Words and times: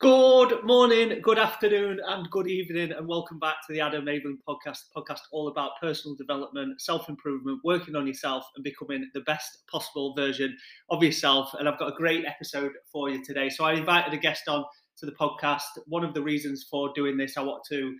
Good 0.00 0.62
morning, 0.62 1.20
good 1.22 1.40
afternoon, 1.40 1.98
and 2.06 2.30
good 2.30 2.46
evening, 2.46 2.92
and 2.92 3.08
welcome 3.08 3.40
back 3.40 3.56
to 3.66 3.72
the 3.72 3.80
Adam 3.80 4.04
Mablin 4.04 4.38
podcast. 4.48 4.78
Podcast 4.96 5.22
all 5.32 5.48
about 5.48 5.72
personal 5.80 6.14
development, 6.14 6.80
self 6.80 7.08
improvement, 7.08 7.58
working 7.64 7.96
on 7.96 8.06
yourself, 8.06 8.44
and 8.54 8.62
becoming 8.62 9.10
the 9.12 9.22
best 9.22 9.66
possible 9.68 10.14
version 10.14 10.56
of 10.90 11.02
yourself. 11.02 11.52
And 11.58 11.68
I've 11.68 11.80
got 11.80 11.92
a 11.92 11.96
great 11.96 12.24
episode 12.26 12.70
for 12.92 13.10
you 13.10 13.24
today. 13.24 13.50
So 13.50 13.64
I 13.64 13.72
invited 13.72 14.14
a 14.14 14.18
guest 14.18 14.46
on 14.46 14.64
to 14.98 15.06
the 15.06 15.16
podcast. 15.20 15.64
One 15.86 16.04
of 16.04 16.14
the 16.14 16.22
reasons 16.22 16.64
for 16.70 16.92
doing 16.94 17.16
this, 17.16 17.36
I 17.36 17.42
want 17.42 17.64
to 17.70 17.96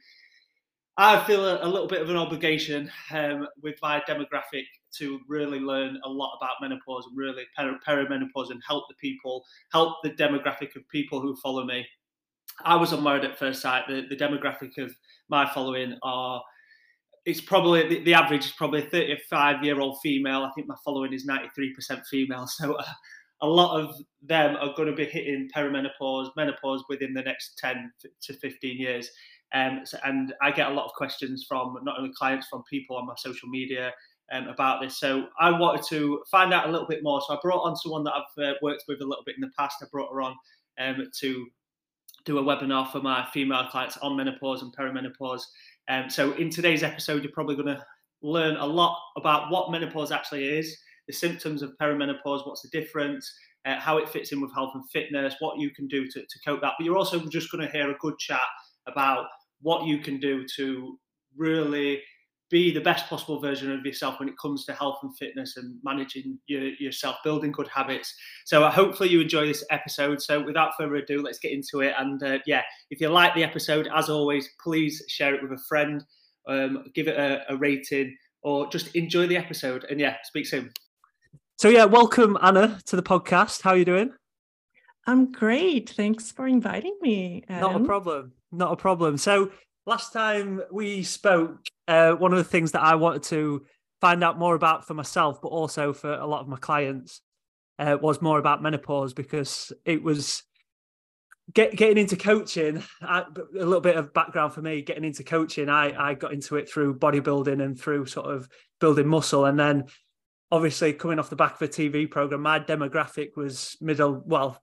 I 1.00 1.24
feel 1.24 1.44
a, 1.44 1.64
a, 1.64 1.68
little 1.68 1.86
bit 1.86 2.02
of 2.02 2.10
an 2.10 2.16
obligation 2.16 2.90
um, 3.12 3.46
with 3.62 3.76
my 3.80 4.00
demographic 4.08 4.66
to 4.96 5.20
really 5.28 5.60
learn 5.60 5.98
a 6.04 6.08
lot 6.08 6.36
about 6.36 6.56
menopause 6.60 7.06
and 7.06 7.16
really 7.16 7.44
per- 7.56 7.78
perimenopause 7.86 8.50
and 8.50 8.62
help 8.66 8.84
the 8.88 8.94
people, 9.00 9.44
help 9.72 9.96
the 10.02 10.10
demographic 10.10 10.76
of 10.76 10.88
people 10.88 11.20
who 11.20 11.36
follow 11.36 11.64
me. 11.64 11.86
I 12.64 12.76
was 12.76 12.92
on 12.92 13.02
Married 13.02 13.24
at 13.24 13.38
First 13.38 13.62
Sight. 13.62 13.84
The, 13.88 14.06
the 14.08 14.16
demographic 14.16 14.78
of 14.78 14.94
my 15.28 15.48
following 15.48 15.96
are, 16.02 16.42
it's 17.24 17.40
probably, 17.40 17.88
the, 17.88 18.04
the 18.04 18.14
average 18.14 18.46
is 18.46 18.52
probably 18.52 18.84
a 18.84 18.90
35 18.90 19.64
year 19.64 19.80
old 19.80 19.98
female. 20.02 20.42
I 20.42 20.50
think 20.54 20.66
my 20.66 20.76
following 20.84 21.12
is 21.12 21.26
93% 21.26 22.06
female. 22.06 22.46
So 22.58 22.74
uh, 22.74 22.84
a 23.40 23.46
lot 23.46 23.80
of 23.80 23.94
them 24.20 24.56
are 24.56 24.74
going 24.74 24.88
to 24.88 24.94
be 24.94 25.04
hitting 25.04 25.48
perimenopause, 25.54 26.30
menopause 26.36 26.84
within 26.88 27.14
the 27.14 27.22
next 27.22 27.56
10 27.58 27.92
to 28.22 28.32
15 28.34 28.76
years. 28.76 29.10
Um, 29.54 29.80
so, 29.84 29.98
and 30.04 30.34
I 30.42 30.50
get 30.50 30.70
a 30.70 30.74
lot 30.74 30.86
of 30.86 30.92
questions 30.92 31.46
from 31.48 31.78
not 31.82 31.98
only 31.98 32.12
clients, 32.16 32.48
from 32.48 32.64
people 32.68 32.96
on 32.96 33.06
my 33.06 33.14
social 33.16 33.48
media 33.48 33.92
um, 34.32 34.48
about 34.48 34.80
this. 34.80 34.98
So 34.98 35.28
I 35.38 35.50
wanted 35.50 35.84
to 35.88 36.22
find 36.30 36.52
out 36.52 36.68
a 36.68 36.72
little 36.72 36.86
bit 36.86 37.02
more. 37.02 37.20
So 37.26 37.34
I 37.34 37.38
brought 37.42 37.62
on 37.62 37.76
someone 37.76 38.04
that 38.04 38.14
I've 38.14 38.44
uh, 38.44 38.54
worked 38.62 38.84
with 38.88 39.00
a 39.00 39.06
little 39.06 39.24
bit 39.24 39.36
in 39.36 39.40
the 39.40 39.50
past. 39.58 39.76
I 39.82 39.86
brought 39.90 40.12
her 40.12 40.22
on 40.22 40.36
um, 40.78 41.08
to 41.20 41.46
do 42.24 42.38
a 42.38 42.42
webinar 42.42 42.90
for 42.90 43.00
my 43.00 43.26
female 43.32 43.66
clients 43.70 43.96
on 43.98 44.16
menopause 44.16 44.62
and 44.62 44.74
perimenopause. 44.76 45.42
Um, 45.88 46.10
so 46.10 46.32
in 46.32 46.50
today's 46.50 46.82
episode, 46.82 47.22
you're 47.22 47.32
probably 47.32 47.56
going 47.56 47.68
to 47.68 47.84
learn 48.22 48.56
a 48.56 48.66
lot 48.66 48.98
about 49.16 49.50
what 49.50 49.70
menopause 49.70 50.12
actually 50.12 50.44
is, 50.44 50.76
the 51.06 51.12
symptoms 51.12 51.62
of 51.62 51.72
perimenopause, 51.80 52.46
what's 52.46 52.62
the 52.62 52.68
difference, 52.68 53.32
uh, 53.64 53.78
how 53.78 53.98
it 53.98 54.08
fits 54.08 54.32
in 54.32 54.40
with 54.40 54.52
health 54.52 54.72
and 54.74 54.88
fitness, 54.90 55.34
what 55.40 55.58
you 55.58 55.70
can 55.70 55.86
do 55.88 56.06
to, 56.06 56.20
to 56.20 56.38
cope 56.44 56.60
that. 56.60 56.74
But 56.78 56.84
you're 56.84 56.96
also 56.96 57.18
just 57.26 57.50
going 57.50 57.64
to 57.64 57.72
hear 57.72 57.90
a 57.90 57.98
good 57.98 58.18
chat 58.18 58.40
about 58.86 59.26
what 59.62 59.86
you 59.86 59.98
can 59.98 60.18
do 60.20 60.46
to 60.56 60.98
really 61.36 62.02
be 62.50 62.72
the 62.72 62.80
best 62.80 63.06
possible 63.08 63.40
version 63.40 63.70
of 63.70 63.84
yourself 63.84 64.18
when 64.18 64.28
it 64.28 64.38
comes 64.38 64.64
to 64.64 64.72
health 64.72 64.98
and 65.02 65.16
fitness 65.16 65.56
and 65.56 65.78
managing 65.82 66.38
your, 66.46 66.68
yourself, 66.74 67.16
building 67.22 67.52
good 67.52 67.68
habits. 67.68 68.14
So 68.46 68.64
uh, 68.64 68.70
hopefully 68.70 69.10
you 69.10 69.20
enjoy 69.20 69.46
this 69.46 69.64
episode. 69.70 70.22
So 70.22 70.42
without 70.42 70.72
further 70.78 70.96
ado, 70.96 71.22
let's 71.22 71.38
get 71.38 71.52
into 71.52 71.80
it. 71.80 71.94
And 71.98 72.22
uh, 72.22 72.38
yeah, 72.46 72.62
if 72.90 73.00
you 73.00 73.08
like 73.08 73.34
the 73.34 73.44
episode, 73.44 73.88
as 73.94 74.08
always, 74.08 74.48
please 74.62 75.02
share 75.08 75.34
it 75.34 75.42
with 75.42 75.52
a 75.52 75.62
friend, 75.68 76.02
um, 76.46 76.84
give 76.94 77.08
it 77.08 77.18
a, 77.18 77.52
a 77.52 77.56
rating, 77.56 78.16
or 78.42 78.68
just 78.70 78.94
enjoy 78.96 79.26
the 79.26 79.36
episode. 79.36 79.84
And 79.90 80.00
yeah, 80.00 80.16
speak 80.24 80.46
soon. 80.46 80.72
So 81.58 81.68
yeah, 81.68 81.84
welcome 81.84 82.38
Anna 82.40 82.78
to 82.86 82.96
the 82.96 83.02
podcast. 83.02 83.62
How 83.62 83.70
are 83.70 83.76
you 83.76 83.84
doing? 83.84 84.12
I'm 85.06 85.32
great. 85.32 85.90
Thanks 85.90 86.30
for 86.30 86.46
inviting 86.46 86.96
me. 87.00 87.44
Adam. 87.48 87.72
Not 87.72 87.80
a 87.80 87.84
problem. 87.84 88.32
Not 88.52 88.72
a 88.72 88.76
problem. 88.76 89.18
So 89.18 89.50
last 89.86 90.12
time 90.12 90.62
we 90.70 91.02
spoke, 91.02 91.60
uh, 91.88 92.12
one 92.12 92.32
of 92.32 92.38
the 92.38 92.44
things 92.44 92.72
that 92.72 92.82
I 92.82 92.94
wanted 92.94 93.24
to 93.24 93.64
find 94.00 94.22
out 94.22 94.38
more 94.38 94.54
about 94.54 94.86
for 94.86 94.94
myself, 94.94 95.40
but 95.42 95.48
also 95.48 95.92
for 95.92 96.12
a 96.12 96.26
lot 96.26 96.40
of 96.40 96.48
my 96.48 96.56
clients, 96.56 97.20
uh, 97.78 97.96
was 98.00 98.22
more 98.22 98.38
about 98.38 98.62
menopause 98.62 99.14
because 99.14 99.72
it 99.84 100.02
was 100.02 100.42
get, 101.52 101.74
getting 101.76 101.98
into 101.98 102.16
coaching. 102.16 102.82
I, 103.02 103.20
a 103.20 103.64
little 103.64 103.80
bit 103.80 103.96
of 103.96 104.14
background 104.14 104.52
for 104.52 104.62
me: 104.62 104.82
getting 104.82 105.04
into 105.04 105.24
coaching, 105.24 105.68
I 105.68 106.10
I 106.10 106.14
got 106.14 106.32
into 106.32 106.56
it 106.56 106.70
through 106.70 106.98
bodybuilding 106.98 107.62
and 107.62 107.78
through 107.78 108.06
sort 108.06 108.26
of 108.26 108.48
building 108.80 109.08
muscle, 109.08 109.46
and 109.46 109.58
then 109.58 109.86
obviously 110.50 110.92
coming 110.92 111.18
off 111.18 111.30
the 111.30 111.36
back 111.36 111.56
of 111.56 111.62
a 111.62 111.68
TV 111.68 112.10
program, 112.10 112.42
my 112.42 112.58
demographic 112.58 113.36
was 113.36 113.76
middle, 113.82 114.22
well, 114.24 114.62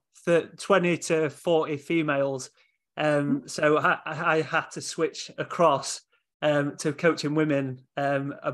20 0.58 0.98
to 0.98 1.30
40 1.30 1.76
females 1.76 2.50
um, 2.96 3.06
mm-hmm. 3.06 3.46
so 3.46 3.78
I, 3.78 3.98
I, 4.06 4.40
had 4.40 4.70
to 4.72 4.80
switch 4.80 5.30
across 5.36 6.00
um, 6.42 6.76
to 6.78 6.92
coaching 6.92 7.34
women, 7.34 7.80
um, 7.96 8.34
uh, 8.42 8.52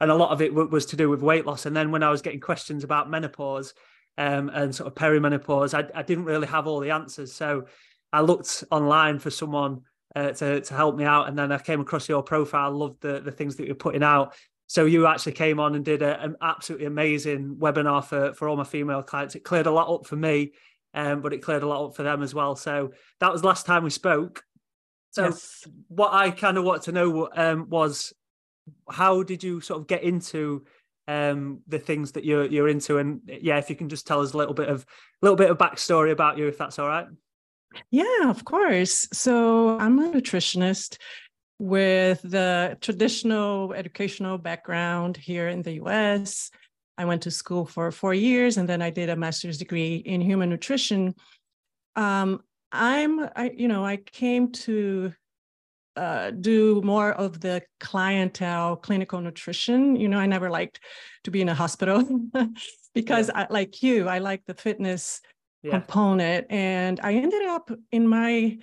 and 0.00 0.10
a 0.10 0.14
lot 0.14 0.30
of 0.30 0.40
it 0.40 0.50
w- 0.50 0.68
was 0.68 0.86
to 0.86 0.96
do 0.96 1.08
with 1.08 1.22
weight 1.22 1.46
loss. 1.46 1.66
And 1.66 1.76
then 1.76 1.90
when 1.90 2.02
I 2.02 2.10
was 2.10 2.22
getting 2.22 2.40
questions 2.40 2.84
about 2.84 3.10
menopause 3.10 3.74
um, 4.18 4.48
and 4.50 4.74
sort 4.74 4.86
of 4.86 4.94
perimenopause, 4.94 5.74
I, 5.74 5.98
I, 5.98 6.02
didn't 6.02 6.24
really 6.24 6.46
have 6.46 6.66
all 6.66 6.80
the 6.80 6.90
answers. 6.90 7.32
So 7.32 7.66
I 8.12 8.20
looked 8.20 8.64
online 8.70 9.18
for 9.18 9.30
someone 9.30 9.82
uh, 10.14 10.30
to 10.32 10.60
to 10.60 10.74
help 10.74 10.96
me 10.96 11.04
out, 11.04 11.28
and 11.28 11.38
then 11.38 11.50
I 11.50 11.58
came 11.58 11.80
across 11.80 12.08
your 12.08 12.22
profile. 12.22 12.70
Loved 12.70 13.00
the 13.00 13.20
the 13.20 13.32
things 13.32 13.56
that 13.56 13.66
you're 13.66 13.74
putting 13.74 14.02
out. 14.02 14.34
So 14.66 14.86
you 14.86 15.06
actually 15.06 15.32
came 15.32 15.60
on 15.60 15.74
and 15.74 15.84
did 15.84 16.02
a, 16.02 16.22
an 16.22 16.36
absolutely 16.40 16.86
amazing 16.86 17.56
webinar 17.56 18.04
for 18.04 18.32
for 18.34 18.48
all 18.48 18.56
my 18.56 18.64
female 18.64 19.02
clients. 19.02 19.34
It 19.34 19.44
cleared 19.44 19.66
a 19.66 19.72
lot 19.72 19.92
up 19.92 20.06
for 20.06 20.16
me 20.16 20.52
um, 20.94 21.20
but 21.20 21.32
it 21.32 21.42
cleared 21.42 21.62
a 21.62 21.68
lot 21.68 21.84
up 21.84 21.96
for 21.96 22.04
them 22.04 22.22
as 22.22 22.34
well. 22.34 22.56
So 22.56 22.92
that 23.20 23.32
was 23.32 23.44
last 23.44 23.66
time 23.66 23.84
we 23.84 23.90
spoke. 23.90 24.44
So 25.14 25.26
yes. 25.26 25.64
what 25.86 26.12
I 26.12 26.32
kind 26.32 26.58
of 26.58 26.64
wanted 26.64 26.82
to 26.82 26.92
know 26.92 27.28
um, 27.36 27.68
was 27.70 28.12
how 28.90 29.22
did 29.22 29.44
you 29.44 29.60
sort 29.60 29.80
of 29.80 29.86
get 29.86 30.02
into 30.02 30.64
um, 31.06 31.60
the 31.68 31.78
things 31.78 32.10
that 32.12 32.24
you're 32.24 32.46
you're 32.46 32.66
into, 32.68 32.98
and 32.98 33.20
yeah, 33.26 33.58
if 33.58 33.70
you 33.70 33.76
can 33.76 33.88
just 33.88 34.08
tell 34.08 34.22
us 34.22 34.32
a 34.32 34.36
little 34.36 34.54
bit 34.54 34.68
of 34.68 34.82
a 34.82 34.86
little 35.24 35.36
bit 35.36 35.50
of 35.50 35.56
backstory 35.56 36.10
about 36.10 36.36
you, 36.36 36.48
if 36.48 36.58
that's 36.58 36.80
all 36.80 36.88
right. 36.88 37.06
Yeah, 37.92 38.28
of 38.28 38.44
course. 38.44 39.06
So 39.12 39.78
I'm 39.78 40.00
a 40.00 40.10
nutritionist 40.10 40.98
with 41.60 42.20
the 42.22 42.76
traditional 42.80 43.72
educational 43.72 44.36
background 44.36 45.16
here 45.16 45.46
in 45.46 45.62
the 45.62 45.74
US. 45.74 46.50
I 46.98 47.04
went 47.04 47.22
to 47.22 47.30
school 47.30 47.66
for 47.66 47.92
four 47.92 48.14
years 48.14 48.56
and 48.56 48.68
then 48.68 48.82
I 48.82 48.90
did 48.90 49.10
a 49.10 49.16
master's 49.16 49.58
degree 49.58 49.96
in 49.96 50.20
human 50.20 50.50
nutrition. 50.50 51.14
Um, 51.94 52.42
I'm, 52.74 53.28
I, 53.36 53.52
you 53.56 53.68
know, 53.68 53.84
I 53.84 53.96
came 53.96 54.52
to 54.52 55.12
uh, 55.96 56.32
do 56.32 56.82
more 56.82 57.12
of 57.12 57.40
the 57.40 57.62
clientele 57.78 58.76
clinical 58.76 59.20
nutrition. 59.20 59.96
You 59.96 60.08
know, 60.08 60.18
I 60.18 60.26
never 60.26 60.50
liked 60.50 60.80
to 61.24 61.30
be 61.30 61.40
in 61.40 61.48
a 61.48 61.54
hospital 61.54 62.04
because 62.94 63.28
yeah. 63.28 63.42
I, 63.42 63.46
like 63.50 63.82
you, 63.82 64.08
I 64.08 64.18
like 64.18 64.42
the 64.46 64.54
fitness 64.54 65.20
yeah. 65.62 65.70
component. 65.70 66.46
And 66.50 67.00
I 67.02 67.14
ended 67.14 67.46
up 67.46 67.70
in 67.92 68.08
my 68.08 68.58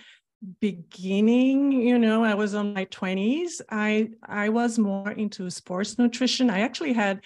beginning 0.59 1.72
you 1.72 1.99
know 1.99 2.23
i 2.23 2.33
was 2.33 2.55
on 2.55 2.73
my 2.73 2.83
20s 2.85 3.61
i 3.69 4.09
i 4.23 4.49
was 4.49 4.79
more 4.79 5.11
into 5.11 5.47
sports 5.51 5.99
nutrition 5.99 6.49
i 6.49 6.61
actually 6.61 6.93
had 6.93 7.22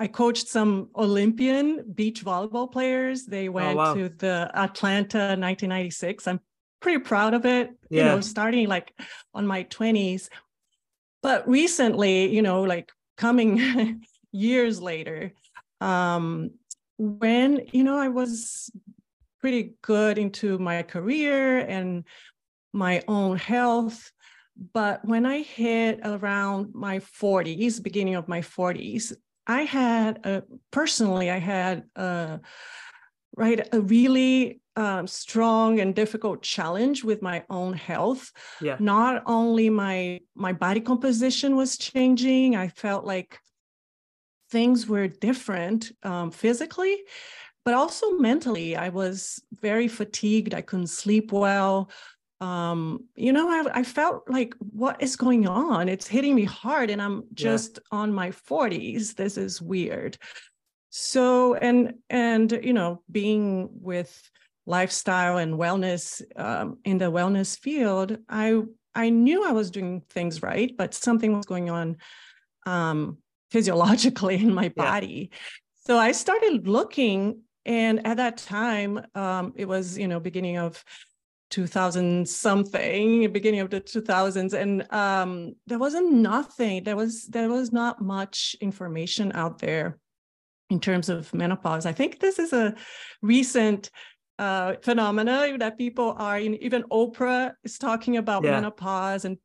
I 0.00 0.06
coached 0.06 0.48
some 0.48 0.90
Olympian 0.94 1.92
beach 1.92 2.24
volleyball 2.24 2.70
players. 2.70 3.26
They 3.26 3.48
oh, 3.48 3.52
went 3.52 3.74
oh, 3.74 3.76
wow. 3.76 3.94
to 3.94 4.08
the 4.08 4.50
Atlanta 4.54 5.18
1996. 5.18 6.28
I'm 6.28 6.40
pretty 6.80 7.00
proud 7.00 7.34
of 7.34 7.44
it, 7.44 7.70
yeah. 7.90 7.98
you 7.98 8.04
know, 8.04 8.20
starting 8.20 8.68
like 8.68 8.92
on 9.34 9.46
my 9.46 9.64
20s. 9.64 10.28
But 11.22 11.48
recently, 11.48 12.32
you 12.32 12.42
know, 12.42 12.62
like 12.62 12.92
coming 13.16 14.04
years 14.32 14.80
later, 14.80 15.32
um, 15.80 16.52
when, 16.96 17.66
you 17.72 17.82
know, 17.82 17.98
I 17.98 18.08
was 18.08 18.70
pretty 19.40 19.74
good 19.82 20.18
into 20.18 20.58
my 20.58 20.82
career 20.82 21.58
and 21.58 22.04
my 22.72 23.02
own 23.08 23.36
health. 23.36 24.12
But 24.72 25.04
when 25.04 25.26
I 25.26 25.42
hit 25.42 26.00
around 26.04 26.74
my 26.74 26.98
40s, 26.98 27.82
beginning 27.82 28.16
of 28.16 28.28
my 28.28 28.40
40s, 28.40 29.12
I 29.48 29.62
had 29.62 30.24
a, 30.24 30.42
personally, 30.70 31.30
I 31.30 31.38
had 31.38 31.84
a, 31.96 32.40
right 33.34 33.66
a 33.72 33.80
really 33.80 34.60
um, 34.76 35.06
strong 35.06 35.80
and 35.80 35.94
difficult 35.94 36.42
challenge 36.42 37.02
with 37.02 37.22
my 37.22 37.44
own 37.50 37.72
health. 37.72 38.30
Yeah. 38.60 38.76
Not 38.78 39.22
only 39.26 39.70
my 39.70 40.20
my 40.34 40.52
body 40.52 40.80
composition 40.80 41.56
was 41.56 41.78
changing, 41.78 42.54
I 42.54 42.68
felt 42.68 43.04
like 43.04 43.40
things 44.50 44.86
were 44.86 45.08
different 45.08 45.90
um, 46.02 46.30
physically, 46.30 46.96
but 47.64 47.74
also 47.74 48.18
mentally. 48.18 48.76
I 48.76 48.90
was 48.90 49.42
very 49.60 49.88
fatigued. 49.88 50.54
I 50.54 50.62
couldn't 50.62 50.88
sleep 50.88 51.32
well 51.32 51.90
um, 52.40 53.04
you 53.16 53.32
know, 53.32 53.48
I, 53.48 53.80
I, 53.80 53.82
felt 53.82 54.30
like, 54.30 54.54
what 54.60 55.02
is 55.02 55.16
going 55.16 55.48
on? 55.48 55.88
It's 55.88 56.06
hitting 56.06 56.36
me 56.36 56.44
hard, 56.44 56.88
and 56.88 57.02
I'm 57.02 57.24
just 57.34 57.80
yeah. 57.90 57.98
on 57.98 58.12
my 58.12 58.30
40s. 58.30 59.16
This 59.16 59.36
is 59.36 59.60
weird. 59.60 60.16
So, 60.90 61.54
and 61.54 61.94
and 62.08 62.52
you 62.62 62.72
know, 62.72 63.02
being 63.10 63.68
with 63.72 64.30
lifestyle 64.66 65.38
and 65.38 65.54
wellness 65.54 66.22
um, 66.36 66.78
in 66.84 66.98
the 66.98 67.10
wellness 67.10 67.58
field, 67.58 68.18
I 68.28 68.62
I 68.94 69.10
knew 69.10 69.44
I 69.44 69.52
was 69.52 69.70
doing 69.70 70.02
things 70.10 70.42
right, 70.42 70.72
but 70.76 70.94
something 70.94 71.36
was 71.36 71.46
going 71.46 71.70
on 71.70 71.96
um, 72.66 73.18
physiologically 73.50 74.36
in 74.42 74.54
my 74.54 74.68
body. 74.68 75.30
Yeah. 75.30 75.38
So 75.86 75.98
I 75.98 76.12
started 76.12 76.68
looking, 76.68 77.42
and 77.64 78.06
at 78.06 78.18
that 78.18 78.36
time, 78.36 79.04
um, 79.16 79.54
it 79.56 79.66
was 79.66 79.98
you 79.98 80.06
know 80.06 80.20
beginning 80.20 80.58
of 80.58 80.84
2000 81.50 82.28
something 82.28 83.30
beginning 83.32 83.60
of 83.60 83.70
the 83.70 83.80
2000s 83.80 84.52
and 84.52 84.90
um, 84.92 85.54
there 85.66 85.78
wasn't 85.78 86.12
nothing 86.12 86.84
there 86.84 86.96
was 86.96 87.26
there 87.26 87.48
was 87.48 87.72
not 87.72 88.02
much 88.02 88.56
information 88.60 89.32
out 89.34 89.58
there 89.58 89.98
in 90.70 90.78
terms 90.78 91.08
of 91.08 91.32
menopause 91.32 91.86
i 91.86 91.92
think 91.92 92.20
this 92.20 92.38
is 92.38 92.52
a 92.52 92.74
recent 93.22 93.90
uh, 94.38 94.74
phenomena 94.82 95.58
that 95.58 95.76
people 95.76 96.14
are 96.16 96.38
in, 96.38 96.54
even 96.62 96.84
Oprah 96.92 97.54
is 97.64 97.76
talking 97.76 98.18
about 98.18 98.44
yeah. 98.44 98.52
menopause 98.52 99.24
and 99.24 99.36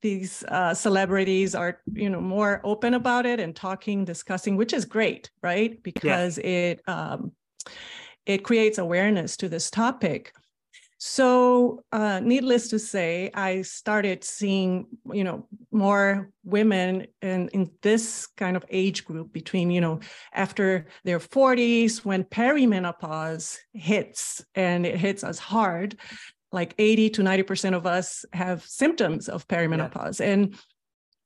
these 0.00 0.44
uh, 0.44 0.72
celebrities 0.74 1.56
are 1.56 1.80
you 1.92 2.08
know 2.08 2.20
more 2.20 2.60
open 2.62 2.94
about 2.94 3.26
it 3.26 3.40
and 3.40 3.56
talking 3.56 4.04
discussing 4.04 4.56
which 4.56 4.72
is 4.72 4.84
great 4.84 5.30
right 5.42 5.82
because 5.82 6.38
yeah. 6.38 6.44
it 6.44 6.82
um, 6.86 7.32
it 8.26 8.44
creates 8.44 8.78
awareness 8.78 9.36
to 9.38 9.48
this 9.48 9.70
topic 9.70 10.32
so, 11.00 11.84
uh, 11.92 12.18
needless 12.18 12.68
to 12.70 12.78
say, 12.80 13.30
I 13.32 13.62
started 13.62 14.24
seeing, 14.24 14.88
you 15.12 15.22
know, 15.22 15.46
more 15.70 16.30
women 16.42 17.06
in, 17.22 17.48
in 17.50 17.70
this 17.82 18.26
kind 18.36 18.56
of 18.56 18.64
age 18.68 19.04
group 19.04 19.32
between, 19.32 19.70
you 19.70 19.80
know, 19.80 20.00
after 20.32 20.86
their 21.04 21.20
40s, 21.20 22.04
when 22.04 22.24
perimenopause 22.24 23.58
hits 23.72 24.44
and 24.56 24.84
it 24.84 24.96
hits 24.96 25.22
us 25.22 25.38
hard, 25.38 25.96
like 26.50 26.74
80 26.78 27.10
to 27.10 27.22
90% 27.22 27.76
of 27.76 27.86
us 27.86 28.24
have 28.32 28.64
symptoms 28.64 29.28
of 29.28 29.46
perimenopause. 29.46 30.18
Yeah. 30.18 30.32
And 30.32 30.58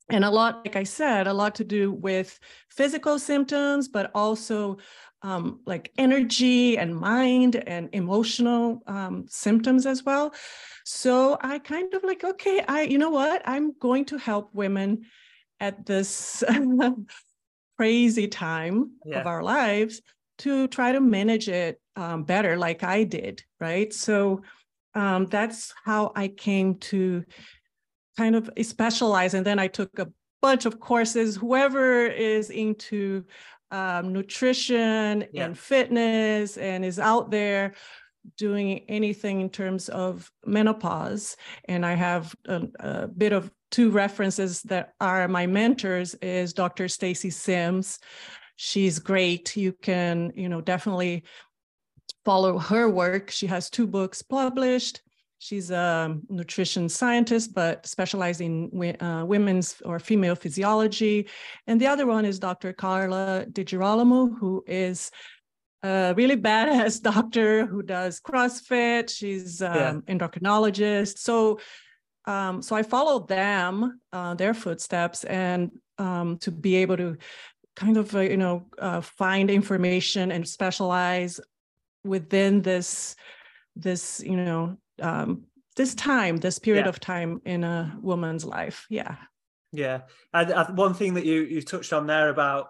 and 0.09 0.25
a 0.25 0.31
lot, 0.31 0.57
like 0.67 0.77
I 0.77 0.83
said, 0.83 1.27
a 1.27 1.33
lot 1.33 1.55
to 1.55 1.65
do 1.65 1.93
with 1.93 2.39
physical 2.69 3.19
symptoms, 3.19 3.89
but 3.89 4.11
also 4.15 4.77
um, 5.23 5.61
like 5.67 5.93
energy 5.99 6.79
and 6.79 6.95
mind 6.97 7.57
and 7.57 7.89
emotional 7.93 8.83
um, 8.87 9.25
symptoms 9.29 9.87
as 9.87 10.05
well. 10.05 10.35
So 10.85 11.39
I 11.41 11.59
kind 11.59 11.95
of 11.95 12.03
like, 12.03 12.25
okay, 12.25 12.65
I, 12.67 12.83
you 12.83 12.99
know 12.99 13.11
what? 13.11 13.43
I'm 13.45 13.73
going 13.79 14.05
to 14.07 14.19
help 14.19 14.51
women 14.53 15.07
at 15.61 15.87
this 15.87 16.43
crazy 17.79 18.29
time 18.29 18.93
yeah. 19.05 19.21
of 19.21 19.27
our 19.27 19.43
lives 19.43 20.03
to 20.39 20.67
try 20.69 20.93
to 20.93 21.01
manage 21.01 21.49
it 21.49 21.81
um, 21.95 22.25
better, 22.25 22.57
like 22.57 22.83
I 22.83 23.05
did, 23.05 23.43
right? 23.61 23.93
So 23.93 24.43
um, 24.95 25.27
that's 25.27 25.73
how 25.85 26.13
I 26.17 26.29
came 26.29 26.77
to 26.77 27.25
kind 28.17 28.35
of 28.35 28.51
specialize. 28.63 29.35
And 29.35 29.47
then 29.47 29.59
I 29.59 29.69
took 29.69 29.99
a 29.99 30.09
bunch 30.41 30.67
of 30.67 30.81
courses. 30.81 31.37
Whoever 31.37 32.07
is 32.07 32.51
into 32.51 33.25
um, 33.73 34.13
nutrition 34.13 35.25
yeah. 35.33 35.47
and 35.47 35.59
fitness 35.59 36.57
and 36.59 36.85
is 36.85 36.99
out 36.99 37.31
there 37.31 37.75
doing 38.37 38.85
anything 38.89 39.41
in 39.41 39.51
terms 39.51 39.89
of 39.89 40.31
menopause. 40.47 41.37
And 41.65 41.85
I 41.85 41.95
have 41.95 42.35
a, 42.47 42.63
a 42.79 43.09
bit 43.09 43.33
of 43.33 43.51
two 43.71 43.91
references 43.91 44.63
that 44.63 44.93
are 45.01 45.27
my 45.27 45.47
mentors 45.47 46.15
is 46.17 46.53
Dr. 46.53 46.87
Stacy 46.87 47.31
Sims. 47.31 47.99
She's 48.57 48.99
great. 48.99 49.57
You 49.57 49.73
can, 49.73 50.33
you 50.37 50.49
know, 50.49 50.61
definitely 50.61 51.25
follow 52.25 52.59
her 52.59 52.89
work. 52.89 53.31
She 53.31 53.47
has 53.47 53.71
two 53.71 53.87
books 53.87 54.23
published. 54.23 55.01
She's 55.43 55.73
a 55.73 56.17
nutrition 56.29 56.89
scientist, 56.89 57.53
but 57.53 57.85
specializing 57.85 58.71
in 58.73 59.03
uh, 59.03 59.25
women's 59.25 59.83
or 59.85 59.99
female 59.99 60.37
physiology. 60.37 61.27
And 61.67 61.81
the 61.81 61.89
other 61.89 62.07
one 62.07 62.25
is 62.25 62.39
Dr. 62.39 62.73
Carla 62.73 63.47
DiGirolamo, 63.51 64.39
who 64.39 64.63
is 64.69 65.11
a 65.83 66.15
really 66.17 66.37
badass 66.37 67.03
doctor 67.13 67.67
who 67.67 67.83
does 67.83 68.21
CrossFit. 68.21 69.11
She's 69.11 69.61
um, 69.61 69.75
yeah. 69.75 70.15
endocrinologist. 70.15 71.19
So, 71.19 71.59
um, 72.27 72.63
so 72.63 72.77
I 72.77 72.85
followed 72.85 73.27
them, 73.27 74.01
uh, 74.13 74.35
their 74.35 74.55
footsteps, 74.55 75.25
and 75.25 75.73
um, 75.99 76.39
to 76.39 76.53
be 76.53 76.77
able 76.77 76.99
to 76.99 77.17
kind 77.75 77.97
of, 77.97 78.15
uh, 78.15 78.21
you 78.21 78.37
know, 78.37 78.67
uh, 78.79 79.01
find 79.01 79.51
information 79.51 80.31
and 80.31 80.47
specialize 80.47 81.41
within 82.05 82.63
this 82.63 83.17
this 83.75 84.23
you 84.25 84.37
know 84.37 84.77
um, 85.01 85.45
this 85.77 85.95
time, 85.95 86.37
this 86.37 86.59
period 86.59 86.85
yeah. 86.85 86.89
of 86.89 87.01
time 87.01 87.41
in 87.45 87.65
a 87.65 87.97
woman's 88.01 88.45
life. 88.45 88.87
Yeah. 88.91 89.17
Yeah, 89.73 90.03
and 90.35 90.77
one 90.77 90.93
thing 90.93 91.15
that 91.15 91.25
you 91.25 91.41
you 91.45 91.63
touched 91.63 91.95
on 91.95 92.07
there 92.07 92.29
about 92.29 92.69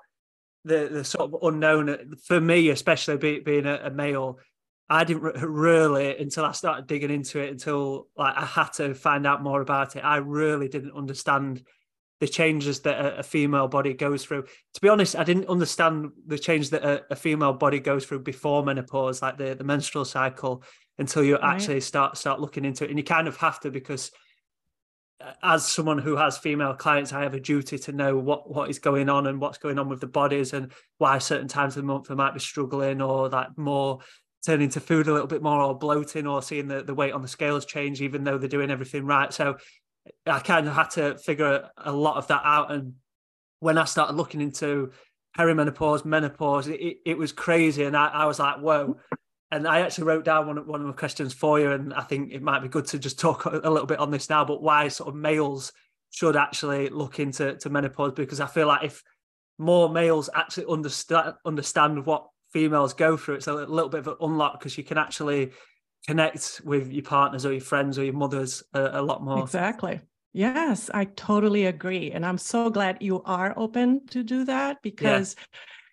the 0.64 0.88
the 0.90 1.04
sort 1.04 1.34
of 1.34 1.42
unknown 1.42 2.14
for 2.24 2.40
me, 2.40 2.68
especially 2.68 3.16
be, 3.16 3.40
being 3.40 3.66
a, 3.66 3.74
a 3.84 3.90
male, 3.90 4.38
I 4.88 5.02
didn't 5.02 5.22
really 5.22 6.16
until 6.16 6.44
I 6.44 6.52
started 6.52 6.86
digging 6.86 7.10
into 7.10 7.40
it 7.40 7.50
until 7.50 8.06
like 8.16 8.36
I 8.36 8.44
had 8.44 8.72
to 8.74 8.94
find 8.94 9.26
out 9.26 9.42
more 9.42 9.60
about 9.60 9.96
it. 9.96 10.04
I 10.04 10.18
really 10.18 10.68
didn't 10.68 10.92
understand 10.92 11.64
the 12.20 12.28
changes 12.28 12.80
that 12.82 13.04
a, 13.04 13.18
a 13.18 13.22
female 13.24 13.66
body 13.66 13.94
goes 13.94 14.24
through. 14.24 14.44
To 14.74 14.80
be 14.80 14.88
honest, 14.88 15.16
I 15.16 15.24
didn't 15.24 15.48
understand 15.48 16.12
the 16.28 16.38
change 16.38 16.70
that 16.70 16.84
a, 16.84 17.02
a 17.10 17.16
female 17.16 17.52
body 17.52 17.80
goes 17.80 18.06
through 18.06 18.20
before 18.20 18.64
menopause, 18.64 19.22
like 19.22 19.38
the 19.38 19.56
the 19.56 19.64
menstrual 19.64 20.04
cycle 20.04 20.62
until 20.98 21.24
you 21.24 21.36
right. 21.36 21.54
actually 21.54 21.80
start 21.80 22.16
start 22.16 22.40
looking 22.40 22.64
into 22.64 22.84
it. 22.84 22.90
And 22.90 22.98
you 22.98 23.04
kind 23.04 23.28
of 23.28 23.36
have 23.38 23.60
to 23.60 23.70
because 23.70 24.10
uh, 25.20 25.32
as 25.42 25.66
someone 25.66 25.98
who 25.98 26.16
has 26.16 26.36
female 26.36 26.74
clients 26.74 27.12
i 27.12 27.22
have 27.22 27.34
a 27.34 27.40
duty 27.40 27.78
to 27.78 27.92
know 27.92 28.18
what 28.18 28.50
what 28.50 28.68
is 28.68 28.78
going 28.78 29.08
on 29.08 29.26
and 29.26 29.40
what's 29.40 29.58
going 29.58 29.78
on 29.78 29.88
with 29.88 30.00
the 30.00 30.06
bodies 30.06 30.52
and 30.52 30.72
why 30.98 31.18
certain 31.18 31.46
times 31.46 31.76
of 31.76 31.82
the 31.82 31.86
month 31.86 32.08
they 32.08 32.14
might 32.14 32.34
be 32.34 32.40
struggling 32.40 33.00
or 33.00 33.28
that 33.28 33.56
more 33.56 34.00
turning 34.44 34.68
to 34.68 34.80
food 34.80 35.06
a 35.06 35.12
little 35.12 35.26
bit 35.26 35.42
more 35.42 35.62
or 35.62 35.78
bloating 35.78 36.26
or 36.26 36.42
seeing 36.42 36.66
the, 36.66 36.82
the 36.82 36.94
weight 36.94 37.12
on 37.12 37.22
the 37.22 37.28
scales 37.28 37.64
change 37.64 38.02
even 38.02 38.24
though 38.24 38.38
they're 38.38 38.48
doing 38.48 38.70
everything 38.70 39.06
right. 39.06 39.32
So 39.32 39.56
i 40.26 40.40
kind 40.40 40.66
of 40.66 40.74
had 40.74 40.90
to 40.90 41.16
figure 41.18 41.68
a 41.76 41.92
lot 41.92 42.16
of 42.16 42.26
that 42.28 42.42
out. 42.44 42.72
And 42.72 42.94
when 43.60 43.78
i 43.78 43.84
started 43.84 44.16
looking 44.16 44.40
into 44.40 44.90
perimenopause 45.38 46.04
menopause 46.04 46.68
it, 46.68 46.98
it 47.06 47.16
was 47.16 47.32
crazy. 47.32 47.84
And 47.84 47.96
I, 47.96 48.08
I 48.08 48.26
was 48.26 48.38
like 48.38 48.58
whoa 48.58 48.96
and 49.52 49.68
I 49.68 49.80
actually 49.80 50.04
wrote 50.04 50.24
down 50.24 50.46
one, 50.46 50.56
of, 50.56 50.66
one 50.66 50.80
of 50.80 50.86
the 50.86 50.94
questions 50.94 51.34
for 51.34 51.60
you, 51.60 51.72
and 51.72 51.92
I 51.92 52.00
think 52.00 52.32
it 52.32 52.42
might 52.42 52.62
be 52.62 52.68
good 52.68 52.86
to 52.86 52.98
just 52.98 53.20
talk 53.20 53.44
a 53.44 53.50
little 53.50 53.86
bit 53.86 53.98
on 53.98 54.10
this 54.10 54.30
now. 54.30 54.46
But 54.46 54.62
why 54.62 54.88
sort 54.88 55.10
of 55.10 55.14
males 55.14 55.72
should 56.10 56.36
actually 56.36 56.88
look 56.88 57.20
into 57.20 57.54
to 57.56 57.70
menopause? 57.70 58.12
Because 58.12 58.40
I 58.40 58.46
feel 58.46 58.66
like 58.66 58.84
if 58.84 59.02
more 59.58 59.90
males 59.90 60.30
actually 60.34 60.66
understand 60.68 61.34
understand 61.44 62.06
what 62.06 62.28
females 62.50 62.94
go 62.94 63.18
through, 63.18 63.36
it's 63.36 63.46
a 63.46 63.52
little 63.52 63.90
bit 63.90 64.00
of 64.00 64.08
an 64.08 64.16
unlock 64.22 64.58
because 64.58 64.78
you 64.78 64.84
can 64.84 64.96
actually 64.96 65.52
connect 66.06 66.62
with 66.64 66.90
your 66.90 67.04
partners 67.04 67.44
or 67.44 67.52
your 67.52 67.60
friends 67.60 67.98
or 67.98 68.04
your 68.04 68.14
mothers 68.14 68.62
a, 68.72 69.00
a 69.00 69.02
lot 69.02 69.22
more. 69.22 69.42
Exactly. 69.42 70.00
Yes, 70.32 70.90
I 70.94 71.04
totally 71.04 71.66
agree, 71.66 72.10
and 72.10 72.24
I'm 72.24 72.38
so 72.38 72.70
glad 72.70 73.02
you 73.02 73.22
are 73.24 73.52
open 73.58 74.06
to 74.06 74.22
do 74.22 74.46
that 74.46 74.80
because 74.80 75.36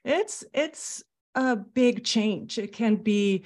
yeah. 0.05 0.19
it's 0.19 0.45
it's 0.53 1.03
a 1.39 1.55
big 1.55 2.03
change. 2.03 2.57
It 2.57 2.73
can 2.73 2.95
be 2.95 3.45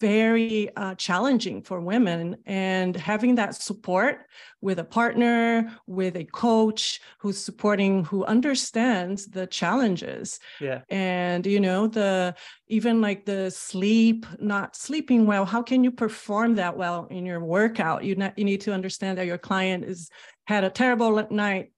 very 0.00 0.68
uh, 0.76 0.94
challenging 0.96 1.62
for 1.62 1.80
women 1.80 2.36
and 2.44 2.94
having 2.94 3.36
that 3.36 3.54
support 3.54 4.26
with 4.60 4.78
a 4.78 4.84
partner 4.84 5.72
with 5.86 6.16
a 6.16 6.24
coach 6.24 7.00
who's 7.18 7.38
supporting 7.38 8.04
who 8.04 8.24
understands 8.24 9.26
the 9.26 9.46
challenges. 9.46 10.40
Yeah. 10.60 10.82
And 10.90 11.46
you 11.46 11.60
know 11.60 11.86
the 11.86 12.34
even 12.66 13.00
like 13.00 13.24
the 13.24 13.50
sleep 13.50 14.26
not 14.40 14.76
sleeping 14.76 15.26
well 15.26 15.44
how 15.44 15.62
can 15.62 15.84
you 15.84 15.90
perform 15.90 16.56
that 16.56 16.76
well 16.76 17.06
in 17.10 17.24
your 17.24 17.40
workout? 17.40 18.04
You, 18.04 18.16
not, 18.16 18.38
you 18.38 18.44
need 18.44 18.60
to 18.62 18.74
understand 18.74 19.16
that 19.18 19.26
your 19.26 19.38
client 19.38 19.84
is 19.84 20.10
had 20.46 20.64
a 20.64 20.70
terrible 20.70 21.26
night 21.30 21.70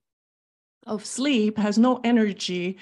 of 0.86 1.04
sleep 1.04 1.58
has 1.58 1.78
no 1.78 2.00
energy 2.04 2.78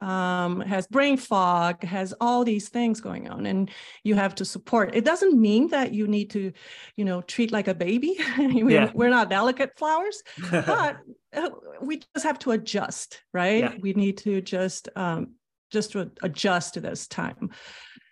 um, 0.00 0.60
has 0.60 0.86
brain 0.86 1.16
fog, 1.16 1.82
has 1.84 2.14
all 2.20 2.44
these 2.44 2.68
things 2.68 3.00
going 3.00 3.28
on, 3.28 3.46
and 3.46 3.70
you 4.02 4.14
have 4.14 4.34
to 4.36 4.44
support. 4.44 4.94
It 4.94 5.04
doesn't 5.04 5.38
mean 5.38 5.68
that 5.68 5.92
you 5.92 6.06
need 6.06 6.30
to, 6.30 6.52
you 6.96 7.04
know, 7.04 7.20
treat 7.22 7.52
like 7.52 7.68
a 7.68 7.74
baby. 7.74 8.16
we're, 8.38 8.70
yeah. 8.70 8.90
we're 8.94 9.10
not 9.10 9.30
delicate 9.30 9.76
flowers, 9.76 10.22
but 10.50 10.98
uh, 11.34 11.50
we 11.82 11.98
just 12.14 12.24
have 12.24 12.38
to 12.40 12.52
adjust, 12.52 13.22
right? 13.32 13.64
Yeah. 13.64 13.74
We 13.80 13.92
need 13.92 14.18
to 14.18 14.40
just 14.40 14.88
um, 14.96 15.34
just 15.70 15.92
to 15.92 16.10
adjust 16.22 16.74
to 16.74 16.80
this 16.80 17.06
time. 17.06 17.50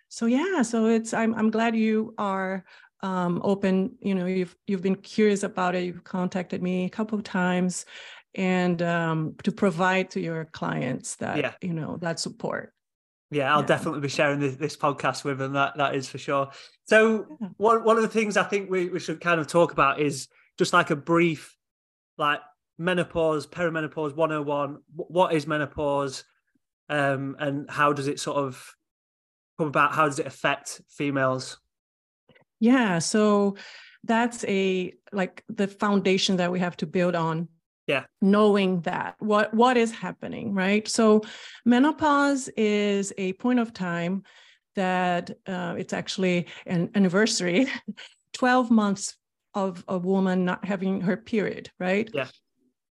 So 0.09 0.25
yeah, 0.25 0.61
so 0.61 0.85
it's 0.87 1.13
I'm 1.13 1.33
I'm 1.35 1.51
glad 1.51 1.75
you 1.75 2.13
are 2.17 2.65
um, 3.01 3.41
open. 3.43 3.95
You 3.99 4.15
know, 4.15 4.25
you've 4.25 4.55
you've 4.67 4.81
been 4.81 4.95
curious 4.95 5.43
about 5.43 5.75
it. 5.75 5.83
You've 5.83 6.03
contacted 6.03 6.61
me 6.61 6.85
a 6.85 6.89
couple 6.89 7.17
of 7.17 7.23
times 7.23 7.85
and 8.35 8.81
um, 8.81 9.35
to 9.43 9.51
provide 9.51 10.11
to 10.11 10.19
your 10.19 10.45
clients 10.45 11.15
that 11.17 11.37
yeah. 11.37 11.53
you 11.61 11.73
know 11.73 11.97
that 11.97 12.19
support 12.19 12.73
yeah 13.31 13.53
i'll 13.53 13.61
yeah. 13.61 13.67
definitely 13.67 13.99
be 13.99 14.09
sharing 14.09 14.39
this, 14.39 14.55
this, 14.55 14.77
podcast 14.77 15.23
with 15.23 15.37
them 15.39 15.53
that 15.53 15.75
that 15.77 15.95
is 15.95 16.07
for 16.07 16.17
sure 16.17 16.49
so 16.85 17.25
yeah. 17.41 17.47
one, 17.57 17.83
one 17.83 17.97
of 17.97 18.03
the 18.03 18.09
things 18.09 18.37
i 18.37 18.43
think 18.43 18.69
we, 18.69 18.89
we 18.89 18.99
should 18.99 19.19
kind 19.19 19.39
of 19.39 19.47
talk 19.47 19.71
about 19.71 19.99
is 19.99 20.27
just 20.57 20.73
like 20.73 20.89
a 20.89 20.95
brief 20.95 21.55
like 22.17 22.39
menopause 22.77 23.47
perimenopause 23.47 24.15
101 24.15 24.77
what 24.95 25.33
is 25.33 25.47
menopause 25.47 26.23
um, 26.91 27.35
and 27.39 27.69
how 27.69 27.93
does 27.93 28.07
it 28.07 28.19
sort 28.19 28.37
of 28.37 28.75
come 29.57 29.67
about 29.67 29.93
how 29.93 30.05
does 30.05 30.19
it 30.19 30.25
affect 30.25 30.81
females 30.89 31.59
yeah 32.59 32.99
so 32.99 33.55
that's 34.05 34.45
a 34.45 34.93
like 35.11 35.43
the 35.49 35.67
foundation 35.67 36.37
that 36.37 36.51
we 36.51 36.59
have 36.59 36.77
to 36.77 36.87
build 36.87 37.15
on 37.15 37.47
yeah. 37.89 38.03
knowing 38.21 38.81
that 38.81 39.15
what 39.17 39.51
what 39.51 39.75
is 39.75 39.91
happening 39.91 40.53
right? 40.53 40.87
So 40.87 41.23
menopause 41.65 42.47
is 42.55 43.11
a 43.17 43.33
point 43.33 43.59
of 43.59 43.73
time 43.73 44.21
that 44.75 45.31
uh, 45.47 45.73
it's 45.75 45.91
actually 45.91 46.45
an 46.67 46.91
anniversary 46.93 47.67
12 48.33 48.69
months 48.69 49.17
of 49.55 49.83
a 49.87 49.97
woman 49.97 50.45
not 50.45 50.63
having 50.63 51.01
her 51.01 51.17
period 51.17 51.71
right? 51.79 52.07
Yeah. 52.13 52.27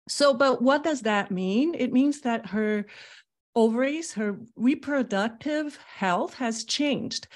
So 0.09 0.33
but 0.33 0.63
what 0.63 0.85
does 0.85 1.03
that 1.03 1.33
mean? 1.33 1.75
It 1.77 1.93
means 1.93 2.21
that 2.21 2.47
her 2.47 2.87
ovaries, 3.57 4.13
her 4.13 4.39
reproductive 4.55 5.77
health 5.97 6.35
has 6.35 6.65
changed 6.65 7.27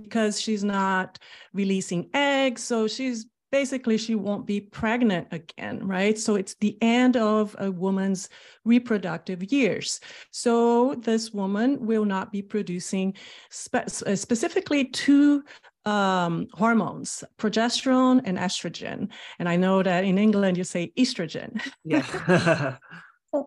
because 0.00 0.40
she's 0.40 0.62
not 0.62 1.18
releasing 1.52 2.10
eggs. 2.14 2.62
So 2.62 2.86
she's 2.86 3.26
basically 3.50 3.96
she 3.98 4.14
won't 4.14 4.46
be 4.46 4.60
pregnant 4.60 5.28
again 5.32 5.86
right? 5.86 6.18
So 6.18 6.36
it's 6.36 6.54
the 6.56 6.76
end 6.80 7.16
of 7.16 7.56
a 7.58 7.70
woman's 7.70 8.28
reproductive 8.64 9.42
years. 9.52 10.00
So 10.30 10.94
this 10.94 11.32
woman 11.32 11.84
will 11.84 12.04
not 12.04 12.32
be 12.32 12.42
producing 12.42 13.14
spe- 13.50 13.88
specifically 13.88 14.84
two 14.84 15.44
um, 15.84 16.48
hormones 16.52 17.24
progesterone 17.38 18.20
and 18.24 18.36
estrogen. 18.36 19.08
And 19.38 19.48
i 19.48 19.56
know 19.56 19.82
that 19.82 20.04
in 20.04 20.18
england 20.18 20.58
you 20.58 20.64
say 20.64 20.92
estrogen. 20.98 21.60
Yeah. 21.84 22.76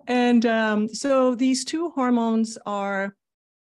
And 0.08 0.46
um, 0.46 0.88
so 0.88 1.34
these 1.36 1.66
two 1.66 1.90
hormones 1.90 2.58
are 2.66 3.16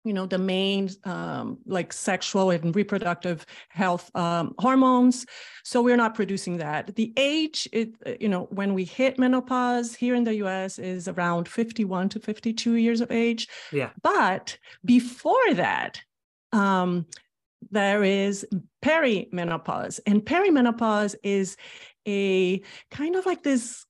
you 0.04 0.12
know 0.12 0.26
the 0.26 0.38
main 0.38 0.90
um, 1.04 1.58
like 1.66 1.92
sexual 1.92 2.50
and 2.50 2.76
reproductive 2.76 3.46
health 3.70 4.14
um, 4.14 4.54
hormones. 4.58 5.26
So 5.64 5.82
we're 5.82 5.96
not 5.96 6.14
producing 6.14 6.58
that. 6.58 6.94
The 6.94 7.12
age 7.16 7.68
it 7.73 7.94
you 8.20 8.28
know 8.28 8.44
when 8.50 8.75
we 8.75 8.84
hit 8.84 9.18
menopause 9.18 9.94
here 9.94 10.14
in 10.14 10.25
the 10.25 10.34
us 10.34 10.78
is 10.78 11.08
around 11.08 11.49
51 11.49 12.11
to 12.11 12.20
52 12.20 12.75
years 12.75 13.00
of 13.00 13.11
age. 13.11 13.49
Yeah. 13.73 13.90
But 14.02 14.58
before 14.84 15.54
that 15.54 16.00
um, 16.52 17.06
there 17.70 18.04
is 18.04 18.46
perimenopause. 18.84 20.00
And 20.06 20.25
perimenopause 20.25 21.14
is 21.23 21.56
a 22.06 22.61
kind 22.90 23.16
of 23.16 23.26
like 23.26 23.42
this 23.42 23.84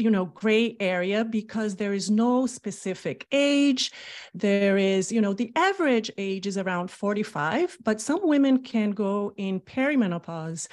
you 0.00 0.10
know 0.10 0.26
gray 0.26 0.76
area 0.80 1.24
because 1.24 1.76
there 1.76 1.92
is 1.92 2.10
no 2.10 2.46
specific 2.46 3.26
age. 3.32 3.92
There 4.34 4.76
is 4.76 5.12
you 5.12 5.20
know 5.20 5.32
the 5.32 5.52
average 5.56 6.10
age 6.18 6.46
is 6.46 6.58
around 6.58 6.90
45 6.90 7.78
but 7.84 8.00
some 8.00 8.20
women 8.22 8.62
can 8.62 8.90
go 8.90 9.32
in 9.36 9.60
perimenopause 9.60 10.68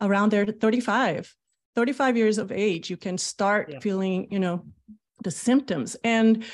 around 0.00 0.30
their 0.30 0.46
35 0.46 1.34
35 1.76 2.16
years 2.16 2.38
of 2.38 2.50
age 2.50 2.90
you 2.90 2.96
can 2.96 3.16
start 3.16 3.70
yeah. 3.70 3.78
feeling 3.80 4.26
you 4.30 4.38
know 4.38 4.64
the 5.22 5.30
symptoms. 5.30 5.96
And 6.04 6.44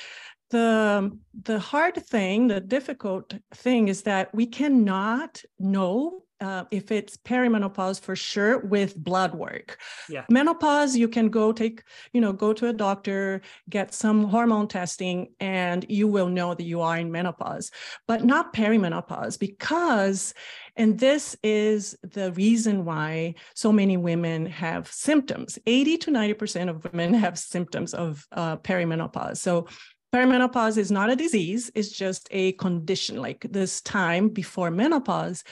the 0.51 1.17
the 1.43 1.59
hard 1.59 1.95
thing 1.95 2.49
the 2.49 2.61
difficult 2.61 3.35
thing 3.55 3.89
is 3.89 4.03
that 4.03 4.35
we 4.35 4.47
cannot 4.47 5.43
know 5.59 6.23
uh, 6.41 6.65
if 6.71 6.93
it's 6.93 7.17
perimenopause 7.17 8.01
for 8.01 8.15
sure 8.15 8.59
with 8.61 8.97
blood 8.97 9.35
work. 9.35 9.79
Yeah. 10.09 10.25
Menopause, 10.31 10.97
you 10.97 11.09
can 11.09 11.31
go 11.31 11.53
take, 11.53 11.83
you 12.13 12.21
know, 12.21 12.33
go 12.33 12.53
to 12.53 12.69
a 12.69 12.73
doctor, 12.73 13.41
get 13.69 13.93
some 13.93 14.25
hormone 14.25 14.69
testing, 14.69 15.35
and 15.41 15.85
you 15.89 16.07
will 16.07 16.29
know 16.29 16.55
that 16.55 16.63
you 16.63 16.81
are 16.81 16.97
in 16.97 17.11
menopause, 17.11 17.71
but 18.07 18.25
not 18.25 18.55
perimenopause 18.55 19.39
because, 19.39 20.33
and 20.77 20.99
this 20.99 21.37
is 21.43 21.97
the 22.03 22.33
reason 22.33 22.85
why 22.85 23.35
so 23.55 23.73
many 23.73 23.97
women 23.97 24.47
have 24.47 24.87
symptoms. 24.93 25.59
80 25.67 25.99
to 25.99 26.11
90% 26.13 26.69
of 26.69 26.85
women 26.85 27.15
have 27.15 27.39
symptoms 27.39 27.95
of 27.95 28.27
uh, 28.33 28.59
perimenopause. 28.59 29.39
So 29.39 29.67
perimenopause 30.13 30.79
is 30.79 30.91
not 30.91 31.11
a 31.11 31.17
disease, 31.17 31.71
it's 31.75 31.91
just 31.91 32.29
a 32.31 32.53
condition 32.53 33.21
like 33.21 33.47
this 33.51 33.81
time 33.81 34.29
before 34.29 34.71
menopause 34.71 35.45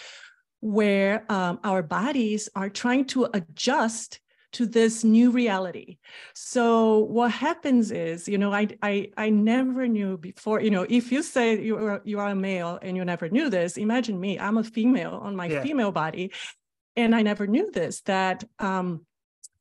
where 0.61 1.31
um, 1.31 1.61
our 1.65 1.83
bodies 1.83 2.49
are 2.55 2.71
trying 2.71 3.05
to 3.05 3.29
adjust 3.35 4.21
to 4.53 4.65
this 4.65 5.05
new 5.05 5.31
reality. 5.31 5.99
So 6.35 7.01
what 7.01 7.31
happens 7.31 7.91
is, 7.91 8.27
you 8.27 8.39
know, 8.39 8.53
I 8.53 8.69
I 8.81 9.11
I 9.17 9.29
never 9.29 9.87
knew 9.87 10.17
before, 10.17 10.63
you 10.63 10.71
know, 10.71 10.87
if 10.89 11.13
you 11.13 11.23
say 11.23 11.61
you 11.63 11.77
are 11.77 12.01
you 12.05 12.19
are 12.21 12.31
a 12.31 12.35
male 12.35 12.79
and 12.81 12.97
you 12.97 13.05
never 13.05 13.29
knew 13.29 13.51
this, 13.51 13.77
imagine 13.77 14.19
me, 14.19 14.39
I'm 14.39 14.57
a 14.57 14.65
female 14.65 15.21
on 15.23 15.37
my 15.37 15.47
yeah. 15.47 15.63
female 15.63 15.93
body. 15.93 16.33
And 16.97 17.15
I 17.15 17.21
never 17.21 17.47
knew 17.47 17.71
this, 17.71 18.01
that 18.03 18.45
um, 18.59 19.05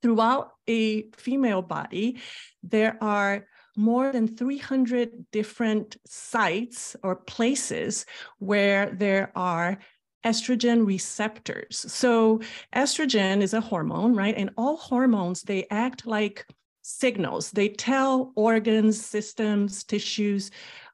throughout 0.01 0.51
a 0.69 1.09
female 1.17 1.61
body, 1.61 2.21
there 2.63 2.97
are 3.01 3.45
more 3.75 4.11
than 4.11 4.27
300 4.35 5.31
different 5.31 5.97
sites 6.05 6.95
or 7.03 7.15
places 7.15 8.05
where 8.39 8.91
there 8.91 9.31
are 9.35 9.77
estrogen 10.25 10.85
receptors. 10.85 11.85
So 11.91 12.41
estrogen 12.75 13.41
is 13.41 13.53
a 13.53 13.61
hormone, 13.61 14.15
right? 14.15 14.35
And 14.35 14.49
all 14.57 14.77
hormones, 14.77 15.43
they 15.43 15.67
act 15.69 16.07
like 16.07 16.45
signals. 16.81 17.51
They 17.51 17.69
tell 17.69 18.31
organs, 18.35 19.03
systems, 19.03 19.83
tissues 19.83 20.51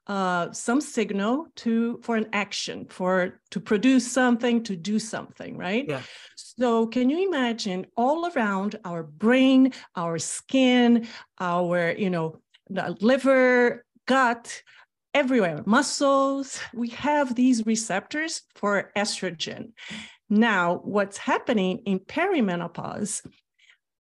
uh, 0.08 0.50
some 0.52 0.80
signal 0.80 1.46
to 1.54 2.00
for 2.02 2.16
an 2.16 2.28
action, 2.32 2.86
for 2.86 3.40
to 3.50 3.60
produce 3.60 4.10
something, 4.10 4.62
to 4.64 4.74
do 4.74 4.98
something, 4.98 5.56
right? 5.56 5.88
Yeah. 5.88 6.02
So 6.34 6.86
can 6.86 7.08
you 7.08 7.28
imagine 7.28 7.86
all 7.96 8.30
around 8.32 8.76
our 8.84 9.04
brain, 9.04 9.72
our 9.94 10.18
skin, 10.18 11.06
our, 11.38 11.92
you 11.92 12.10
know, 12.10 12.40
liver, 13.00 13.84
gut, 14.06 14.62
everywhere, 15.14 15.62
muscles, 15.66 16.60
we 16.74 16.88
have 16.90 17.34
these 17.34 17.66
receptors 17.66 18.42
for 18.54 18.90
estrogen. 18.96 19.72
Now, 20.30 20.80
what's 20.84 21.18
happening 21.18 21.82
in 21.84 22.00
perimenopause, 22.00 23.24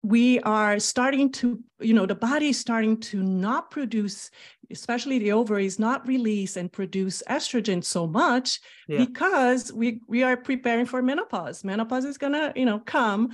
we 0.04 0.40
are 0.42 0.80
starting 0.80 1.32
to, 1.34 1.60
you 1.80 1.94
know, 1.94 2.06
the 2.06 2.16
body 2.16 2.50
is 2.50 2.60
starting 2.60 3.00
to 3.00 3.24
not 3.24 3.72
produce, 3.72 4.30
especially 4.72 5.20
the 5.20 5.32
ovaries, 5.32 5.80
not 5.80 6.08
release 6.08 6.56
and 6.56 6.72
produce 6.72 7.24
estrogen 7.30 7.84
so 7.84 8.08
much 8.08 8.60
yeah. 8.88 9.00
because 9.00 9.74
we 9.74 10.02
we 10.08 10.24
are 10.24 10.38
preparing 10.38 10.86
for 10.86 11.02
menopause. 11.02 11.64
Menopause 11.64 12.06
is 12.06 12.18
gonna, 12.18 12.54
you 12.56 12.66
know, 12.66 12.80
come 12.80 13.32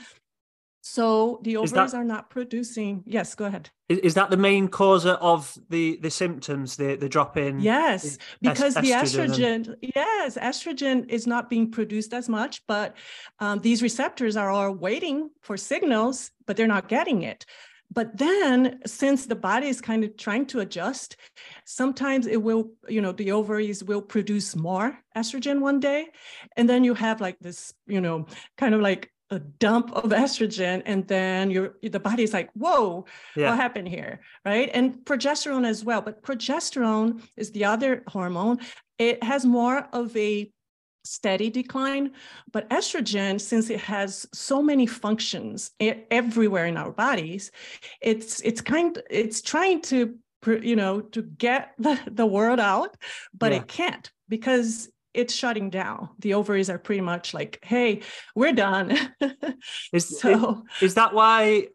so 0.86 1.40
the 1.44 1.56
ovaries 1.56 1.94
that, 1.94 1.98
are 1.98 2.04
not 2.04 2.30
producing. 2.30 3.04
Yes, 3.06 3.36
go 3.36 3.46
ahead. 3.46 3.70
Is, 3.88 4.00
is, 4.00 4.14
that 4.16 4.30
the 4.30 4.36
main 4.36 4.68
cause 4.68 5.06
of 5.06 5.58
the 5.70 5.98
the 6.02 6.12
symptoms, 6.12 6.76
the 6.76 6.98
the 6.98 7.08
drop 7.08 7.38
in? 7.38 7.62
Yes, 7.62 8.18
because 8.42 8.74
the 8.74 8.92
estrogen. 8.92 9.66
And... 9.68 9.78
Yes, 9.96 10.38
estrogen 10.38 11.10
is 11.10 11.26
not 11.26 11.50
being 11.50 11.72
produced 11.72 12.14
as 12.14 12.28
much, 12.28 12.64
but 12.68 12.98
um, 13.40 13.60
these 13.60 13.82
receptors 13.82 14.36
are 14.36 14.50
all 14.50 14.74
waiting 14.74 15.30
for 15.42 15.56
signals, 15.56 16.32
but 16.46 16.58
they're 16.58 16.68
not 16.68 16.90
getting 16.90 17.22
it. 17.22 17.46
But 17.90 18.18
then, 18.18 18.82
since 18.86 19.26
the 19.26 19.36
body 19.36 19.68
is 19.68 19.80
kind 19.80 20.04
of 20.04 20.18
trying 20.18 20.48
to 20.48 20.60
adjust, 20.60 21.16
sometimes 21.64 22.28
it 22.28 22.42
will, 22.44 22.72
you 22.90 23.00
know, 23.00 23.14
the 23.14 23.32
ovaries 23.32 23.86
will 23.86 24.02
produce 24.02 24.54
more 24.54 25.00
estrogen 25.16 25.62
one 25.62 25.80
day, 25.80 26.08
and 26.58 26.68
then 26.68 26.84
you 26.84 26.94
have 26.94 27.22
like 27.22 27.40
this, 27.40 27.74
you 27.88 28.02
know, 28.02 28.26
kind 28.58 28.76
of 28.76 28.82
like 28.82 29.13
a 29.30 29.40
dump 29.40 29.92
of 29.94 30.12
estrogen 30.12 30.82
and 30.86 31.08
then 31.08 31.50
your 31.50 31.76
the 31.82 32.00
body's 32.00 32.34
like 32.34 32.50
whoa 32.54 33.06
yeah. 33.36 33.50
what 33.50 33.60
happened 33.60 33.88
here 33.88 34.20
right 34.46 34.70
and 34.74 34.96
progesterone 35.06 35.66
as 35.66 35.84
well 35.84 36.02
but 36.02 36.22
progesterone 36.22 37.22
is 37.38 37.52
the 37.52 37.66
other 37.66 38.04
hormone 38.08 38.60
it 39.00 39.24
has 39.24 39.46
more 39.46 39.88
of 39.94 40.16
a 40.16 40.52
steady 41.06 41.50
decline 41.50 42.12
but 42.52 42.70
estrogen 42.70 43.40
since 43.40 43.70
it 43.70 43.80
has 43.80 44.26
so 44.34 44.62
many 44.62 44.86
functions 44.86 45.72
everywhere 45.80 46.66
in 46.66 46.78
our 46.78 46.92
bodies 46.92 47.52
it's 48.02 48.40
it's 48.42 48.62
kind 48.62 49.02
it's 49.10 49.42
trying 49.42 49.82
to 49.82 50.16
you 50.62 50.76
know 50.76 51.02
to 51.02 51.22
get 51.22 51.74
the, 51.80 52.00
the 52.08 52.26
word 52.26 52.60
out 52.60 52.96
but 53.34 53.52
yeah. 53.52 53.60
it 53.60 53.68
can't 53.68 54.12
because 54.30 54.90
it's 55.14 55.34
shutting 55.34 55.70
down. 55.70 56.10
The 56.20 56.34
ovaries 56.34 56.70
are 56.70 56.80
pretty 56.80 57.02
much 57.02 57.34
like, 57.34 57.60
hey, 57.64 58.02
we're 58.36 58.54
done. 58.54 58.98
is, 59.94 60.20
so, 60.20 60.64
is, 60.78 60.84
is 60.90 60.94
that 60.96 61.14
why 61.14 61.68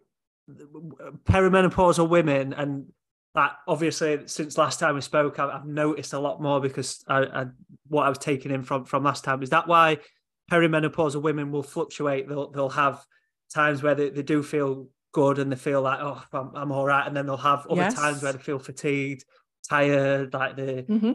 perimenopausal 1.25 2.09
women 2.09 2.53
and 2.53 2.87
that 3.35 3.53
obviously 3.69 4.21
since 4.27 4.59
last 4.59 4.81
time 4.81 4.95
we 4.95 5.01
spoke, 5.01 5.39
I've, 5.39 5.67
noticed 5.67 6.13
a 6.13 6.19
lot 6.19 6.41
more 6.41 6.61
because 6.61 7.05
I, 7.07 7.19
I, 7.19 7.47
what 7.89 8.05
I 8.05 8.09
was 8.09 8.19
taking 8.19 8.51
in 8.51 8.63
from 8.63 8.85
from 8.85 9.05
last 9.05 9.23
time. 9.23 9.43
Is 9.43 9.51
that 9.51 9.69
why 9.69 9.99
perimenopausal 10.51 11.23
women 11.23 11.53
will 11.53 11.63
fluctuate? 11.63 12.29
They'll 12.29 12.51
they'll 12.51 12.71
have 12.71 13.05
times 13.53 13.83
where 13.83 13.95
they, 13.95 14.11
they 14.11 14.23
do 14.23 14.43
feel 14.43 14.89
good 15.13 15.39
and 15.39 15.53
they 15.53 15.57
feel 15.57 15.83
like 15.83 16.01
oh 16.03 16.23
I'm, 16.33 16.51
I'm 16.55 16.73
all 16.73 16.87
right, 16.87 17.07
and 17.07 17.17
then 17.17 17.27
they'll 17.27 17.37
have 17.37 17.67
other 17.67 17.83
yes. 17.83 17.95
times 17.95 18.23
where 18.23 18.33
they 18.33 18.39
feel 18.39 18.59
fatigued, 18.59 19.25
tired, 19.69 20.33
like 20.33 20.57
they 20.57 20.83
mm-hmm 20.83 21.13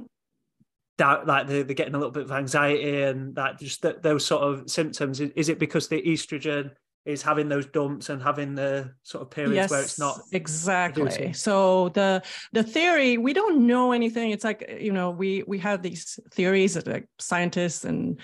doubt 0.98 1.28
like 1.28 1.48
they're, 1.48 1.64
they're, 1.64 1.76
getting 1.76 1.96
a 1.96 1.98
little 1.98 2.12
bit 2.12 2.24
of 2.24 2.32
anxiety 2.32 3.02
and 3.04 3.36
that 3.36 3.60
just 3.60 3.82
th- 3.82 3.98
those 4.02 4.26
sort 4.26 4.44
of 4.44 4.70
symptoms 4.70 5.20
is, 5.20 5.50
it 5.50 5.60
because 5.60 5.88
the 5.88 6.02
estrogen 6.02 6.72
is 7.06 7.22
having 7.22 7.50
those 7.50 7.66
dumps 7.66 8.10
and 8.10 8.22
having 8.22 8.56
the 8.56 8.92
sort 9.04 9.22
of 9.22 9.30
periods 9.30 9.56
yes, 9.56 9.72
where 9.72 9.82
it's 9.82 10.00
not 10.00 10.20
exactly. 10.32 11.04
Producing. 11.04 11.34
so 11.34 11.90
the 11.90 12.24
the 12.54 12.64
theory 12.64 13.18
we 13.18 13.34
don't 13.34 13.68
know 13.68 13.92
anything. 13.92 14.32
It's 14.32 14.46
like 14.46 14.78
you 14.80 14.94
know 14.94 15.10
we 15.10 15.44
we 15.46 15.58
have 15.60 15.82
these 15.82 16.18
theories 16.32 16.76
that 16.76 16.88
like 16.88 17.10
scientists 17.20 17.84
and 17.84 18.20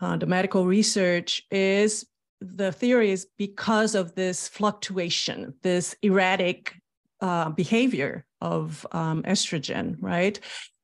uh, 0.00 0.16
the 0.16 0.26
medical 0.26 0.64
research 0.64 1.42
is 1.50 2.06
the 2.40 2.72
theory 2.72 3.10
is 3.10 3.26
because 3.36 3.94
of 3.94 4.14
this 4.14 4.48
fluctuation 4.48 5.54
this 5.62 5.94
erratic 6.02 6.74
uh, 7.20 7.48
behavior 7.50 8.24
of 8.40 8.84
um, 8.92 9.22
estrogen 9.22 9.96
right 10.00 10.40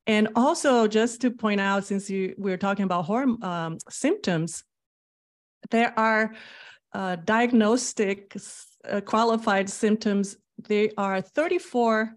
and 0.08 0.28
also 0.34 0.88
just 0.88 1.20
to 1.20 1.30
point 1.30 1.60
out 1.60 1.84
since 1.84 2.10
you, 2.10 2.34
we're 2.36 2.56
talking 2.56 2.84
about 2.84 3.04
hormone 3.04 3.42
um, 3.44 3.78
symptoms 3.88 4.64
there 5.70 5.98
are 5.98 6.34
uh, 6.92 7.16
diagnostic 7.16 8.36
uh, 8.88 9.00
qualified 9.00 9.68
symptoms, 9.68 10.36
there 10.66 10.88
are 10.96 11.20
34 11.20 12.14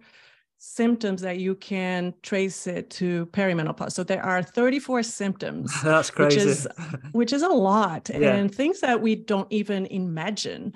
symptoms 0.57 1.21
that 1.21 1.39
you 1.39 1.55
can 1.55 2.13
trace 2.21 2.67
it 2.67 2.89
to 2.91 3.25
perimenopause. 3.27 3.93
So 3.93 4.03
there 4.03 4.23
are 4.23 4.43
34 4.43 5.03
symptoms. 5.03 5.73
That's 5.83 6.11
crazy. 6.11 6.37
Which 6.37 6.45
is, 6.45 6.67
which 7.11 7.33
is 7.33 7.41
a 7.41 7.49
lot 7.49 8.09
yeah. 8.13 8.35
and 8.35 8.53
things 8.53 8.79
that 8.81 9.01
we 9.01 9.15
don't 9.15 9.51
even 9.51 9.87
imagine. 9.87 10.73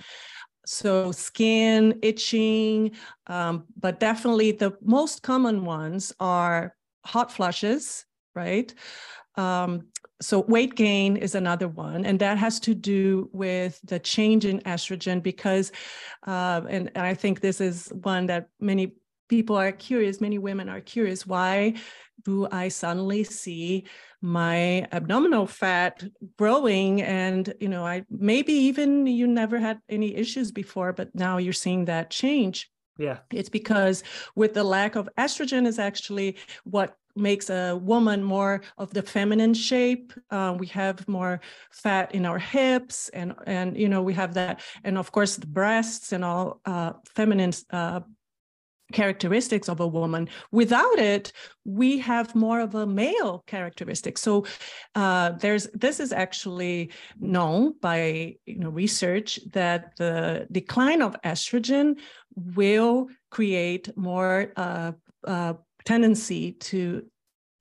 So 0.65 1.11
skin, 1.11 1.99
itching, 2.01 2.91
um, 3.27 3.65
but 3.79 3.99
definitely 3.99 4.51
the 4.51 4.75
most 4.81 5.21
common 5.21 5.63
ones 5.63 6.11
are 6.19 6.74
hot 7.05 7.31
flushes, 7.31 8.05
right? 8.33 8.73
Um, 9.35 9.87
so 10.21 10.39
weight 10.41 10.75
gain 10.75 11.17
is 11.17 11.35
another 11.35 11.67
one 11.67 12.05
and 12.05 12.19
that 12.19 12.37
has 12.37 12.59
to 12.61 12.73
do 12.73 13.29
with 13.33 13.79
the 13.83 13.99
change 13.99 14.45
in 14.45 14.59
estrogen 14.61 15.21
because 15.21 15.71
uh, 16.25 16.61
and, 16.69 16.89
and 16.95 17.05
i 17.05 17.13
think 17.13 17.41
this 17.41 17.59
is 17.59 17.91
one 18.01 18.25
that 18.27 18.47
many 18.59 18.93
people 19.27 19.57
are 19.57 19.71
curious 19.71 20.21
many 20.21 20.37
women 20.37 20.69
are 20.69 20.79
curious 20.79 21.27
why 21.27 21.73
do 22.23 22.47
i 22.51 22.69
suddenly 22.69 23.23
see 23.23 23.85
my 24.21 24.87
abdominal 24.93 25.45
fat 25.45 26.03
growing 26.37 27.01
and 27.01 27.53
you 27.59 27.67
know 27.67 27.85
i 27.85 28.03
maybe 28.09 28.53
even 28.53 29.05
you 29.05 29.27
never 29.27 29.59
had 29.59 29.79
any 29.89 30.15
issues 30.15 30.51
before 30.51 30.93
but 30.93 31.13
now 31.13 31.37
you're 31.37 31.51
seeing 31.51 31.85
that 31.85 32.09
change 32.09 32.71
yeah 32.97 33.17
it's 33.31 33.49
because 33.49 34.03
with 34.35 34.53
the 34.53 34.63
lack 34.63 34.95
of 34.95 35.09
estrogen 35.17 35.65
is 35.65 35.79
actually 35.79 36.37
what 36.63 36.97
makes 37.15 37.49
a 37.49 37.77
woman 37.81 38.21
more 38.21 38.61
of 38.77 38.93
the 38.93 39.01
feminine 39.01 39.53
shape. 39.53 40.13
Uh, 40.31 40.55
we 40.57 40.67
have 40.67 41.07
more 41.07 41.39
fat 41.71 42.13
in 42.13 42.25
our 42.25 42.39
hips, 42.39 43.09
and 43.09 43.33
and 43.47 43.77
you 43.77 43.87
know 43.87 44.01
we 44.01 44.13
have 44.13 44.33
that, 44.33 44.61
and 44.83 44.97
of 44.97 45.11
course 45.11 45.37
the 45.37 45.47
breasts 45.47 46.11
and 46.11 46.25
all 46.25 46.59
uh, 46.65 46.93
feminine 47.05 47.53
uh, 47.71 48.01
characteristics 48.93 49.69
of 49.69 49.79
a 49.79 49.87
woman. 49.87 50.29
Without 50.51 50.99
it, 50.99 51.31
we 51.63 51.97
have 51.99 52.35
more 52.35 52.59
of 52.59 52.75
a 52.75 52.85
male 52.85 53.43
characteristic. 53.47 54.17
So 54.17 54.45
uh, 54.93 55.31
there's 55.31 55.67
this 55.73 55.99
is 55.99 56.11
actually 56.13 56.91
known 57.19 57.73
by 57.81 58.35
you 58.45 58.59
know 58.59 58.69
research 58.69 59.39
that 59.51 59.95
the 59.97 60.47
decline 60.51 61.01
of 61.01 61.15
estrogen 61.23 61.99
will 62.35 63.07
create 63.31 63.95
more 63.97 64.51
uh, 64.55 64.91
uh, 65.25 65.53
tendency 65.85 66.53
to 66.53 67.05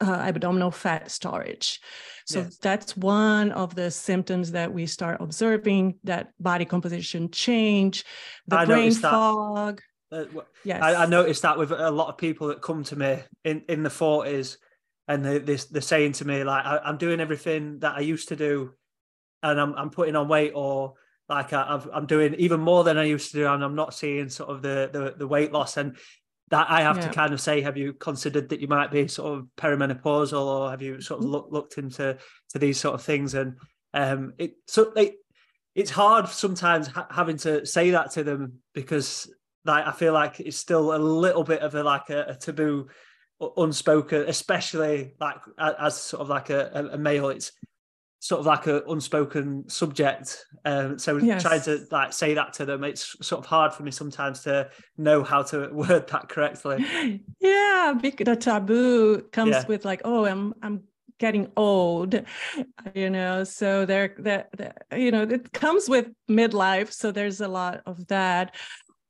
uh, 0.00 0.12
abdominal 0.12 0.70
fat 0.70 1.10
storage. 1.10 1.80
So 2.26 2.40
yes. 2.40 2.56
that's 2.58 2.96
one 2.96 3.52
of 3.52 3.74
the 3.74 3.90
symptoms 3.90 4.52
that 4.52 4.72
we 4.72 4.86
start 4.86 5.18
observing 5.20 5.96
that 6.04 6.30
body 6.40 6.64
composition 6.64 7.30
change, 7.30 8.04
the 8.46 8.58
I 8.58 8.64
brain 8.64 8.92
fog. 8.92 9.80
Uh, 10.14 10.42
yes. 10.64 10.82
I, 10.82 11.02
I, 11.02 11.06
noticed 11.06 11.42
that 11.42 11.58
with 11.58 11.72
a 11.72 11.90
lot 11.90 12.08
of 12.08 12.16
people 12.18 12.48
that 12.48 12.62
come 12.62 12.84
to 12.84 12.96
me 12.96 13.18
in, 13.44 13.62
in 13.68 13.82
the 13.82 13.88
40s 13.88 14.58
and 15.08 15.24
they, 15.24 15.38
they, 15.38 15.56
they're 15.56 15.82
saying 15.82 16.12
to 16.12 16.24
me, 16.24 16.44
like, 16.44 16.64
I, 16.64 16.88
am 16.88 16.98
doing 16.98 17.20
everything 17.20 17.80
that 17.80 17.96
I 17.96 18.00
used 18.00 18.28
to 18.28 18.36
do 18.36 18.74
and 19.42 19.60
I'm, 19.60 19.74
I'm 19.74 19.90
putting 19.90 20.16
on 20.16 20.28
weight 20.28 20.52
or 20.54 20.94
like 21.28 21.52
I, 21.52 21.82
am 21.92 22.06
doing 22.06 22.34
even 22.34 22.60
more 22.60 22.84
than 22.84 22.98
I 22.98 23.04
used 23.04 23.32
to 23.32 23.38
do 23.38 23.46
and 23.46 23.64
I'm 23.64 23.74
not 23.74 23.94
seeing 23.94 24.28
sort 24.28 24.50
of 24.50 24.62
the, 24.62 24.90
the, 24.92 25.14
the 25.18 25.26
weight 25.26 25.52
loss. 25.52 25.76
And 25.76 25.96
that 26.50 26.70
I 26.70 26.82
have 26.82 26.98
yeah. 26.98 27.08
to 27.08 27.12
kind 27.12 27.32
of 27.32 27.40
say, 27.40 27.60
have 27.62 27.76
you 27.76 27.94
considered 27.94 28.50
that 28.50 28.60
you 28.60 28.68
might 28.68 28.90
be 28.90 29.08
sort 29.08 29.38
of 29.38 29.46
perimenopausal, 29.56 30.44
or 30.44 30.70
have 30.70 30.82
you 30.82 31.00
sort 31.00 31.20
of 31.20 31.26
look, 31.26 31.48
looked 31.50 31.78
into 31.78 32.18
to 32.50 32.58
these 32.58 32.78
sort 32.78 32.94
of 32.94 33.02
things? 33.02 33.34
And 33.34 33.56
um, 33.92 34.34
it 34.38 34.54
so 34.66 34.92
it, 34.94 35.14
it's 35.74 35.90
hard 35.90 36.28
sometimes 36.28 36.86
ha- 36.86 37.08
having 37.10 37.38
to 37.38 37.64
say 37.66 37.90
that 37.90 38.12
to 38.12 38.24
them 38.24 38.60
because 38.74 39.32
like 39.64 39.86
I 39.86 39.92
feel 39.92 40.12
like 40.12 40.40
it's 40.40 40.56
still 40.56 40.94
a 40.94 40.98
little 40.98 41.44
bit 41.44 41.60
of 41.60 41.74
a 41.74 41.82
like 41.82 42.10
a, 42.10 42.24
a 42.28 42.34
taboo, 42.34 42.88
unspoken, 43.56 44.24
especially 44.28 45.14
like 45.20 45.38
as 45.58 46.00
sort 46.00 46.22
of 46.22 46.28
like 46.28 46.50
a, 46.50 46.90
a 46.92 46.98
male. 46.98 47.28
It's 47.28 47.52
sort 48.24 48.40
of 48.40 48.46
like 48.46 48.66
an 48.66 48.82
unspoken 48.88 49.68
subject. 49.68 50.46
Um, 50.64 50.98
so 50.98 51.18
yes. 51.18 51.42
trying 51.42 51.60
to 51.62 51.84
like 51.90 52.14
say 52.14 52.32
that 52.32 52.54
to 52.54 52.64
them, 52.64 52.82
it's 52.82 53.16
sort 53.26 53.40
of 53.40 53.46
hard 53.46 53.74
for 53.74 53.82
me 53.82 53.90
sometimes 53.90 54.40
to 54.44 54.70
know 54.96 55.22
how 55.22 55.42
to 55.42 55.68
word 55.72 56.08
that 56.08 56.30
correctly. 56.30 57.22
Yeah, 57.38 57.94
the 58.00 58.36
taboo 58.36 59.22
comes 59.30 59.50
yeah. 59.50 59.66
with 59.66 59.84
like, 59.84 60.00
oh, 60.04 60.24
I'm 60.24 60.54
I'm 60.62 60.84
getting 61.18 61.50
old, 61.56 62.22
you 62.94 63.10
know. 63.10 63.44
So 63.44 63.84
there, 63.84 64.14
that 64.20 64.86
you 64.96 65.10
know, 65.10 65.22
it 65.22 65.52
comes 65.52 65.88
with 65.88 66.08
midlife. 66.28 66.92
So 66.92 67.12
there's 67.12 67.40
a 67.40 67.48
lot 67.48 67.82
of 67.86 68.06
that. 68.08 68.54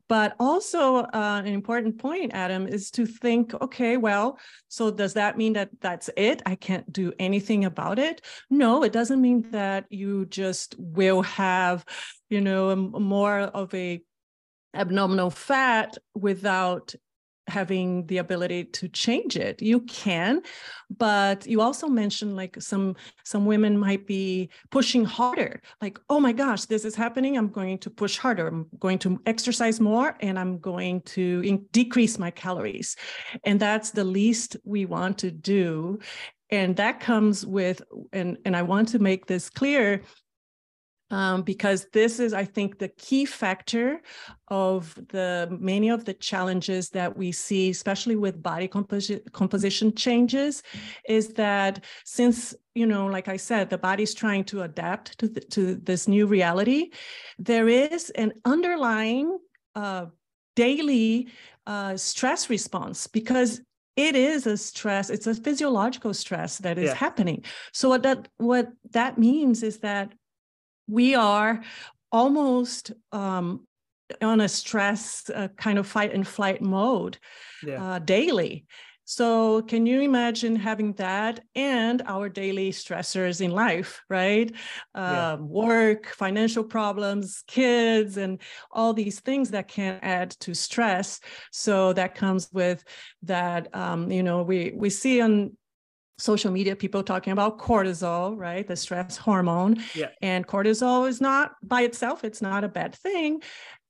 But 0.09 0.37
also, 0.39 0.97
uh, 0.97 1.43
an 1.45 1.47
important 1.47 1.99
point, 1.99 2.33
Adam, 2.35 2.67
is 2.67 2.91
to 2.93 3.07
think 3.07 3.55
okay, 3.63 3.97
well, 3.97 4.39
so 4.69 4.91
does 4.91 5.15
that 5.15 5.39
mean 5.39 5.55
that 5.55 5.71
that's 5.81 6.11
it? 6.17 6.43
I 6.45 6.57
can't 6.57 6.91
do 6.93 7.13
anything 7.19 7.65
about 7.65 7.99
it? 7.99 8.21
No, 8.51 8.83
it 8.83 8.93
doesn't 8.93 9.21
mean 9.21 9.51
that 9.51 9.87
you 9.89 10.27
just 10.27 10.75
will 10.79 11.23
have, 11.23 11.85
you 12.29 12.41
know, 12.41 12.77
more 12.77 13.41
of 13.41 13.73
a 13.75 14.03
abdominal 14.75 15.31
fat 15.31 15.97
without 16.15 16.95
having 17.47 18.07
the 18.07 18.19
ability 18.19 18.65
to 18.65 18.89
change 18.89 19.37
it. 19.37 19.61
You 19.61 19.81
can 19.81 20.43
but 20.91 21.47
you 21.47 21.61
also 21.61 21.89
mentioned 21.89 22.37
like 22.37 22.61
some 22.61 22.95
some 23.25 23.47
women 23.47 23.79
might 23.79 24.07
be 24.07 24.51
pushing 24.71 25.05
harder. 25.05 25.61
Like 25.81 25.99
oh 26.09 26.21
my 26.21 26.33
gosh 26.33 26.65
this 26.67 26.85
is 26.85 26.95
happening. 26.95 27.37
I'm 27.37 27.49
going 27.49 27.79
to 27.79 27.91
push 27.91 28.17
harder. 28.17 28.49
I'm 28.49 28.67
going 28.79 28.99
to 29.01 29.21
exercise 29.27 29.81
more 29.81 30.17
and 30.21 30.39
i'm 30.39 30.59
going 30.59 31.01
to 31.03 31.43
in- 31.45 31.67
decrease 31.73 32.19
my 32.19 32.31
calories. 32.31 32.97
And 33.45 33.59
that's 33.59 33.91
the 33.91 34.05
least 34.05 34.57
we 34.65 34.87
want 34.87 35.19
to 35.19 35.31
do. 35.31 35.99
And 36.51 36.77
that 36.77 37.01
comes 37.01 37.45
with 37.47 37.83
and 38.13 38.39
and 38.45 38.57
i 38.57 38.63
want 38.63 38.89
to 38.89 38.99
make 38.99 39.27
this 39.27 39.49
clear 39.51 40.03
um, 41.15 41.43
because 41.43 41.87
this 41.93 42.19
is, 42.19 42.35
I 42.35 42.45
think, 42.45 42.79
the 42.79 42.89
key 42.89 43.25
factor 43.25 44.03
of 44.49 44.95
the 45.09 45.57
many 45.61 45.89
of 45.89 46.05
the 46.05 46.15
challenges 46.15 46.91
that 46.91 47.17
we 47.17 47.31
see, 47.31 47.71
especially 47.71 48.17
with 48.17 48.43
body 48.43 48.67
composi- 48.67 49.23
composition 49.31 49.95
changes, 49.95 50.63
is 51.09 51.29
that 51.35 51.85
since 52.05 52.55
you 52.75 52.87
know, 52.87 53.07
like 53.07 53.29
I 53.29 53.37
said, 53.37 53.71
the 53.71 53.79
body's 53.79 54.15
trying 54.15 54.43
to 54.47 54.63
adapt 54.63 55.17
to 55.21 55.29
the, 55.29 55.41
to 55.41 55.77
this 55.77 56.09
new 56.09 56.27
reality, 56.27 56.91
there 57.39 57.69
is 57.69 58.11
an 58.11 58.33
underlying 58.45 59.39
uh, 59.77 60.07
daily 60.57 61.29
uh, 61.69 61.97
stress 61.97 62.51
response 62.51 63.07
because 63.07 63.61
it 63.97 64.17
is 64.17 64.45
a 64.49 64.57
stress 64.57 65.09
it's 65.09 65.29
a 65.29 65.35
physiological 65.35 66.13
stress 66.13 66.59
that 66.59 66.79
is 66.79 66.87
yeah. 66.87 66.95
happening 66.95 67.45
so 67.73 67.89
what 67.89 68.03
that 68.03 68.27
what 68.39 68.73
that 68.91 69.19
means 69.19 69.63
is 69.63 69.79
that 69.79 70.13
we 70.87 71.15
are 71.15 71.63
almost 72.13 72.93
um, 73.13 73.67
on 74.21 74.41
a 74.41 74.49
stress 74.49 75.29
uh, 75.35 75.49
kind 75.57 75.79
of 75.79 75.87
fight 75.87 76.15
and 76.15 76.27
flight 76.27 76.63
mode 76.63 77.19
yeah. 77.63 77.83
uh, 77.83 77.99
daily. 77.99 78.67
So, 79.07 79.61
can 79.61 79.85
you 79.85 80.01
imagine 80.01 80.57
having 80.57 80.95
that 80.95 81.41
and 81.55 82.01
our 82.07 82.31
daily 82.31 82.71
stressors 82.71 83.43
in 83.43 83.51
life, 83.51 84.03
right? 84.09 84.51
Yeah. 84.95 85.33
Um, 85.33 85.49
work, 85.51 86.07
financial 86.07 86.65
problems, 86.65 87.45
kids, 87.47 88.17
and 88.17 88.41
all 88.71 88.95
these 88.95 89.21
things 89.21 89.51
that 89.51 89.69
can 89.69 89.99
add 90.01 90.31
to 90.41 90.55
stress. 90.55 91.21
So 91.53 91.93
that 91.93 92.15
comes 92.15 92.49
with 92.51 92.83
that. 93.25 93.69
Um, 93.77 94.11
you 94.11 94.23
know, 94.23 94.43
we 94.43 94.73
we 94.75 94.89
see 94.89 95.21
on 95.21 95.55
social 96.19 96.51
media 96.51 96.77
people 96.77 97.03
talking 97.03 97.33
about 97.33 97.59
cortisol 97.59 98.37
right 98.37 98.67
the 98.67 98.77
stress 98.77 99.17
hormone 99.17 99.83
yeah. 99.95 100.09
and 100.23 100.47
cortisol 100.47 101.09
is 101.09 101.21
not 101.21 101.53
by 101.63 101.83
itself 101.83 102.25
it's 102.25 102.43
not 102.43 102.65
a 102.65 102.69
bad 102.69 102.95
thing 102.95 103.41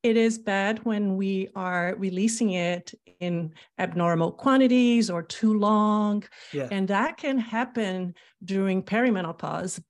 it 0.02 0.16
is 0.16 0.38
bad 0.38 0.84
when 0.84 1.16
we 1.16 1.48
are 1.54 1.94
releasing 1.98 2.50
it 2.50 2.94
in 3.20 3.52
abnormal 3.78 4.32
quantities 4.32 5.10
or 5.10 5.22
too 5.22 5.58
long 5.58 6.22
yeah. 6.52 6.68
and 6.70 6.88
that 6.88 7.16
can 7.16 7.38
happen 7.38 8.14
during 8.44 8.82
perimenopause 8.82 9.80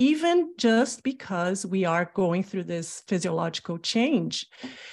even 0.00 0.54
just 0.56 1.02
because 1.02 1.66
we 1.66 1.84
are 1.84 2.10
going 2.14 2.42
through 2.42 2.64
this 2.64 3.02
physiological 3.06 3.78
change. 3.78 4.46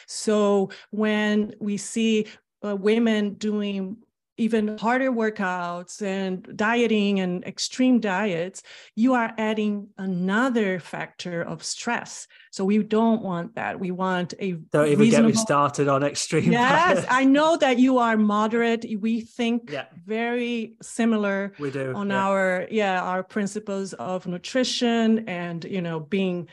So 0.06 0.70
when 0.92 1.56
we 1.62 1.78
see 1.78 2.28
uh, 2.64 2.76
women 2.76 3.36
doing 3.36 3.98
even 4.38 4.78
harder 4.78 5.12
workouts 5.12 6.02
and 6.02 6.48
dieting 6.56 7.20
and 7.20 7.44
extreme 7.44 8.00
diets, 8.00 8.62
you 8.96 9.14
are 9.16 9.34
adding 9.38 9.90
another 9.98 10.80
factor 10.80 11.42
of 11.42 11.64
stress. 11.64 12.28
So 12.52 12.64
we 12.64 12.78
don't 12.80 13.22
want 13.24 13.56
that. 13.56 13.80
We 13.80 13.92
want 13.92 14.34
a 14.40 14.54
don't 14.54 14.88
even 14.88 15.00
reasonable... 15.00 15.30
get 15.30 15.36
me 15.36 15.42
started 15.42 15.88
on 15.88 16.04
extreme. 16.04 16.52
Yes, 16.58 17.06
I 17.10 17.26
know 17.26 17.58
that 17.58 17.78
you 17.80 17.98
are 17.98 18.18
moderate. 18.18 18.86
We 19.00 19.22
think 19.22 19.72
yeah. 19.72 19.86
very 20.06 20.76
similar. 20.82 21.54
We 21.60 21.72
do 21.72 21.94
on 21.94 22.10
yeah. 22.10 22.28
our 22.28 22.68
yeah 22.72 23.02
our 23.02 23.24
principles 23.24 23.94
of 23.94 24.28
nutrition 24.28 25.28
and 25.28 25.64
you 25.66 25.82
know 25.82 26.00
being 26.00 26.48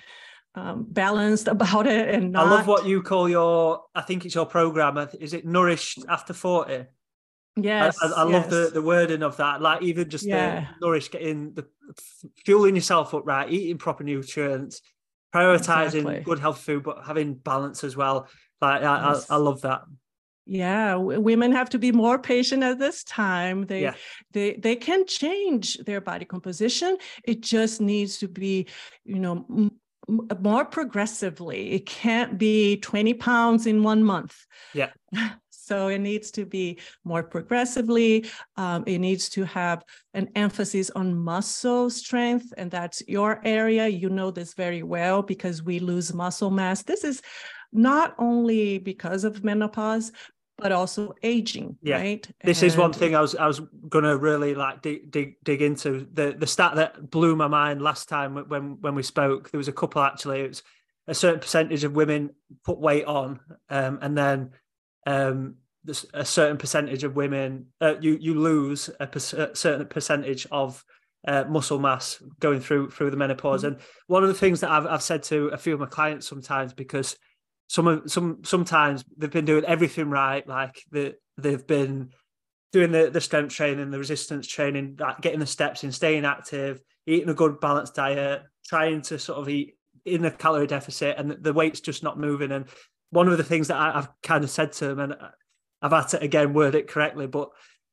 um, 0.54 0.86
balanced 0.88 1.48
about 1.56 1.86
it 1.86 2.08
and 2.14 2.32
not... 2.32 2.46
I 2.46 2.50
love 2.50 2.66
what 2.66 2.86
you 2.86 3.02
call 3.02 3.28
your. 3.28 3.84
I 3.94 4.02
think 4.02 4.24
it's 4.24 4.34
your 4.34 4.46
program. 4.46 4.98
Is 5.20 5.34
it 5.34 5.44
nourished 5.46 6.04
after 6.08 6.32
forty? 6.32 6.84
Yes, 7.56 7.96
I, 8.02 8.06
I, 8.06 8.10
I 8.10 8.28
yes. 8.28 8.32
love 8.32 8.50
the 8.50 8.70
the 8.74 8.82
wording 8.82 9.22
of 9.22 9.36
that. 9.36 9.60
Like 9.62 9.82
even 9.82 10.10
just 10.10 10.24
yeah. 10.24 10.66
the 10.80 10.86
nourish, 10.86 11.10
getting 11.10 11.54
the 11.54 11.66
fueling 12.44 12.74
yourself 12.74 13.14
up 13.14 13.26
right, 13.26 13.50
eating 13.50 13.78
proper 13.78 14.02
nutrients, 14.02 14.80
prioritizing 15.32 16.00
exactly. 16.00 16.20
good 16.20 16.40
health 16.40 16.60
food, 16.60 16.82
but 16.82 17.04
having 17.06 17.34
balance 17.34 17.84
as 17.84 17.96
well. 17.96 18.28
Like 18.60 18.82
yes. 18.82 19.30
I, 19.30 19.34
I, 19.34 19.38
love 19.38 19.60
that. 19.60 19.82
Yeah, 20.46 20.96
women 20.96 21.52
have 21.52 21.70
to 21.70 21.78
be 21.78 21.92
more 21.92 22.18
patient 22.18 22.62
at 22.62 22.78
this 22.78 23.04
time. 23.04 23.66
They 23.66 23.82
yeah. 23.82 23.94
they 24.32 24.54
they 24.54 24.74
can 24.74 25.06
change 25.06 25.78
their 25.78 26.00
body 26.00 26.24
composition. 26.24 26.96
It 27.22 27.40
just 27.40 27.80
needs 27.80 28.18
to 28.18 28.28
be, 28.28 28.66
you 29.04 29.20
know, 29.20 29.46
m- 29.48 29.78
more 30.40 30.64
progressively. 30.64 31.72
It 31.72 31.86
can't 31.86 32.36
be 32.36 32.78
20 32.78 33.14
pounds 33.14 33.66
in 33.66 33.82
one 33.82 34.02
month. 34.02 34.36
Yeah. 34.72 34.90
So 35.64 35.88
it 35.88 35.98
needs 35.98 36.30
to 36.32 36.44
be 36.44 36.78
more 37.04 37.22
progressively. 37.22 38.26
Um, 38.56 38.84
it 38.86 38.98
needs 38.98 39.28
to 39.30 39.44
have 39.44 39.84
an 40.12 40.28
emphasis 40.34 40.90
on 40.90 41.16
muscle 41.16 41.90
strength, 41.90 42.52
and 42.56 42.70
that's 42.70 43.02
your 43.08 43.40
area. 43.44 43.88
You 43.88 44.10
know 44.10 44.30
this 44.30 44.54
very 44.54 44.82
well 44.82 45.22
because 45.22 45.62
we 45.62 45.78
lose 45.78 46.12
muscle 46.14 46.50
mass. 46.50 46.82
This 46.82 47.04
is 47.04 47.22
not 47.72 48.14
only 48.18 48.78
because 48.78 49.24
of 49.24 49.42
menopause, 49.42 50.12
but 50.58 50.72
also 50.72 51.14
aging. 51.22 51.76
Yeah. 51.82 51.98
Right. 51.98 52.28
This 52.44 52.62
and... 52.62 52.70
is 52.70 52.76
one 52.76 52.92
thing 52.92 53.14
I 53.14 53.20
was 53.20 53.34
I 53.34 53.46
was 53.46 53.60
gonna 53.88 54.16
really 54.16 54.54
like 54.54 54.82
dig, 54.82 55.10
dig 55.10 55.36
dig 55.42 55.62
into 55.62 56.06
the 56.12 56.34
the 56.38 56.46
stat 56.46 56.76
that 56.76 57.10
blew 57.10 57.34
my 57.36 57.48
mind 57.48 57.82
last 57.82 58.08
time 58.08 58.36
when 58.48 58.80
when 58.80 58.94
we 58.94 59.02
spoke. 59.02 59.50
There 59.50 59.58
was 59.58 59.68
a 59.68 59.72
couple 59.72 60.02
actually. 60.02 60.40
It 60.42 60.48
was 60.48 60.62
a 61.06 61.14
certain 61.14 61.40
percentage 61.40 61.84
of 61.84 61.92
women 61.96 62.30
put 62.64 62.78
weight 62.78 63.04
on, 63.04 63.40
um, 63.68 63.98
and 64.00 64.16
then 64.16 64.52
um, 65.06 65.56
a 66.14 66.24
certain 66.24 66.56
percentage 66.56 67.04
of 67.04 67.16
women, 67.16 67.66
uh, 67.80 67.94
you 68.00 68.16
you 68.20 68.34
lose 68.34 68.88
a, 69.00 69.06
per- 69.06 69.50
a 69.50 69.54
certain 69.54 69.86
percentage 69.86 70.46
of 70.50 70.82
uh, 71.26 71.44
muscle 71.48 71.78
mass 71.78 72.22
going 72.40 72.60
through 72.60 72.90
through 72.90 73.10
the 73.10 73.16
menopause. 73.16 73.64
Mm-hmm. 73.64 73.74
And 73.74 73.82
one 74.06 74.22
of 74.22 74.28
the 74.28 74.34
things 74.34 74.60
that 74.60 74.70
I've 74.70 74.86
I've 74.86 75.02
said 75.02 75.22
to 75.24 75.48
a 75.48 75.58
few 75.58 75.74
of 75.74 75.80
my 75.80 75.86
clients 75.86 76.26
sometimes 76.26 76.72
because 76.72 77.16
some 77.68 77.86
of 77.86 78.10
some 78.10 78.38
sometimes 78.44 79.04
they've 79.16 79.30
been 79.30 79.44
doing 79.44 79.64
everything 79.64 80.10
right, 80.10 80.46
like 80.46 80.82
the 80.90 81.14
they've 81.36 81.66
been 81.66 82.10
doing 82.72 82.92
the, 82.92 83.10
the 83.10 83.20
strength 83.20 83.54
training, 83.54 83.90
the 83.90 83.98
resistance 83.98 84.46
training, 84.46 84.96
like 84.98 85.20
getting 85.20 85.38
the 85.38 85.46
steps 85.46 85.84
in, 85.84 85.92
staying 85.92 86.24
active, 86.24 86.80
eating 87.06 87.28
a 87.28 87.34
good 87.34 87.60
balanced 87.60 87.94
diet, 87.94 88.42
trying 88.66 89.00
to 89.00 89.18
sort 89.18 89.38
of 89.38 89.48
eat 89.48 89.74
in 90.04 90.24
a 90.24 90.30
calorie 90.30 90.66
deficit, 90.66 91.16
and 91.16 91.30
the 91.30 91.52
weight's 91.52 91.80
just 91.80 92.02
not 92.02 92.18
moving. 92.18 92.52
And 92.52 92.66
one 93.14 93.28
of 93.28 93.38
the 93.38 93.44
things 93.44 93.68
that 93.68 93.76
I, 93.76 93.92
have 93.92 94.10
kind 94.22 94.42
of 94.42 94.50
said 94.50 94.72
to 94.72 94.88
them, 94.88 94.98
and 94.98 95.16
I've 95.80 95.92
had 95.92 96.08
to 96.08 96.20
again 96.20 96.52
word 96.52 96.74
it 96.74 96.88
correctly, 96.88 97.26
but 97.26 97.50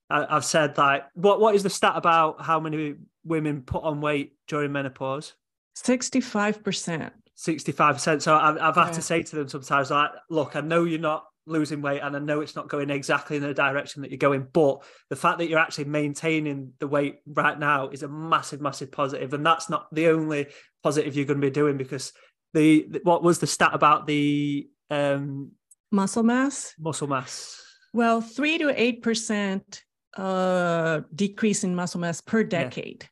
I, 0.10 0.26
have 0.34 0.46
said 0.46 0.78
like, 0.78 1.04
what 1.14 1.40
what 1.40 1.56
is 1.56 1.64
the 1.64 1.70
stat 1.70 1.94
about 1.96 2.42
how 2.42 2.60
many 2.60 2.96
women 3.24 3.62
put 3.62 3.84
on 3.84 4.02
weight 4.02 4.34
during 4.48 4.72
menopause? 4.72 5.34
Sixty 5.76 6.22
five 6.22 6.64
percent. 6.64 7.14
Sixty 7.36 7.72
five 7.72 7.96
percent. 7.96 8.24
So 8.24 8.36
I've, 8.36 8.58
I've 8.58 8.76
had 8.76 8.88
yeah. 8.88 8.94
to 8.94 9.02
say 9.02 9.24
to 9.24 9.36
them 9.36 9.48
sometimes 9.48 9.92
like, 9.92 10.10
look, 10.30 10.56
I 10.56 10.62
know 10.62 10.86
you're 10.86 11.00
not 11.00 11.26
losing 11.46 11.82
weight 11.82 12.02
and 12.02 12.16
I 12.16 12.20
know 12.20 12.42
it's 12.42 12.56
not 12.56 12.70
going 12.70 12.90
exactly 12.90 13.38
in 13.38 13.44
the 13.44 13.54
direction 13.54 14.02
that 14.02 14.12
you're 14.12 14.18
going, 14.18 14.48
but 14.52 14.84
the 15.10 15.16
fact 15.16 15.38
that 15.38 15.50
you're 15.50 15.60
actually 15.60 15.86
maintaining 15.86 16.74
the 16.80 16.88
weight 16.88 17.20
right 17.28 17.58
now 17.58 17.90
is 17.90 18.04
a 18.04 18.08
massive, 18.08 18.62
massive 18.62 18.92
positive, 18.92 19.34
and 19.34 19.46
that's 19.46 19.70
not 19.70 19.94
the 19.94 20.08
only 20.08 20.48
positive 20.84 21.16
you're 21.16 21.26
going 21.26 21.40
to 21.40 21.48
be 21.48 21.52
doing 21.52 21.78
because 21.78 22.12
the 22.54 23.00
what 23.04 23.24
was 23.24 23.40
the 23.40 23.48
stat 23.48 23.72
about 23.74 24.08
the 24.08 24.68
um, 24.92 25.52
muscle 25.92 26.24
mass? 26.24 26.76
Muscle 26.78 27.08
mass. 27.08 27.60
Well, 27.94 28.22
three 28.22 28.58
to 28.60 28.80
eight 28.80 29.02
percent 29.02 29.84
uh, 30.16 31.02
decrease 31.16 31.64
in 31.64 31.76
muscle 31.76 32.00
mass 32.00 32.22
per 32.22 32.44
decade. 32.44 33.08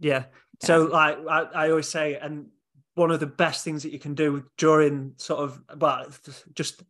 Yeah. 0.00 0.10
yeah. 0.10 0.24
So, 0.66 0.84
like 0.84 1.18
I, 1.28 1.42
I 1.54 1.70
always 1.70 1.88
say, 1.88 2.16
and 2.16 2.46
one 2.94 3.10
of 3.10 3.20
the 3.20 3.26
best 3.26 3.64
things 3.64 3.82
that 3.84 3.92
you 3.92 3.98
can 3.98 4.14
do 4.14 4.44
during 4.58 5.12
sort 5.16 5.40
of, 5.40 5.60
well, 5.78 6.06
just 6.54 6.82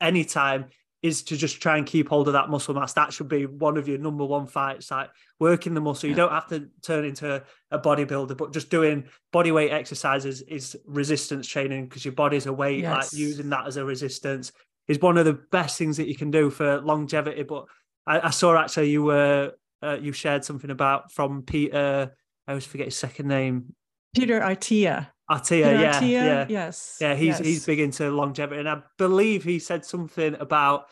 any 0.00 0.24
time 0.24 0.66
is 1.02 1.22
to 1.24 1.36
just 1.36 1.60
try 1.60 1.76
and 1.76 1.86
keep 1.86 2.08
hold 2.08 2.28
of 2.28 2.34
that 2.34 2.48
muscle 2.48 2.74
mass. 2.74 2.92
That 2.92 3.12
should 3.12 3.28
be 3.28 3.46
one 3.46 3.76
of 3.76 3.88
your 3.88 3.98
number 3.98 4.24
one 4.24 4.46
fights, 4.46 4.90
like 4.90 5.10
working 5.40 5.74
the 5.74 5.80
muscle. 5.80 6.08
You 6.08 6.14
don't 6.14 6.30
have 6.30 6.46
to 6.48 6.68
turn 6.82 7.04
into 7.04 7.42
a 7.70 7.78
bodybuilder, 7.78 8.36
but 8.36 8.52
just 8.52 8.70
doing 8.70 9.08
body 9.32 9.50
weight 9.50 9.72
exercises 9.72 10.42
is 10.42 10.76
resistance 10.86 11.48
training 11.48 11.86
because 11.86 12.04
your 12.04 12.12
body's 12.12 12.46
a 12.46 12.52
weight, 12.52 12.82
yes. 12.82 13.12
like 13.12 13.18
using 13.18 13.50
that 13.50 13.66
as 13.66 13.76
a 13.76 13.84
resistance 13.84 14.52
is 14.88 15.00
one 15.00 15.18
of 15.18 15.24
the 15.24 15.38
best 15.50 15.78
things 15.78 15.96
that 15.96 16.08
you 16.08 16.16
can 16.16 16.30
do 16.30 16.50
for 16.50 16.80
longevity. 16.80 17.42
But 17.42 17.66
I, 18.06 18.28
I 18.28 18.30
saw 18.30 18.56
actually 18.56 18.90
you 18.90 19.02
were 19.02 19.52
uh, 19.82 19.98
you 20.00 20.12
shared 20.12 20.44
something 20.44 20.70
about 20.70 21.12
from 21.12 21.42
Peter. 21.42 22.12
I 22.46 22.52
always 22.52 22.66
forget 22.66 22.86
his 22.86 22.96
second 22.96 23.28
name. 23.28 23.74
Peter 24.14 25.11
Attia, 25.32 25.80
yeah, 25.80 26.00
yeah, 26.02 26.46
yes, 26.48 26.98
yeah. 27.00 27.14
He's 27.14 27.38
yes. 27.38 27.46
he's 27.46 27.66
big 27.66 27.80
into 27.80 28.10
longevity, 28.10 28.60
and 28.60 28.68
I 28.68 28.82
believe 28.98 29.42
he 29.44 29.58
said 29.58 29.84
something 29.84 30.34
about 30.38 30.86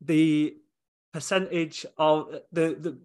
the 0.00 0.56
percentage 1.12 1.84
of 1.98 2.28
the 2.52 2.76
the 2.78 2.98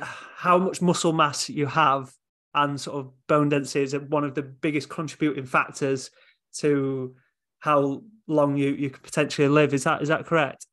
how 0.00 0.58
much 0.58 0.82
muscle 0.82 1.12
mass 1.12 1.48
you 1.48 1.66
have 1.66 2.12
and 2.54 2.80
sort 2.80 2.98
of 2.98 3.12
bone 3.26 3.48
density 3.48 3.82
is 3.82 3.96
one 3.96 4.24
of 4.24 4.34
the 4.34 4.42
biggest 4.42 4.88
contributing 4.88 5.46
factors 5.46 6.10
to 6.52 7.14
how 7.60 8.02
long 8.26 8.56
you 8.56 8.70
you 8.70 8.90
could 8.90 9.02
potentially 9.02 9.48
live. 9.48 9.72
Is 9.72 9.84
that 9.84 10.02
is 10.02 10.08
that 10.08 10.26
correct? 10.26 10.66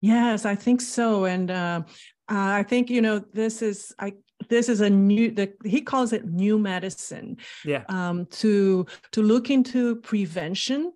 Yes, 0.00 0.44
I 0.44 0.54
think 0.54 0.80
so. 0.80 1.24
And 1.24 1.50
uh, 1.50 1.82
I 2.28 2.62
think 2.62 2.90
you 2.90 3.02
know 3.02 3.18
this 3.32 3.62
is 3.62 3.94
I 3.98 4.14
this 4.48 4.68
is 4.68 4.80
a 4.80 4.90
new 4.90 5.30
the, 5.30 5.52
he 5.64 5.80
calls 5.80 6.12
it 6.12 6.26
new 6.26 6.58
medicine. 6.58 7.38
Yeah. 7.64 7.84
Um, 7.88 8.26
to 8.26 8.86
to 9.12 9.22
look 9.22 9.50
into 9.50 9.96
prevention 9.96 10.92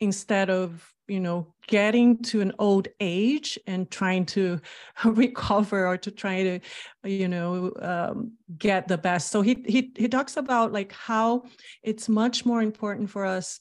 instead 0.00 0.50
of 0.50 0.92
you 1.08 1.20
know 1.20 1.54
getting 1.66 2.22
to 2.22 2.40
an 2.40 2.52
old 2.58 2.88
age 3.00 3.58
and 3.66 3.90
trying 3.90 4.26
to 4.26 4.60
recover 5.04 5.86
or 5.86 5.96
to 5.96 6.10
try 6.10 6.42
to 6.42 6.60
you 7.04 7.28
know 7.28 7.72
um, 7.80 8.32
get 8.58 8.88
the 8.88 8.98
best 8.98 9.30
so 9.30 9.42
he, 9.42 9.64
he 9.66 9.90
he 9.96 10.06
talks 10.06 10.36
about 10.36 10.72
like 10.72 10.92
how 10.92 11.42
it's 11.82 12.08
much 12.08 12.46
more 12.46 12.62
important 12.62 13.10
for 13.10 13.24
us 13.24 13.60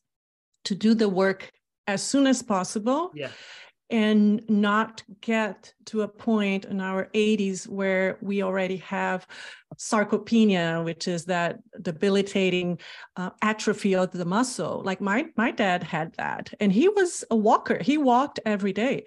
to 0.65 0.75
do 0.75 0.93
the 0.93 1.07
work 1.07 1.51
as 1.87 2.03
soon 2.03 2.27
as 2.27 2.43
possible. 2.43 3.11
Yeah. 3.15 3.31
And 3.89 4.41
not 4.49 5.01
get 5.21 5.73
to 5.85 6.01
a 6.01 6.09
point 6.09 6.65
in 6.65 6.81
our 6.81 7.05
80s 7.13 7.69
where 7.69 8.17
we 8.21 8.43
already 8.43 8.77
have 8.77 9.25
sarcopenia, 9.77 10.83
which 10.83 11.07
is 11.07 11.25
that 11.25 11.59
debilitating 11.81 12.79
uh, 13.15 13.29
atrophy 13.41 13.95
of 13.95 14.11
the 14.11 14.25
muscle. 14.25 14.81
Like 14.83 14.99
my 14.99 15.27
my 15.37 15.51
dad 15.51 15.83
had 15.83 16.13
that, 16.17 16.53
and 16.59 16.71
he 16.71 16.89
was 16.89 17.23
a 17.31 17.35
walker. 17.35 17.81
He 17.81 17.97
walked 17.97 18.39
every 18.45 18.73
day, 18.73 19.05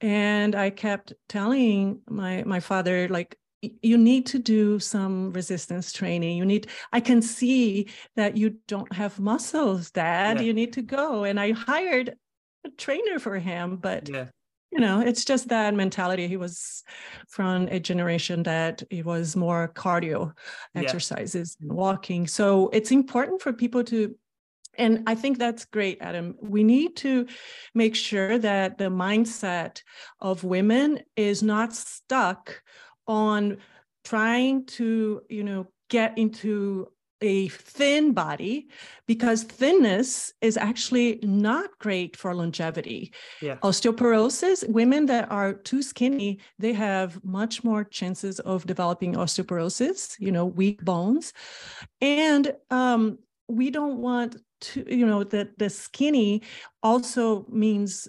and 0.00 0.54
I 0.54 0.70
kept 0.70 1.14
telling 1.28 2.00
my 2.08 2.44
my 2.44 2.60
father 2.60 3.08
like 3.08 3.36
you 3.80 3.96
need 3.96 4.26
to 4.26 4.38
do 4.38 4.80
some 4.80 5.32
resistance 5.32 5.92
training 5.92 6.36
you 6.36 6.44
need 6.44 6.66
i 6.92 6.98
can 6.98 7.22
see 7.22 7.88
that 8.16 8.36
you 8.36 8.56
don't 8.66 8.92
have 8.92 9.20
muscles 9.20 9.92
dad 9.92 10.38
yeah. 10.38 10.42
you 10.42 10.52
need 10.52 10.72
to 10.72 10.82
go 10.82 11.22
and 11.22 11.38
i 11.38 11.52
hired 11.52 12.16
a 12.64 12.70
trainer 12.70 13.18
for 13.18 13.38
him 13.38 13.76
but 13.76 14.08
yeah. 14.08 14.26
you 14.70 14.80
know 14.80 15.00
it's 15.00 15.24
just 15.24 15.48
that 15.48 15.74
mentality. 15.74 16.28
He 16.28 16.36
was 16.36 16.82
from 17.28 17.68
a 17.68 17.80
generation 17.80 18.42
that 18.44 18.82
it 18.90 19.04
was 19.04 19.36
more 19.36 19.72
cardio 19.74 20.32
exercises 20.74 21.56
yeah. 21.60 21.68
and 21.68 21.76
walking. 21.76 22.26
So 22.26 22.68
it's 22.72 22.90
important 22.90 23.42
for 23.42 23.52
people 23.52 23.84
to 23.84 24.16
and 24.78 25.02
i 25.06 25.14
think 25.14 25.38
that's 25.38 25.66
great 25.66 25.98
adam. 26.00 26.34
We 26.40 26.64
need 26.64 26.96
to 26.96 27.26
make 27.74 27.94
sure 27.94 28.38
that 28.38 28.78
the 28.78 28.90
mindset 28.90 29.82
of 30.20 30.44
women 30.44 31.00
is 31.16 31.42
not 31.42 31.74
stuck 31.74 32.62
on 33.06 33.58
trying 34.04 34.66
to 34.66 35.22
you 35.28 35.44
know 35.44 35.66
get 35.88 36.16
into 36.16 36.88
a 37.22 37.48
thin 37.48 38.12
body 38.12 38.68
because 39.06 39.44
thinness 39.44 40.32
is 40.40 40.56
actually 40.56 41.18
not 41.22 41.70
great 41.78 42.16
for 42.16 42.34
longevity. 42.34 43.12
Yeah. 43.40 43.56
Osteoporosis, 43.62 44.68
women 44.68 45.06
that 45.06 45.30
are 45.30 45.54
too 45.54 45.82
skinny, 45.82 46.40
they 46.58 46.72
have 46.72 47.22
much 47.24 47.64
more 47.64 47.84
chances 47.84 48.40
of 48.40 48.66
developing 48.66 49.14
osteoporosis, 49.14 50.16
you 50.18 50.32
know, 50.32 50.44
weak 50.44 50.84
bones. 50.84 51.32
And 52.00 52.54
um, 52.70 53.18
we 53.48 53.70
don't 53.70 53.98
want 53.98 54.36
to, 54.62 54.84
you 54.94 55.06
know, 55.06 55.24
that 55.24 55.58
the 55.58 55.70
skinny 55.70 56.42
also 56.82 57.46
means 57.48 58.08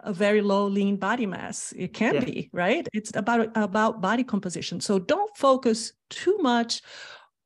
a 0.00 0.12
very 0.12 0.42
low 0.42 0.66
lean 0.66 0.96
body 0.96 1.24
mass 1.24 1.72
it 1.76 1.94
can 1.94 2.14
yeah. 2.14 2.20
be 2.20 2.50
right 2.52 2.86
it's 2.92 3.16
about 3.16 3.48
about 3.54 4.02
body 4.02 4.22
composition 4.22 4.78
so 4.78 4.98
don't 4.98 5.34
focus 5.38 5.94
too 6.10 6.36
much 6.42 6.82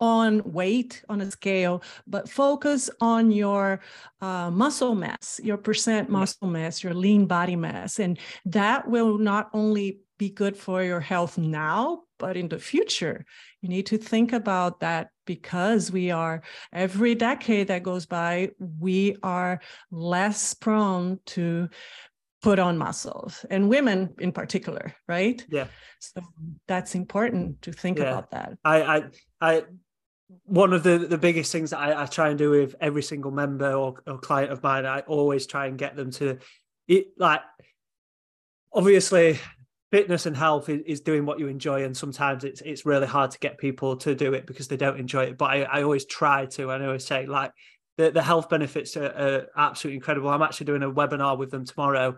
on 0.01 0.43
weight 0.45 1.03
on 1.09 1.21
a 1.21 1.31
scale, 1.31 1.83
but 2.07 2.29
focus 2.29 2.91
on 3.01 3.31
your 3.31 3.81
uh, 4.21 4.51
muscle 4.51 4.95
mass, 4.95 5.41
your 5.43 5.57
percent 5.57 6.09
muscle 6.09 6.49
mass, 6.49 6.83
your 6.83 6.95
lean 6.95 7.27
body 7.27 7.57
mass. 7.57 7.99
And 7.99 8.19
that 8.47 8.89
will 8.89 9.19
not 9.19 9.51
only 9.53 10.01
be 10.19 10.31
good 10.31 10.57
for 10.57 10.83
your 10.83 11.01
health 11.01 11.39
now, 11.39 12.03
but 12.19 12.37
in 12.37 12.49
the 12.49 12.59
future. 12.59 13.25
You 13.63 13.69
need 13.69 13.87
to 13.87 13.99
think 13.99 14.33
about 14.33 14.81
that 14.81 15.11
because 15.27 15.93
we 15.93 16.11
are, 16.11 16.43
every 16.73 17.15
decade 17.15 17.69
that 17.69 17.85
goes 17.85 18.07
by, 18.07 18.51
we 18.59 19.17
are 19.23 19.61
less 19.91 20.55
prone 20.55 21.21
to 21.27 21.69
put 22.43 22.59
on 22.59 22.79
muscles 22.79 23.45
and 23.51 23.69
women 23.69 24.15
in 24.21 24.31
particular 24.31 24.95
right 25.09 25.45
yeah 25.51 25.67
so 25.99 26.21
that's 26.69 26.95
important 26.95 27.61
to 27.61 27.73
think 27.73 27.99
yeah. 27.99 28.05
about 28.05 28.31
that 28.31 28.57
i 28.65 28.83
i 28.83 29.03
i 29.41 29.63
one 30.45 30.73
of 30.73 30.83
the, 30.83 30.99
the 30.99 31.19
biggest 31.19 31.53
things 31.53 31.71
that 31.71 31.79
I, 31.79 32.03
I, 32.03 32.07
try 32.07 32.29
and 32.29 32.38
do 32.38 32.51
with 32.51 32.75
every 32.81 33.03
single 33.03 33.31
member 33.31 33.73
or, 33.73 33.95
or, 34.07 34.19
client 34.19 34.53
of 34.53 34.62
mine, 34.62 34.85
I 34.85 35.01
always 35.01 35.47
try 35.47 35.67
and 35.67 35.79
get 35.79 35.97
them 35.97 36.11
to 36.12 36.38
it 36.87 37.09
like 37.17 37.41
obviously 38.73 39.38
fitness 39.91 40.27
and 40.27 40.37
health 40.37 40.69
is, 40.69 40.83
is, 40.87 41.01
doing 41.01 41.25
what 41.25 41.38
you 41.38 41.49
enjoy 41.49 41.85
and 41.85 41.97
sometimes 41.97 42.45
it's 42.45 42.61
it's 42.62 42.85
really 42.85 43.07
hard 43.07 43.31
to 43.31 43.38
get 43.38 43.57
people 43.57 43.97
to 43.97 44.14
do 44.14 44.35
it 44.35 44.47
because 44.47 44.69
they 44.69 44.77
don't 44.77 45.01
enjoy 45.01 45.25
it. 45.25 45.38
But 45.38 45.51
I, 45.51 45.62
I 45.62 45.83
always 45.83 46.05
try 46.05 46.45
to 46.47 46.71
and 46.71 46.83
I 46.83 46.87
always 46.87 47.07
say 47.07 47.25
like 47.27 47.53
the, 47.97 48.11
the 48.11 48.23
health 48.23 48.51
benefits 48.51 48.97
are, 48.97 49.07
are 49.07 49.47
absolutely 49.57 49.97
incredible. 49.97 50.29
I'm 50.29 50.43
actually 50.43 50.67
doing 50.67 50.83
a 50.83 50.91
webinar 50.91 51.38
with 51.38 51.51
them 51.51 51.64
tomorrow 51.64 52.17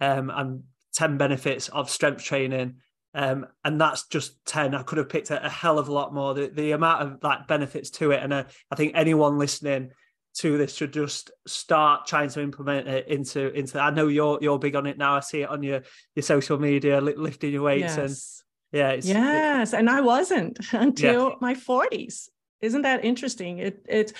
um 0.00 0.30
and 0.34 0.62
10 0.94 1.18
benefits 1.18 1.68
of 1.68 1.90
strength 1.90 2.24
training 2.24 2.76
um, 3.14 3.46
and 3.64 3.80
that's 3.80 4.06
just 4.06 4.44
10 4.46 4.74
i 4.74 4.82
could 4.82 4.98
have 4.98 5.08
picked 5.08 5.30
a, 5.30 5.44
a, 5.44 5.48
hell 5.48 5.78
of 5.78 5.88
a 5.88 5.92
lot 5.92 6.14
more. 6.14 6.34
The, 6.34 6.48
the 6.48 6.72
amount 6.72 7.02
of 7.02 7.22
like 7.22 7.46
benefits 7.46 7.90
to 7.90 8.12
it 8.12 8.22
and 8.22 8.32
uh, 8.32 8.44
i 8.70 8.74
think 8.74 8.92
anyone 8.94 9.38
listening 9.38 9.90
to 10.32 10.56
this 10.56 10.76
should 10.76 10.92
just 10.92 11.32
start 11.46 12.06
trying 12.06 12.28
to 12.30 12.40
implement 12.40 12.86
it 12.86 13.08
into 13.08 13.52
into 13.52 13.80
i 13.80 13.90
know 13.90 14.06
you're 14.06 14.38
you're 14.40 14.58
big 14.58 14.76
on 14.76 14.86
it 14.86 14.96
now. 14.96 15.16
I 15.16 15.20
see 15.20 15.42
it 15.42 15.48
on 15.48 15.62
your 15.62 15.82
your 16.14 16.22
social 16.22 16.58
media 16.58 17.00
lifting 17.00 17.52
your 17.52 17.62
weights 17.62 17.96
yes. 17.96 18.44
and 18.72 18.78
yeah 18.78 18.92
yes 19.02 19.74
and 19.74 19.90
i 19.90 20.00
wasn't 20.00 20.58
until 20.72 21.30
yeah. 21.30 21.34
my 21.40 21.54
40s 21.54 22.28
isn't 22.60 22.82
that 22.82 23.04
interesting? 23.04 23.58
It 23.58 23.84
it 23.88 24.12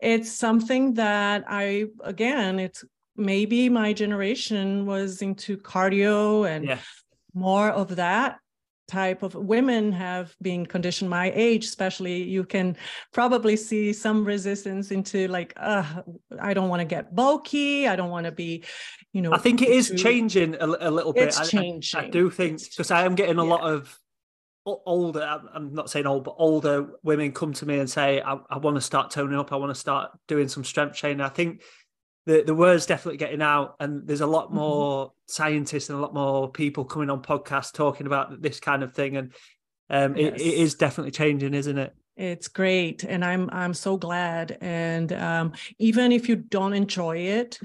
it's 0.00 0.30
something 0.30 0.94
that 0.94 1.44
i 1.48 1.86
again 2.04 2.58
it's 2.58 2.84
maybe 3.16 3.70
my 3.70 3.94
generation 3.94 4.84
was 4.84 5.22
into 5.22 5.56
cardio 5.56 6.46
and 6.48 6.66
yeah 6.66 6.78
more 7.36 7.68
of 7.70 7.96
that 7.96 8.38
type 8.88 9.22
of 9.22 9.34
women 9.34 9.90
have 9.90 10.34
been 10.40 10.64
conditioned 10.64 11.10
my 11.10 11.32
age 11.34 11.64
especially 11.64 12.22
you 12.22 12.44
can 12.44 12.76
probably 13.12 13.56
see 13.56 13.92
some 13.92 14.24
resistance 14.24 14.92
into 14.92 15.26
like 15.26 15.52
uh 15.56 16.02
i 16.40 16.54
don't 16.54 16.68
want 16.68 16.78
to 16.78 16.84
get 16.84 17.14
bulky 17.14 17.88
i 17.88 17.96
don't 17.96 18.10
want 18.10 18.24
to 18.24 18.32
be 18.32 18.62
you 19.12 19.20
know 19.20 19.32
i 19.32 19.38
think 19.38 19.60
it 19.60 19.70
is 19.70 19.88
too... 19.88 19.96
changing 19.96 20.54
a, 20.54 20.66
a, 20.66 20.90
little 20.90 21.12
bit 21.12 21.24
it's 21.24 21.50
changing. 21.50 22.00
I, 22.00 22.04
I, 22.04 22.10
do 22.10 22.30
think 22.30 22.62
because 22.62 22.92
i 22.92 23.04
am 23.04 23.16
getting 23.16 23.38
a 23.38 23.44
yeah. 23.44 23.50
lot 23.50 23.62
of 23.62 23.98
older 24.64 25.40
i'm 25.52 25.74
not 25.74 25.90
saying 25.90 26.06
old 26.06 26.24
but 26.24 26.36
older 26.38 26.88
women 27.02 27.32
come 27.32 27.52
to 27.54 27.66
me 27.66 27.78
and 27.78 27.90
say 27.90 28.20
I, 28.20 28.38
I 28.50 28.58
want 28.58 28.76
to 28.76 28.80
start 28.80 29.10
toning 29.10 29.38
up 29.38 29.52
i 29.52 29.56
want 29.56 29.70
to 29.70 29.80
start 29.80 30.10
doing 30.28 30.48
some 30.48 30.64
strength 30.64 30.96
training 30.96 31.20
i 31.20 31.28
think 31.28 31.62
the, 32.26 32.42
the 32.42 32.54
word's 32.54 32.86
definitely 32.86 33.18
getting 33.18 33.40
out 33.40 33.76
and 33.80 34.06
there's 34.06 34.20
a 34.20 34.26
lot 34.26 34.46
mm-hmm. 34.46 34.56
more 34.56 35.06
mm-hmm. 35.06 35.12
scientists 35.26 35.88
and 35.88 35.98
a 35.98 36.02
lot 36.02 36.12
more 36.12 36.50
people 36.50 36.84
coming 36.84 37.08
on 37.08 37.22
podcasts 37.22 37.72
talking 37.72 38.06
about 38.06 38.42
this 38.42 38.60
kind 38.60 38.82
of 38.82 38.92
thing 38.92 39.16
and 39.16 39.32
um, 39.88 40.16
yes. 40.16 40.34
it, 40.34 40.40
it 40.40 40.54
is 40.54 40.74
definitely 40.74 41.12
changing 41.12 41.54
isn't 41.54 41.78
it 41.78 41.94
it's 42.16 42.48
great 42.48 43.04
and 43.04 43.24
i'm 43.24 43.48
i'm 43.52 43.74
so 43.74 43.96
glad 43.96 44.58
and 44.60 45.12
um, 45.12 45.52
even 45.78 46.12
if 46.12 46.28
you 46.28 46.36
don't 46.36 46.74
enjoy 46.74 47.16
it 47.16 47.58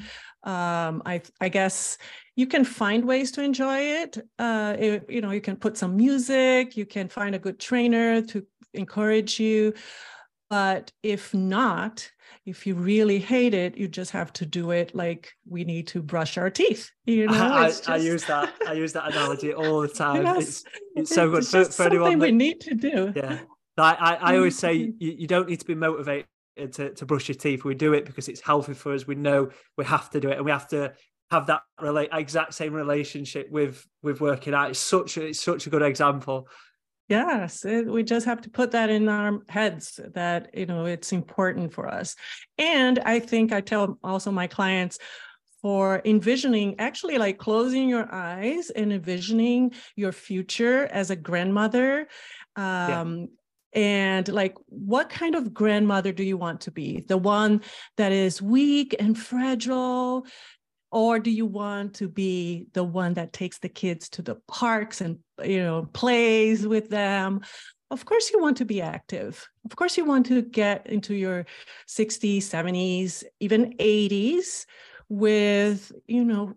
um, 0.44 1.02
i 1.06 1.22
i 1.40 1.50
guess 1.50 1.98
you 2.36 2.48
can 2.48 2.64
find 2.64 3.04
ways 3.04 3.30
to 3.32 3.44
enjoy 3.44 3.80
it. 3.80 4.18
Uh, 4.40 4.76
it 4.80 5.06
you 5.10 5.22
know 5.22 5.32
you 5.32 5.42
can 5.42 5.56
put 5.56 5.78
some 5.78 5.96
music 5.96 6.78
you 6.78 6.86
can 6.86 7.08
find 7.10 7.36
a 7.36 7.40
good 7.40 7.60
trainer 7.60 8.22
to 8.22 8.46
encourage 8.74 9.40
you 9.40 9.74
but 10.52 10.92
if 11.02 11.34
not 11.34 12.12
if 12.46 12.66
you 12.66 12.76
really 12.76 13.20
hate 13.20 13.54
it, 13.54 13.78
you 13.78 13.88
just 13.88 14.12
have 14.12 14.34
to 14.34 14.46
do 14.46 14.72
it 14.72 14.96
like 14.96 15.32
we 15.48 15.64
need 15.64 15.88
to 15.88 16.02
brush 16.02 16.38
our 16.38 16.50
teeth. 16.50 16.90
You 17.06 17.28
know, 17.32 17.34
I, 17.34 17.68
just... 17.68 17.90
I 17.90 17.98
use 17.98 18.26
that. 18.26 18.54
I 18.68 18.74
use 18.74 18.94
that 18.94 19.12
analogy 19.12 19.54
all 19.54 19.82
the 19.82 19.88
time. 20.06 20.24
Yes. 20.24 20.44
It's, 20.44 20.64
it's 20.96 21.16
so 21.16 21.30
good 21.30 21.46
for, 21.46 21.66
for 21.66 21.84
anyone 21.84 22.20
that, 22.20 22.26
we 22.26 22.32
need 22.32 22.60
to 22.62 22.74
do. 22.74 23.14
Yeah, 23.16 23.40
I, 23.78 23.94
I, 23.94 24.14
I 24.34 24.38
always 24.38 24.58
say 24.58 24.80
mm-hmm. 24.80 24.92
you, 25.00 25.12
you 25.20 25.28
don't 25.28 25.48
need 25.48 25.60
to 25.60 25.66
be 25.66 25.76
motivated 25.76 26.26
to, 26.58 26.94
to 26.94 27.06
brush 27.06 27.30
your 27.30 27.36
teeth. 27.36 27.64
We 27.64 27.76
do 27.76 27.94
it 27.94 28.06
because 28.06 28.28
it's 28.28 28.42
healthy 28.42 28.74
for 28.74 28.94
us. 28.94 29.08
We 29.08 29.16
know 29.16 29.52
we 29.78 29.86
have 29.86 30.10
to 30.12 30.20
do 30.20 30.30
it, 30.30 30.38
and 30.38 30.46
we 30.46 30.52
have 30.52 30.68
to 30.70 30.94
have 31.30 31.48
that 31.48 31.62
relate 31.80 32.10
exact 32.12 32.54
same 32.56 32.74
relationship 32.74 33.50
with 33.50 33.88
with 34.04 34.20
working 34.20 34.54
out. 34.54 34.72
It's 34.72 34.80
such 34.80 35.18
a, 35.18 35.28
it's 35.28 35.40
such 35.40 35.68
a 35.68 35.70
good 35.70 35.82
example. 35.82 36.48
Yes, 37.12 37.66
it, 37.66 37.88
we 37.88 38.04
just 38.04 38.26
have 38.26 38.42
to 38.42 38.50
put 38.50 38.72
that 38.72 38.90
in 38.90 39.10
our 39.10 39.42
heads 39.50 40.00
that 40.14 40.50
you 40.54 40.66
know 40.66 40.86
it's 40.86 41.12
important 41.12 41.74
for 41.74 41.88
us. 41.88 42.16
And 42.58 43.00
I 43.00 43.20
think 43.20 43.52
I 43.52 43.60
tell 43.60 44.00
also 44.02 44.32
my 44.32 44.48
clients 44.48 44.98
for 45.62 46.02
envisioning 46.06 46.76
actually 46.80 47.18
like 47.18 47.38
closing 47.38 47.90
your 47.90 48.12
eyes 48.14 48.70
and 48.70 48.94
envisioning 48.94 49.74
your 49.96 50.12
future 50.12 50.86
as 50.86 51.12
a 51.12 51.16
grandmother 51.16 52.08
um, 52.56 53.28
yeah. 53.74 53.82
and 53.82 54.28
like 54.30 54.56
what 54.68 55.10
kind 55.10 55.36
of 55.36 55.54
grandmother 55.54 56.12
do 56.12 56.24
you 56.24 56.38
want 56.38 56.62
to 56.62 56.72
be 56.72 57.02
the 57.08 57.18
one 57.18 57.62
that 57.98 58.12
is 58.12 58.42
weak 58.42 58.96
and 59.00 59.18
fragile 59.18 60.26
or 60.92 61.20
do 61.20 61.32
you 61.32 61.46
want 61.46 61.96
to 61.96 62.10
be 62.10 62.68
the 62.74 62.84
one 62.84 63.14
that 63.14 63.34
takes 63.34 63.60
the 63.60 63.70
kids 63.70 64.10
to 64.10 64.22
the 64.22 64.36
parks 64.48 65.02
and 65.02 65.20
you 65.44 65.64
know 65.64 65.88
plays 65.94 66.68
with 66.68 66.90
them? 66.90 67.42
Of 67.90 68.06
course 68.06 68.32
you 68.32 68.42
want 68.42 68.58
to 68.58 68.66
be 68.66 68.82
active. 68.82 69.48
Of 69.66 69.76
course 69.76 69.98
you 69.98 70.06
want 70.06 70.26
to 70.28 70.42
get 70.42 70.88
into 70.88 71.14
your 71.14 71.46
60s 71.88 72.38
70s 72.38 73.24
even 73.40 73.74
80s 73.78 74.66
with 75.10 75.92
you 76.08 76.24
know 76.24 76.56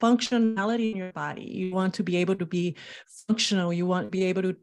functionality 0.00 0.92
in 0.92 0.96
your 0.96 1.12
body. 1.12 1.44
You 1.44 1.74
want 1.74 1.94
to 1.94 2.02
be 2.02 2.16
able 2.16 2.36
to 2.36 2.46
be 2.46 2.76
functional. 3.28 3.72
You 3.72 3.86
want 3.86 4.06
to 4.06 4.10
be 4.10 4.24
able 4.24 4.42
to 4.42 4.56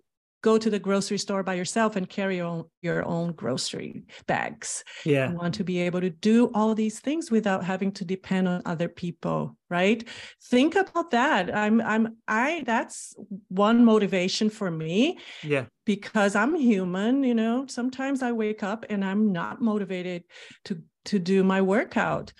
go 0.44 0.58
to 0.58 0.70
the 0.70 0.78
grocery 0.78 1.18
store 1.18 1.42
by 1.42 1.56
yourself 1.56 1.96
and 1.96 2.08
carry 2.08 2.38
your 2.38 2.46
own, 2.46 2.66
your 2.82 3.04
own 3.08 3.32
grocery 3.32 4.04
bags. 4.28 4.84
Yeah. 5.06 5.32
You 5.32 5.38
want 5.38 5.56
to 5.56 5.64
be 5.64 5.80
able 5.80 6.02
to 6.02 6.10
do 6.10 6.52
all 6.54 6.76
these 6.76 7.00
things 7.00 7.32
without 7.32 7.64
having 7.64 7.94
to 7.94 8.06
depend 8.06 8.48
on 8.48 8.62
other 8.66 8.90
people, 8.90 9.58
right? 9.70 10.08
Think 10.44 10.76
about 10.76 11.12
that. 11.12 11.56
I'm 11.56 11.82
I'm 11.82 12.18
I 12.28 12.64
that's 12.66 13.16
one 13.48 13.86
motivation 13.86 14.50
for 14.50 14.70
me. 14.70 15.18
Yeah. 15.42 15.66
Because 15.86 16.36
I'm 16.36 16.56
human, 16.56 17.24
you 17.24 17.34
know, 17.34 17.66
sometimes 17.68 18.22
I 18.22 18.34
wake 18.34 18.64
up 18.64 18.86
and 18.90 19.04
I'm 19.04 19.32
not 19.32 19.62
motivated 19.62 20.24
to 20.66 20.84
to 21.06 21.20
do 21.20 21.44
my 21.44 21.62
workout 21.62 22.34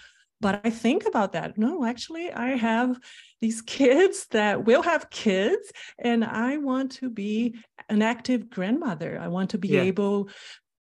but 0.44 0.60
I 0.66 0.70
think 0.72 1.06
about 1.06 1.32
that. 1.32 1.58
No, 1.58 1.86
actually, 1.86 2.30
I 2.30 2.58
have 2.58 3.00
these 3.44 3.62
kids 3.62 4.26
that 4.32 4.64
will 4.64 4.82
have 4.82 5.10
kids, 5.10 5.70
and 6.00 6.24
I 6.24 6.56
want 6.56 6.94
to 6.94 7.10
be 7.10 7.56
an 7.90 8.02
active 8.02 8.50
grandmother. 8.50 9.20
I 9.22 9.28
want 9.28 9.50
to 9.50 9.58
be 9.58 9.68
yeah. 9.68 9.82
able 9.82 10.30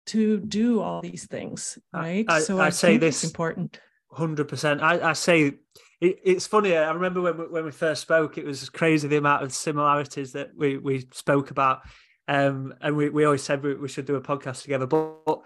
to 0.09 0.41
do 0.41 0.83
all 0.83 1.01
these 1.01 1.27
things, 1.27 1.79
right? 1.91 2.27
I, 2.29 2.41
so 2.41 2.59
I, 2.59 2.67
I 2.67 2.71
say 2.71 2.99
this 2.99 3.25
important. 3.25 3.81
Hundred 4.13 4.47
percent. 4.47 4.83
I, 4.83 5.11
I 5.11 5.13
say 5.15 5.55
it, 6.03 6.19
it's 6.23 6.47
funny. 6.47 6.77
I 6.77 6.91
remember 6.91 7.23
when 7.23 7.39
we, 7.39 7.45
when 7.45 7.65
we 7.65 7.71
first 7.71 8.03
spoke, 8.03 8.37
it 8.37 8.45
was 8.45 8.69
crazy 8.69 9.09
the 9.09 9.17
amount 9.17 9.43
of 9.43 9.55
similarities 9.55 10.33
that 10.33 10.51
we 10.55 10.77
we 10.77 11.09
spoke 11.15 11.51
about. 11.51 11.81
Um, 12.29 12.75
and 12.83 12.95
we, 12.95 13.09
we 13.09 13.25
always 13.25 13.43
said 13.43 13.63
we, 13.63 13.75
we 13.75 13.89
should 13.89 14.05
do 14.05 14.17
a 14.17 14.21
podcast 14.21 14.61
together. 14.63 14.87
But, 14.87 15.25
but 15.25 15.41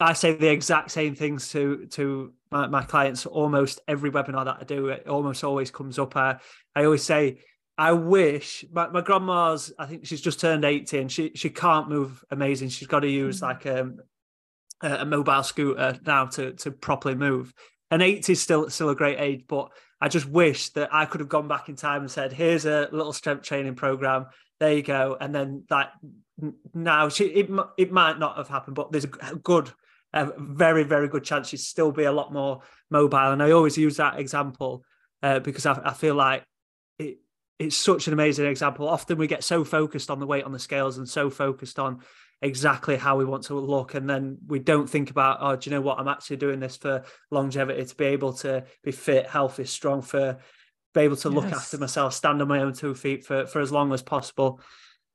I 0.00 0.12
say 0.12 0.34
the 0.34 0.50
exact 0.50 0.90
same 0.90 1.14
things 1.14 1.48
to 1.52 1.86
to 1.92 2.34
my, 2.50 2.66
my, 2.66 2.82
clients 2.82 3.26
almost 3.26 3.80
every 3.88 4.10
webinar 4.10 4.44
that 4.44 4.58
I 4.60 4.64
do. 4.64 4.88
It 4.88 5.06
almost 5.06 5.44
always 5.44 5.70
comes 5.70 5.98
up. 5.98 6.16
I, 6.16 6.38
I 6.74 6.84
always 6.84 7.02
say, 7.02 7.40
I 7.76 7.92
wish 7.92 8.64
my, 8.72 8.88
my 8.88 9.00
grandma's. 9.00 9.72
I 9.78 9.86
think 9.86 10.06
she's 10.06 10.20
just 10.20 10.40
turned 10.40 10.64
eighty, 10.64 10.98
and 10.98 11.10
she 11.10 11.32
she 11.34 11.50
can't 11.50 11.88
move 11.88 12.24
amazing. 12.30 12.70
She's 12.70 12.88
got 12.88 13.00
to 13.00 13.08
use 13.08 13.40
mm-hmm. 13.40 13.46
like 13.46 13.66
um 13.66 13.98
a 14.80 15.04
mobile 15.04 15.42
scooter 15.42 15.98
now 16.06 16.26
to 16.26 16.52
to 16.52 16.70
properly 16.70 17.14
move. 17.14 17.52
And 17.90 18.02
80 18.02 18.32
is 18.32 18.42
still 18.42 18.68
still 18.68 18.90
a 18.90 18.94
great 18.94 19.18
age, 19.18 19.44
but 19.48 19.70
I 20.00 20.08
just 20.08 20.26
wish 20.26 20.70
that 20.70 20.92
I 20.92 21.06
could 21.06 21.20
have 21.20 21.28
gone 21.28 21.48
back 21.48 21.68
in 21.68 21.76
time 21.76 22.02
and 22.02 22.10
said, 22.10 22.32
"Here's 22.32 22.66
a 22.66 22.88
little 22.92 23.12
strength 23.12 23.44
training 23.44 23.74
program. 23.74 24.26
There 24.60 24.74
you 24.74 24.82
go." 24.82 25.16
And 25.20 25.34
then 25.34 25.64
that 25.70 25.92
now 26.74 27.08
she, 27.08 27.24
it 27.26 27.50
it 27.76 27.90
might 27.90 28.18
not 28.18 28.36
have 28.36 28.48
happened, 28.48 28.76
but 28.76 28.92
there's 28.92 29.04
a 29.04 29.36
good, 29.36 29.72
a 30.12 30.32
very 30.38 30.84
very 30.84 31.08
good 31.08 31.24
chance 31.24 31.48
she'd 31.48 31.60
still 31.60 31.92
be 31.92 32.04
a 32.04 32.12
lot 32.12 32.32
more 32.32 32.62
mobile. 32.90 33.32
And 33.32 33.42
I 33.42 33.50
always 33.50 33.76
use 33.76 33.96
that 33.96 34.18
example 34.18 34.84
uh, 35.22 35.40
because 35.40 35.66
I, 35.66 35.80
I 35.84 35.92
feel 35.92 36.14
like 36.14 36.44
it 36.98 37.18
it's 37.58 37.76
such 37.76 38.06
an 38.06 38.12
amazing 38.12 38.46
example. 38.46 38.88
Often 38.88 39.18
we 39.18 39.26
get 39.26 39.44
so 39.44 39.64
focused 39.64 40.10
on 40.10 40.20
the 40.20 40.26
weight 40.26 40.44
on 40.44 40.52
the 40.52 40.58
scales 40.58 40.98
and 40.98 41.08
so 41.08 41.28
focused 41.28 41.78
on 41.78 42.00
exactly 42.40 42.96
how 42.96 43.16
we 43.16 43.24
want 43.24 43.44
to 43.44 43.54
look 43.54 43.94
and 43.94 44.08
then 44.08 44.38
we 44.46 44.60
don't 44.60 44.88
think 44.88 45.10
about 45.10 45.38
oh 45.40 45.56
do 45.56 45.68
you 45.68 45.74
know 45.74 45.80
what 45.80 45.98
i'm 45.98 46.06
actually 46.06 46.36
doing 46.36 46.60
this 46.60 46.76
for 46.76 47.02
longevity 47.32 47.84
to 47.84 47.94
be 47.96 48.04
able 48.04 48.32
to 48.32 48.62
be 48.84 48.92
fit 48.92 49.26
healthy 49.26 49.64
strong 49.64 50.00
for 50.00 50.38
be 50.94 51.00
able 51.00 51.16
to 51.16 51.28
yes. 51.28 51.34
look 51.34 51.52
after 51.52 51.78
myself 51.78 52.14
stand 52.14 52.40
on 52.40 52.46
my 52.46 52.60
own 52.60 52.72
two 52.72 52.94
feet 52.94 53.24
for 53.24 53.44
for 53.46 53.60
as 53.60 53.72
long 53.72 53.92
as 53.92 54.02
possible 54.02 54.60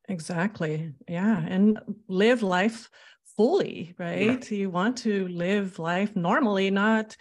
exactly 0.10 0.92
yeah 1.08 1.40
and 1.48 1.80
live 2.10 2.44
life 2.44 2.90
fully 3.36 3.96
right 3.98 4.52
yeah. 4.52 4.58
you 4.58 4.70
want 4.70 4.98
to 4.98 5.28
live 5.28 5.80
life 5.80 6.16
normally 6.16 6.70
not 6.70 7.16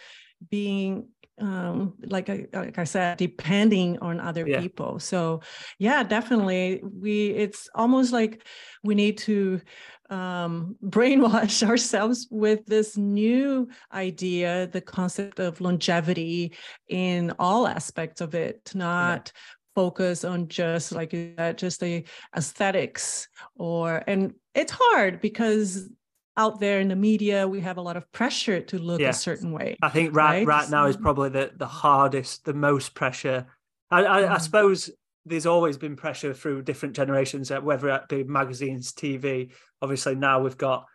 being 0.49 1.07
um, 1.39 1.95
like 2.05 2.29
I, 2.29 2.45
like 2.53 2.77
I 2.77 2.83
said, 2.83 3.17
depending 3.17 3.97
on 3.99 4.19
other 4.19 4.47
yeah. 4.47 4.59
people. 4.61 4.99
So 4.99 5.41
yeah, 5.79 6.03
definitely. 6.03 6.81
We 6.83 7.29
it's 7.29 7.69
almost 7.73 8.13
like 8.13 8.45
we 8.83 8.95
need 8.95 9.17
to 9.19 9.61
um, 10.09 10.75
brainwash 10.83 11.67
ourselves 11.67 12.27
with 12.29 12.65
this 12.65 12.97
new 12.97 13.67
idea, 13.91 14.67
the 14.67 14.81
concept 14.81 15.39
of 15.39 15.59
longevity 15.59 16.55
in 16.87 17.33
all 17.39 17.67
aspects 17.67 18.21
of 18.21 18.35
it, 18.35 18.71
not 18.75 19.31
yeah. 19.33 19.41
focus 19.75 20.23
on 20.23 20.47
just 20.47 20.91
like 20.91 21.11
that, 21.37 21.57
just 21.57 21.79
the 21.79 22.03
aesthetics 22.35 23.27
or 23.55 24.03
and 24.07 24.33
it's 24.53 24.71
hard 24.71 25.19
because 25.19 25.89
out 26.35 26.59
there 26.59 26.79
in 26.79 26.87
the 26.87 26.95
media 26.95 27.47
we 27.47 27.61
have 27.61 27.77
a 27.77 27.81
lot 27.81 27.95
of 27.95 28.11
pressure 28.11 28.59
to 28.59 28.79
look 28.79 28.99
yeah. 28.99 29.09
a 29.09 29.13
certain 29.13 29.51
way 29.51 29.77
i 29.81 29.89
think 29.89 30.15
right 30.15 30.45
right, 30.45 30.47
right 30.47 30.69
now 30.69 30.87
is 30.87 30.97
probably 30.97 31.29
the 31.29 31.51
the 31.57 31.67
hardest 31.67 32.45
the 32.45 32.53
most 32.53 32.95
pressure 32.95 33.45
i 33.91 34.03
i, 34.03 34.21
mm. 34.23 34.29
I 34.29 34.37
suppose 34.37 34.89
there's 35.25 35.45
always 35.45 35.77
been 35.77 35.95
pressure 35.95 36.33
through 36.33 36.63
different 36.63 36.95
generations 36.95 37.51
whether 37.51 37.89
it 37.89 38.07
be 38.09 38.23
magazines 38.23 38.91
tv 38.93 39.51
obviously 39.81 40.15
now 40.15 40.41
we've 40.41 40.57
got 40.57 40.85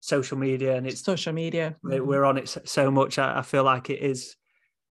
social 0.00 0.38
media 0.38 0.76
and 0.76 0.86
it's 0.86 1.02
social 1.02 1.32
media 1.32 1.76
mm-hmm. 1.84 2.06
we're 2.06 2.24
on 2.24 2.38
it 2.38 2.48
so 2.64 2.90
much 2.90 3.18
I, 3.18 3.38
I 3.38 3.42
feel 3.42 3.64
like 3.64 3.90
it 3.90 4.00
is 4.00 4.36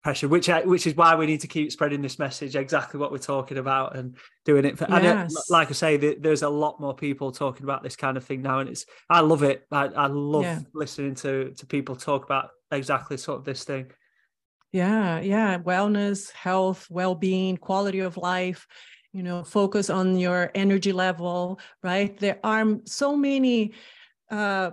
pressure, 0.02 0.28
which 0.28 0.48
which 0.64 0.86
is 0.86 0.96
why 0.96 1.14
we 1.14 1.26
need 1.26 1.40
to 1.40 1.46
keep 1.46 1.70
spreading 1.70 2.02
this 2.02 2.18
message 2.18 2.56
exactly 2.56 2.98
what 2.98 3.12
we're 3.12 3.18
talking 3.18 3.58
about 3.58 3.96
and 3.96 4.16
doing 4.44 4.64
it. 4.64 4.76
For, 4.76 4.86
yes. 4.88 5.04
and 5.04 5.30
it, 5.30 5.38
like 5.48 5.70
I 5.70 5.72
say, 5.72 5.96
there's 5.96 6.42
a 6.42 6.48
lot 6.48 6.80
more 6.80 6.94
people 6.94 7.30
talking 7.30 7.64
about 7.64 7.82
this 7.82 7.96
kind 7.96 8.16
of 8.16 8.24
thing 8.24 8.42
now, 8.42 8.58
and 8.58 8.68
it's 8.68 8.84
I 9.08 9.20
love 9.20 9.42
it. 9.42 9.64
I, 9.70 9.86
I 9.86 10.06
love 10.08 10.42
yeah. 10.42 10.60
listening 10.74 11.14
to 11.16 11.52
to 11.56 11.66
people 11.66 11.96
talk 11.96 12.24
about 12.24 12.50
exactly 12.70 13.16
sort 13.16 13.38
of 13.38 13.44
this 13.44 13.64
thing. 13.64 13.92
Yeah, 14.72 15.20
yeah, 15.20 15.58
wellness, 15.58 16.32
health, 16.32 16.88
well-being, 16.90 17.58
quality 17.58 18.00
of 18.00 18.16
life. 18.16 18.66
You 19.12 19.22
know, 19.22 19.44
focus 19.44 19.90
on 19.90 20.18
your 20.18 20.50
energy 20.54 20.92
level. 20.92 21.60
Right, 21.82 22.16
there 22.18 22.38
are 22.42 22.78
so 22.84 23.16
many. 23.16 23.72
Uh, 24.30 24.72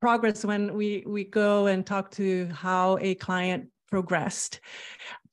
progress 0.00 0.44
when 0.44 0.74
we 0.74 1.02
we 1.06 1.24
go 1.24 1.64
and 1.64 1.86
talk 1.86 2.10
to 2.10 2.46
how 2.48 2.98
a 3.00 3.14
client 3.14 3.70
progressed. 3.90 4.60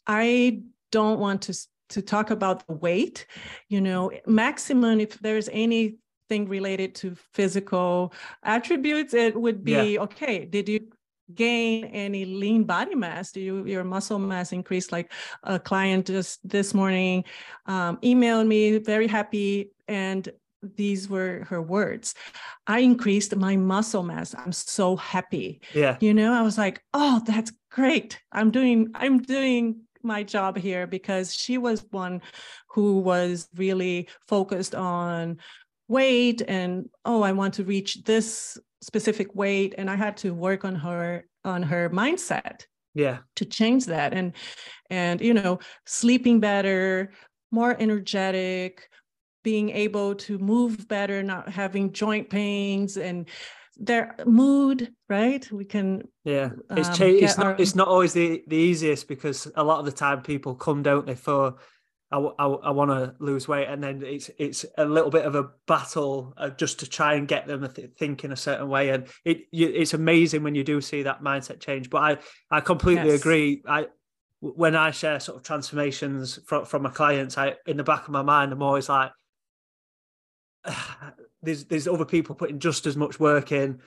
I 0.07 0.61
don't 0.91 1.19
want 1.19 1.43
to 1.43 1.57
to 1.89 2.01
talk 2.01 2.31
about 2.31 2.65
the 2.67 2.73
weight. 2.73 3.25
You 3.67 3.81
know, 3.81 4.11
maximum 4.25 4.99
if 4.99 5.19
there's 5.19 5.49
anything 5.51 6.47
related 6.47 6.95
to 6.95 7.15
physical 7.33 8.13
attributes, 8.43 9.13
it 9.13 9.35
would 9.35 9.63
be 9.63 9.93
yeah. 9.93 10.01
okay. 10.01 10.45
Did 10.45 10.69
you 10.69 10.87
gain 11.35 11.85
any 11.85 12.25
lean 12.25 12.63
body 12.63 12.95
mass? 12.95 13.31
Do 13.31 13.41
you, 13.41 13.65
your 13.65 13.83
muscle 13.83 14.19
mass 14.19 14.51
increase? 14.51 14.91
Like 14.91 15.11
a 15.43 15.59
client 15.59 16.07
just 16.07 16.47
this 16.47 16.73
morning 16.73 17.23
um, 17.65 17.97
emailed 17.97 18.47
me, 18.47 18.77
very 18.77 19.07
happy, 19.07 19.71
and 19.87 20.27
these 20.61 21.09
were 21.09 21.45
her 21.49 21.61
words. 21.61 22.15
I 22.67 22.79
increased 22.79 23.35
my 23.35 23.55
muscle 23.55 24.03
mass. 24.03 24.35
I'm 24.37 24.51
so 24.51 24.95
happy. 24.95 25.61
Yeah. 25.73 25.97
You 25.99 26.13
know 26.13 26.33
i 26.33 26.41
was 26.41 26.57
like 26.57 26.83
oh 26.93 27.21
that's 27.25 27.51
great. 27.69 28.19
I'm 28.31 28.51
doing 28.51 28.91
i'm 28.95 29.19
doing 29.21 29.81
my 30.03 30.23
job 30.23 30.57
here 30.57 30.87
because 30.87 31.33
she 31.33 31.57
was 31.57 31.85
one 31.91 32.21
who 32.69 32.99
was 32.99 33.47
really 33.55 34.09
focused 34.27 34.73
on 34.73 35.37
weight 35.87 36.41
and 36.47 36.89
oh 37.05 37.21
i 37.21 37.31
want 37.31 37.53
to 37.53 37.63
reach 37.63 38.03
this 38.03 38.57
specific 38.81 39.35
weight 39.35 39.75
and 39.77 39.91
i 39.91 39.95
had 39.95 40.17
to 40.17 40.33
work 40.33 40.65
on 40.65 40.73
her 40.73 41.23
on 41.43 41.61
her 41.61 41.89
mindset 41.91 42.65
yeah. 42.93 43.19
to 43.35 43.45
change 43.45 43.85
that. 43.85 44.13
And 44.13 44.33
and 44.89 45.21
you 45.21 45.33
know 45.33 45.59
sleeping 45.85 46.39
better 46.39 47.11
more 47.51 47.75
energetic 47.79 48.89
being 49.43 49.69
able 49.69 50.15
to 50.15 50.37
move 50.37 50.87
better, 50.87 51.23
not 51.23 51.49
having 51.49 51.91
joint 51.93 52.29
pains 52.29 52.97
and 52.97 53.27
their 53.77 54.15
mood, 54.25 54.93
right? 55.09 55.49
We 55.51 55.65
can 55.65 56.03
yeah. 56.23 56.51
It's 56.71 56.89
um, 56.89 56.95
cha- 56.95 57.05
it's 57.05 57.37
not 57.37 57.47
our... 57.47 57.55
it's 57.57 57.75
not 57.75 57.87
always 57.87 58.13
the 58.13 58.43
the 58.47 58.57
easiest 58.57 59.07
because 59.07 59.51
a 59.55 59.63
lot 59.63 59.79
of 59.79 59.85
the 59.85 59.91
time 59.91 60.21
people 60.21 60.55
come, 60.55 60.83
don't 60.83 61.05
they, 61.05 61.15
for 61.15 61.55
I, 62.11 62.17
I, 62.17 62.45
I 62.45 62.71
want 62.71 62.91
to 62.91 63.15
lose 63.19 63.47
weight, 63.47 63.67
and 63.67 63.81
then 63.81 64.03
it's 64.03 64.29
it's 64.37 64.65
a 64.77 64.85
little 64.85 65.09
bit 65.09 65.25
of 65.25 65.35
a 65.35 65.49
battle 65.65 66.33
uh, 66.37 66.49
just 66.49 66.81
to 66.81 66.89
try 66.89 67.13
and 67.13 67.27
get 67.27 67.47
them 67.47 67.67
th- 67.73 67.91
thinking 67.97 68.31
a 68.31 68.35
certain 68.35 68.67
way, 68.67 68.89
and 68.89 69.07
it 69.23 69.43
you, 69.51 69.69
it's 69.69 69.93
amazing 69.93 70.43
when 70.43 70.53
you 70.53 70.63
do 70.63 70.81
see 70.81 71.03
that 71.03 71.23
mindset 71.23 71.61
change. 71.61 71.89
But 71.89 72.03
I 72.03 72.57
I 72.57 72.59
completely 72.61 73.11
yes. 73.11 73.21
agree. 73.21 73.63
I 73.65 73.87
when 74.41 74.75
I 74.75 74.91
share 74.91 75.19
sort 75.19 75.37
of 75.37 75.43
transformations 75.43 76.39
from 76.45 76.65
from 76.65 76.83
my 76.83 76.89
clients, 76.89 77.37
I 77.37 77.55
in 77.65 77.77
the 77.77 77.83
back 77.83 78.03
of 78.03 78.09
my 78.09 78.23
mind, 78.23 78.51
I'm 78.51 78.61
always 78.61 78.89
like, 78.89 79.11
there's 81.41 81.65
there's 81.65 81.87
other 81.87 82.05
people 82.05 82.35
putting 82.35 82.59
just 82.59 82.85
as 82.85 82.95
much 82.95 83.19
work 83.19 83.51
in 83.51 83.81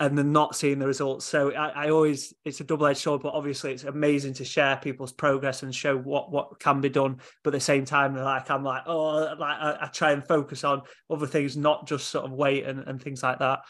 and 0.00 0.18
they're 0.18 0.24
not 0.24 0.56
seeing 0.56 0.78
the 0.78 0.86
results. 0.86 1.24
So 1.24 1.52
I, 1.52 1.86
I 1.86 1.90
always 1.90 2.34
it's 2.44 2.60
a 2.60 2.64
double 2.64 2.86
edged 2.86 3.00
sword, 3.00 3.22
but 3.22 3.32
obviously 3.32 3.72
it's 3.72 3.84
amazing 3.84 4.34
to 4.34 4.44
share 4.44 4.76
people's 4.76 5.12
progress 5.12 5.62
and 5.62 5.74
show 5.74 5.96
what 5.96 6.32
what 6.32 6.58
can 6.58 6.80
be 6.80 6.88
done. 6.88 7.20
But 7.42 7.50
at 7.50 7.58
the 7.58 7.60
same 7.60 7.84
time, 7.84 8.16
like 8.16 8.50
I'm 8.50 8.64
like 8.64 8.82
oh, 8.86 9.34
like 9.38 9.58
I, 9.58 9.78
I 9.82 9.86
try 9.86 10.12
and 10.12 10.26
focus 10.26 10.64
on 10.64 10.82
other 11.10 11.26
things, 11.26 11.56
not 11.56 11.86
just 11.86 12.08
sort 12.08 12.24
of 12.24 12.32
weight 12.32 12.64
and, 12.64 12.80
and 12.80 13.00
things 13.00 13.22
like 13.22 13.38
that. 13.38 13.60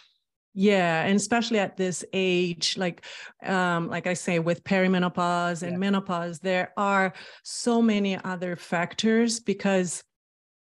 Yeah, 0.56 1.02
and 1.02 1.16
especially 1.16 1.58
at 1.58 1.76
this 1.76 2.04
age, 2.12 2.76
like 2.78 3.04
um, 3.44 3.88
like 3.88 4.06
I 4.06 4.14
say, 4.14 4.38
with 4.38 4.64
perimenopause 4.64 5.62
and 5.62 5.72
yeah. 5.72 5.78
menopause, 5.78 6.38
there 6.38 6.72
are 6.76 7.12
so 7.42 7.82
many 7.82 8.16
other 8.24 8.56
factors 8.56 9.40
because 9.40 10.04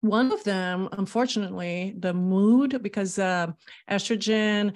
one 0.05 0.31
of 0.31 0.43
them, 0.43 0.89
unfortunately, 0.93 1.95
the 1.97 2.13
mood, 2.13 2.81
because 2.81 3.17
uh, 3.19 3.47
estrogen 3.89 4.73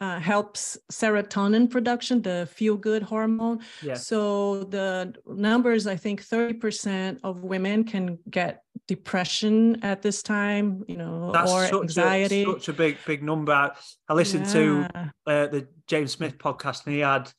uh, 0.00 0.20
helps 0.20 0.78
serotonin 0.92 1.68
production, 1.68 2.22
the 2.22 2.48
feel 2.52 2.76
good 2.76 3.02
hormone. 3.02 3.60
Yeah. 3.82 3.94
So 3.94 4.64
the 4.64 5.14
numbers, 5.26 5.86
I 5.86 5.96
think 5.96 6.22
30% 6.22 7.18
of 7.24 7.42
women 7.42 7.84
can 7.84 8.18
get 8.30 8.62
depression 8.86 9.82
at 9.82 10.02
this 10.02 10.22
time, 10.22 10.84
you 10.86 10.96
know, 10.96 11.32
That's 11.32 11.50
or 11.50 11.66
such 11.66 11.82
anxiety. 11.82 12.42
A, 12.42 12.46
such 12.46 12.68
a 12.68 12.72
big, 12.72 12.98
big 13.06 13.22
number. 13.22 13.72
I 14.08 14.14
listened 14.14 14.46
yeah. 14.46 14.52
to 14.52 14.86
uh, 15.26 15.46
the 15.48 15.68
James 15.88 16.12
Smith 16.12 16.38
podcast 16.38 16.86
and 16.86 16.94
he 16.94 17.00
had 17.00 17.30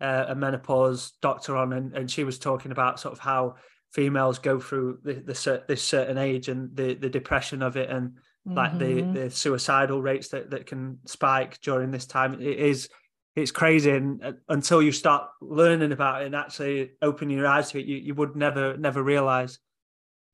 uh, 0.00 0.26
a 0.28 0.34
menopause 0.34 1.12
doctor 1.22 1.56
on 1.56 1.72
and, 1.72 1.96
and 1.96 2.10
she 2.10 2.24
was 2.24 2.38
talking 2.38 2.72
about 2.72 3.00
sort 3.00 3.12
of 3.12 3.20
how 3.20 3.54
females 3.92 4.38
go 4.38 4.58
through 4.58 4.98
the, 5.02 5.14
the, 5.14 5.62
this 5.68 5.82
certain 5.82 6.18
age 6.18 6.48
and 6.48 6.74
the 6.74 6.94
the 6.94 7.10
depression 7.10 7.62
of 7.62 7.76
it 7.76 7.90
and 7.90 8.14
like 8.44 8.72
mm-hmm. 8.72 9.12
the 9.12 9.20
the 9.20 9.30
suicidal 9.30 10.02
rates 10.02 10.28
that 10.28 10.50
that 10.50 10.66
can 10.66 10.98
spike 11.06 11.60
during 11.60 11.90
this 11.90 12.06
time. 12.06 12.34
It 12.34 12.58
is 12.58 12.88
it's 13.36 13.50
crazy. 13.50 13.90
And 13.90 14.24
uh, 14.24 14.32
until 14.48 14.82
you 14.82 14.92
start 14.92 15.28
learning 15.40 15.92
about 15.92 16.22
it 16.22 16.26
and 16.26 16.34
actually 16.34 16.92
opening 17.00 17.36
your 17.36 17.46
eyes 17.46 17.70
to 17.70 17.78
it 17.78 17.86
you, 17.86 17.96
you 17.96 18.14
would 18.14 18.34
never 18.36 18.76
never 18.76 19.02
realize 19.02 19.58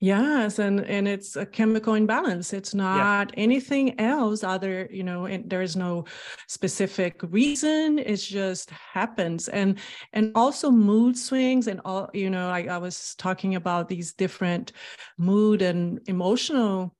Yes, 0.00 0.60
and 0.60 0.84
and 0.86 1.08
it's 1.08 1.34
a 1.34 1.44
chemical 1.44 1.94
imbalance. 1.94 2.52
It's 2.52 2.72
not 2.72 3.30
yeah. 3.30 3.42
anything 3.42 3.98
else 3.98 4.44
other, 4.44 4.88
you 4.92 5.02
know, 5.02 5.26
there 5.44 5.62
is 5.62 5.74
no 5.74 6.04
specific 6.46 7.20
reason. 7.22 7.98
It 7.98 8.18
just 8.18 8.70
happens. 8.70 9.48
And 9.48 9.80
and 10.12 10.30
also 10.36 10.70
mood 10.70 11.18
swings 11.18 11.66
and 11.66 11.80
all, 11.84 12.10
you 12.14 12.30
know, 12.30 12.48
I, 12.48 12.68
I 12.70 12.78
was 12.78 13.16
talking 13.16 13.56
about 13.56 13.88
these 13.88 14.12
different 14.12 14.70
mood 15.18 15.62
and 15.62 16.00
emotional 16.06 16.94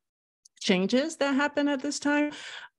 changes 0.59 1.17
that 1.19 1.37
happen 1.37 1.69
at 1.69 1.81
this 1.81 2.01
time. 2.01 2.33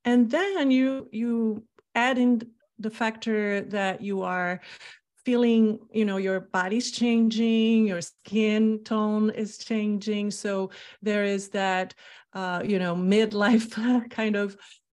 And 0.03 0.29
then 0.29 0.69
you 0.69 1.07
you 1.13 1.63
add 1.95 2.17
in 2.17 2.41
the 2.77 2.89
factor 2.89 3.61
that 3.61 4.01
you 4.01 4.23
are 4.23 4.59
feeling 5.29 5.77
you 5.91 6.05
know 6.05 6.17
your 6.17 6.39
body's 6.39 6.89
changing 6.89 7.85
your 7.85 8.01
skin 8.01 8.83
tone 8.83 9.29
is 9.29 9.59
changing. 9.59 10.31
So 10.31 10.71
there 11.03 11.23
is 11.23 11.49
that 11.49 11.93
uh, 12.33 12.63
you 12.65 12.79
know 12.79 12.95
midlife 12.95 13.69
kind 14.19 14.35
of 14.35 14.57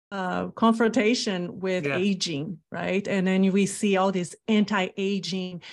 uh, 0.10 0.48
confrontation 0.66 1.60
with 1.60 1.86
yeah. 1.86 1.98
aging 1.98 2.60
right? 2.72 3.06
And 3.10 3.28
then 3.28 3.52
we 3.52 3.66
see 3.66 3.98
all 3.98 4.12
these 4.14 4.34
anti-aging 4.48 5.64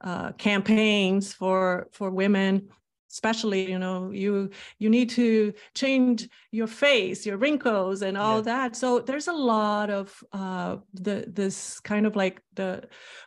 uh, 0.00 0.32
campaigns 0.32 1.32
for 1.32 1.86
for 1.92 2.10
women 2.10 2.68
especially 3.10 3.70
you 3.70 3.78
know 3.78 4.10
you 4.10 4.50
you 4.78 4.88
need 4.88 5.10
to 5.10 5.52
change 5.74 6.28
your 6.50 6.66
face 6.66 7.26
your 7.26 7.36
wrinkles 7.36 8.02
and 8.02 8.16
all 8.16 8.36
yeah. 8.36 8.42
that 8.42 8.76
so 8.76 9.00
there's 9.00 9.28
a 9.28 9.32
lot 9.32 9.90
of 9.90 10.22
uh 10.32 10.76
the 10.94 11.24
this 11.28 11.80
kind 11.80 12.06
of 12.06 12.14
like 12.16 12.40
the 12.54 12.82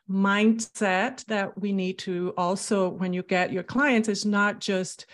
mindset 0.09 1.25
that 1.25 1.59
we 1.59 1.73
need 1.73 1.97
to 1.97 2.33
also 2.37 2.89
when 2.89 3.13
you 3.13 3.23
get 3.23 3.51
your 3.51 3.63
clients 3.63 4.07
is 4.07 4.25
not 4.25 4.59
just 4.59 5.05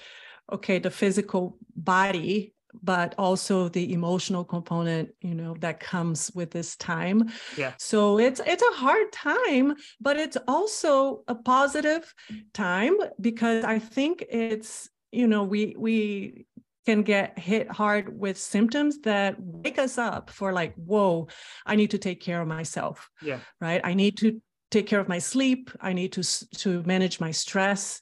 okay 0.51 0.80
the 0.80 0.91
physical 0.91 1.57
body 1.76 2.53
but 2.84 3.15
also 3.17 3.69
the 3.69 3.93
emotional 3.93 4.43
component 4.43 5.09
you 5.21 5.36
know 5.36 5.55
that 5.59 5.80
comes 5.80 6.32
with 6.34 6.51
this 6.51 6.75
time. 6.75 7.30
Yeah. 7.57 7.73
So 7.77 8.19
it's 8.19 8.41
it's 8.45 8.63
a 8.63 8.75
hard 8.75 9.11
time 9.11 9.75
but 9.99 10.17
it's 10.17 10.38
also 10.47 11.23
a 11.27 11.36
positive 11.36 12.13
time 12.53 12.95
because 13.19 13.63
i 13.63 13.80
think 13.80 14.23
it's 14.30 14.89
you 15.11 15.27
know 15.27 15.43
we 15.43 15.75
we 15.77 16.45
can 16.86 17.01
get 17.03 17.38
hit 17.38 17.69
hard 17.69 18.17
with 18.19 18.38
symptoms 18.38 18.99
that 19.01 19.36
wake 19.39 19.77
us 19.77 19.97
up 19.97 20.30
for 20.30 20.53
like 20.53 20.73
whoa 20.75 21.27
i 21.65 21.75
need 21.75 21.91
to 21.91 21.97
take 21.97 22.19
care 22.21 22.41
of 22.41 22.47
myself 22.47 23.09
yeah. 23.21 23.39
right? 23.61 23.82
I 23.84 23.93
need 23.93 24.17
to 24.17 24.41
take 24.71 24.88
care 24.88 24.99
of 24.99 25.09
my 25.09 25.19
sleep. 25.19 25.71
I 25.82 25.93
need 25.93 26.11
to 26.13 26.23
to 26.59 26.84
manage 26.84 27.19
my 27.19 27.32
stress 27.32 27.99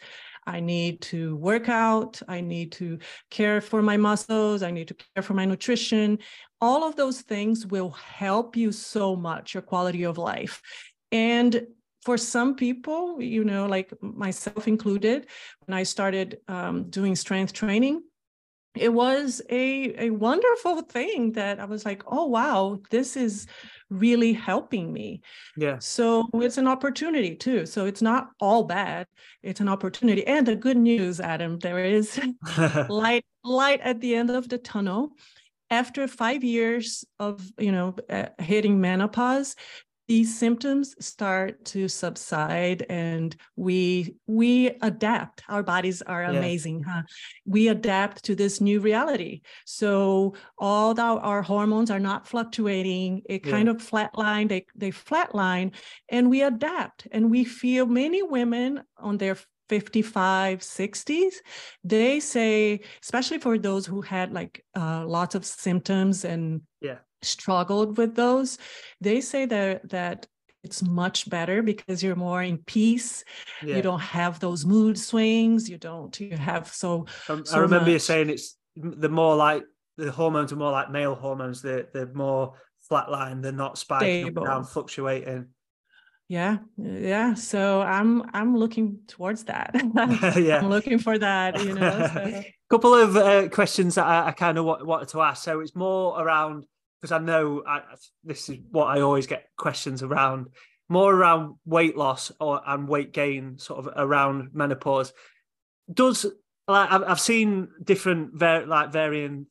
I 0.47 0.61
need 0.61 1.01
to 1.01 1.35
work 1.35 1.69
out. 1.69 2.21
I 2.27 2.41
need 2.41 2.71
to 2.73 2.99
care 3.29 3.61
for 3.61 3.81
my 3.81 3.97
muscles. 3.97 4.63
I 4.63 4.71
need 4.71 4.87
to 4.87 4.95
care 4.95 5.21
for 5.21 5.33
my 5.33 5.45
nutrition. 5.45 6.19
All 6.61 6.83
of 6.83 6.95
those 6.95 7.21
things 7.21 7.67
will 7.67 7.91
help 7.91 8.55
you 8.55 8.71
so 8.71 9.15
much, 9.15 9.53
your 9.53 9.61
quality 9.61 10.03
of 10.03 10.17
life. 10.17 10.61
And 11.11 11.67
for 12.03 12.17
some 12.17 12.55
people, 12.55 13.21
you 13.21 13.43
know, 13.43 13.65
like 13.65 13.91
myself 14.01 14.67
included, 14.67 15.27
when 15.65 15.77
I 15.77 15.83
started 15.83 16.39
um, 16.47 16.89
doing 16.89 17.15
strength 17.15 17.51
training, 17.51 18.01
it 18.80 18.93
was 18.93 19.41
a, 19.49 20.07
a 20.07 20.09
wonderful 20.09 20.82
thing 20.82 21.34
that 21.34 21.59
I 21.59 21.65
was 21.65 21.86
like, 21.86 22.03
oh, 22.07 22.25
wow, 22.25 22.80
this 22.89 23.17
is 23.17 23.47
really 23.89 24.34
helping 24.34 24.91
me. 24.91 25.21
Yeah. 25.55 25.78
So 25.80 26.30
it's 26.36 26.57
an 26.57 26.67
opportunity 26.67 27.36
too. 27.36 27.65
So 27.65 27.86
it's 27.86 28.01
not 28.01 28.30
all 28.39 28.63
bad. 28.63 29.07
It's 29.43 29.59
an 29.59 29.69
opportunity. 29.69 30.25
And 30.25 30.45
the 30.45 30.55
good 30.55 30.78
news, 30.78 31.19
Adam, 31.19 31.59
there 31.59 31.84
is 31.84 32.19
light 32.89 33.25
light 33.43 33.82
at 33.82 34.01
the 34.01 34.15
end 34.15 34.30
of 34.30 34.49
the 34.49 34.57
tunnel. 34.57 35.11
After 35.69 36.07
five 36.07 36.45
years 36.45 37.03
of 37.19 37.45
you 37.57 37.73
know 37.73 37.95
uh, 38.09 38.28
hitting 38.39 38.80
menopause, 38.80 39.55
these 40.08 40.38
symptoms 40.38 40.95
start 41.05 41.64
to 41.66 41.88
subside 41.88 42.86
and 42.89 43.36
we 43.55 44.16
we 44.26 44.72
adapt. 44.82 45.43
Our 45.49 45.64
bodies 45.64 46.01
are 46.01 46.24
yeah. 46.24 46.32
amazing 46.32 46.84
huh? 46.84 47.03
We 47.45 47.68
adapt 47.68 48.24
to 48.26 48.36
this 48.36 48.62
new 48.62 48.80
reality. 48.80 49.41
So 49.66 50.36
all 50.58 50.93
the, 50.93 51.01
our 51.01 51.41
hormones 51.41 51.91
are 51.91 51.99
not 51.99 52.28
fluctuating. 52.28 53.24
It 53.26 53.45
yeah. 53.45 53.51
kind 53.51 53.70
of 53.70 53.78
flatline 53.78 54.47
they 54.47 54.66
they 54.76 54.91
flatline 54.91 55.74
and 56.10 56.30
we 56.30 56.41
adapt. 56.41 57.08
And 57.12 57.30
we 57.30 57.43
feel 57.43 57.86
many 57.86 58.24
women 58.24 58.84
on 58.97 59.18
their 59.18 59.38
55 59.70 60.60
60s 60.60 61.34
they 61.84 62.22
say 62.22 62.80
especially 63.03 63.38
for 63.38 63.58
those 63.58 63.86
who 63.86 63.99
had 63.99 64.32
like 64.32 64.64
uh, 64.78 65.05
lots 65.05 65.36
of 65.36 65.45
symptoms 65.45 66.24
and 66.24 66.62
yeah 66.80 66.99
struggled 67.22 67.97
with 67.97 68.15
those, 68.15 68.57
they 69.01 69.22
say 69.22 69.45
that 69.45 69.89
that 69.89 70.28
it's 70.63 70.82
much 70.84 71.30
better 71.30 71.61
because 71.61 72.03
you're 72.03 72.15
more 72.15 72.43
in 72.43 72.57
peace. 72.57 73.24
Yeah. 73.63 73.78
You 73.78 73.82
don't 73.82 74.01
have 74.01 74.39
those 74.39 74.65
mood 74.65 74.97
swings. 74.97 75.70
You 75.70 75.78
don't. 75.78 76.18
You 76.20 76.36
have 76.36 76.68
so. 76.74 77.05
Um, 77.30 77.45
so 77.45 77.57
I 77.57 77.59
remember 77.59 77.86
much. 77.86 77.93
you 77.93 77.99
saying 77.99 78.30
it's 78.30 78.57
the 78.76 79.09
more 79.09 79.36
like 79.36 79.63
the 79.97 80.11
hormones 80.11 80.51
are 80.51 80.57
more 80.57 80.72
like 80.72 80.91
male 80.91 81.15
hormones. 81.15 81.61
They're 81.61 81.88
they're 81.93 82.13
more 82.13 82.53
flatline. 82.89 83.41
They're 83.41 83.51
not 83.51 83.78
spiking 83.78 84.34
down, 84.34 84.63
fluctuating. 84.63 85.47
Yeah, 86.30 86.57
yeah. 86.78 87.34
So 87.36 87.82
I'm 87.82 88.24
I'm 88.34 88.57
looking 88.57 88.99
towards 89.07 89.45
that. 89.45 89.72
yeah, 90.38 90.59
I'm 90.59 90.70
looking 90.70 90.99
for 90.99 91.18
that. 91.18 91.63
You 91.63 91.74
know. 91.74 92.09
So. 92.13 92.43
Couple 92.70 92.93
of 92.93 93.15
uh, 93.15 93.47
questions 93.47 93.95
that 93.95 94.05
I, 94.05 94.28
I 94.28 94.32
kind 94.32 94.57
of 94.57 94.65
wanted 94.65 95.07
to 95.09 95.22
ask. 95.22 95.45
So 95.45 95.61
it's 95.61 95.74
more 95.74 96.22
around 96.22 96.65
because 96.99 97.11
I 97.11 97.19
know 97.19 97.63
I, 97.67 97.81
this 98.23 98.49
is 98.49 98.57
what 98.71 98.85
I 98.85 99.01
always 99.01 99.27
get 99.27 99.47
questions 99.57 100.03
around, 100.03 100.47
more 100.89 101.13
around 101.13 101.55
weight 101.65 101.97
loss 101.97 102.31
or 102.39 102.61
and 102.65 102.87
weight 102.87 103.13
gain, 103.13 103.57
sort 103.59 103.85
of 103.85 103.93
around 103.95 104.49
menopause. 104.53 105.13
Does 105.91 106.25
like 106.67 106.91
I've 106.91 107.19
seen 107.19 107.69
different 107.83 108.39
like 108.41 108.91
varying 108.91 109.47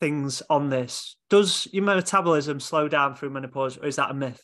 things 0.00 0.42
on 0.50 0.68
this. 0.68 1.16
Does 1.30 1.68
your 1.72 1.84
metabolism 1.84 2.58
slow 2.58 2.88
down 2.88 3.14
through 3.14 3.30
menopause, 3.30 3.78
or 3.78 3.86
is 3.86 3.96
that 3.96 4.10
a 4.10 4.14
myth? 4.14 4.42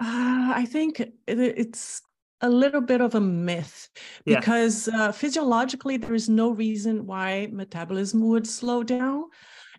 Uh, 0.00 0.52
I 0.56 0.66
think 0.66 1.02
it's 1.26 2.00
a 2.40 2.48
little 2.48 2.80
bit 2.80 3.00
of 3.00 3.14
a 3.14 3.20
myth 3.20 3.88
yeah. 4.24 4.40
because 4.40 4.88
uh, 4.88 5.12
physiologically 5.12 5.96
there 5.96 6.14
is 6.14 6.28
no 6.28 6.50
reason 6.50 7.06
why 7.06 7.48
metabolism 7.52 8.26
would 8.28 8.46
slow 8.46 8.82
down 8.82 9.24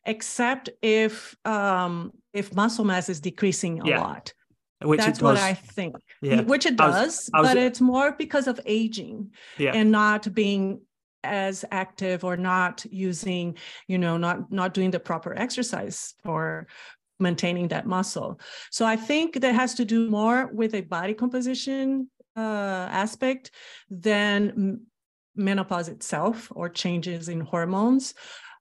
except 0.06 0.70
if 0.82 1.36
um, 1.46 2.12
if 2.34 2.54
muscle 2.56 2.86
mass 2.86 3.10
is 3.10 3.20
decreasing 3.20 3.82
a 3.82 3.90
yeah. 3.90 4.02
lot. 4.02 4.34
Which 4.82 5.00
That's 5.00 5.22
what 5.22 5.38
I 5.38 5.54
think. 5.54 5.96
Yeah. 6.22 6.42
Which 6.42 6.66
it 6.66 6.76
does, 6.76 7.06
was, 7.06 7.30
was, 7.34 7.48
but 7.48 7.58
it's 7.58 7.80
more 7.80 8.12
because 8.12 8.48
of 8.48 8.60
aging 8.66 9.32
yeah. 9.58 9.72
and 9.74 9.92
not 9.92 10.34
being 10.34 10.82
as 11.24 11.64
active 11.72 12.26
or 12.26 12.36
not 12.36 12.86
using, 12.92 13.58
you 13.88 13.98
know, 13.98 14.18
not 14.18 14.52
not 14.52 14.74
doing 14.74 14.92
the 14.92 15.00
proper 15.00 15.34
exercise 15.38 16.16
for 16.24 16.68
maintaining 17.20 17.70
that 17.70 17.88
muscle. 17.88 18.40
So 18.72 18.86
I 18.86 18.98
think 18.98 19.40
that 19.40 19.56
has 19.56 19.76
to 19.76 19.86
do 19.86 20.10
more 20.10 20.48
with 20.48 20.76
a 20.76 20.82
body 20.82 21.14
composition 21.14 22.10
uh, 22.36 22.90
aspect 22.92 23.52
than 23.90 24.82
menopause 25.36 25.88
itself 25.88 26.52
or 26.54 26.70
changes 26.70 27.30
in 27.30 27.40
hormones 27.40 28.14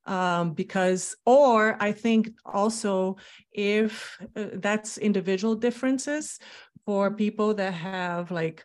um, 0.06 0.52
because 0.52 1.16
or 1.26 1.76
i 1.80 1.92
think 1.92 2.30
also 2.44 3.16
if 3.52 4.18
uh, 4.36 4.46
that's 4.54 4.98
individual 4.98 5.54
differences 5.54 6.38
for 6.84 7.10
people 7.10 7.54
that 7.54 7.72
have 7.72 8.30
like 8.30 8.64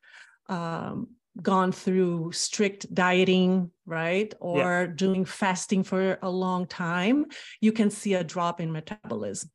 um, 0.50 1.08
gone 1.42 1.72
through 1.72 2.32
strict 2.32 2.92
dieting 2.94 3.70
right 3.86 4.34
or 4.40 4.58
yeah. 4.58 4.88
doing 4.96 5.26
fasting 5.26 5.84
for 5.84 6.18
a 6.22 6.30
long 6.30 6.66
time 6.66 7.26
you 7.62 7.72
can 7.72 7.90
see 7.90 8.16
a 8.16 8.24
drop 8.24 8.60
in 8.60 8.72
metabolism 8.72 9.50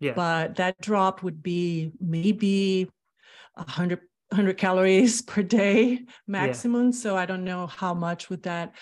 yeah. 0.00 0.12
but 0.14 0.56
that 0.56 0.80
drop 0.80 1.22
would 1.22 1.42
be 1.42 1.92
maybe 2.00 2.88
100 3.54 4.00
100 4.30 4.58
calories 4.58 5.22
per 5.30 5.42
day 5.42 6.00
maximum 6.26 6.86
yeah. 6.86 6.98
so 6.98 7.16
i 7.16 7.24
don't 7.24 7.44
know 7.44 7.66
how 7.66 7.94
much 7.94 8.28
would 8.30 8.42
that 8.42 8.74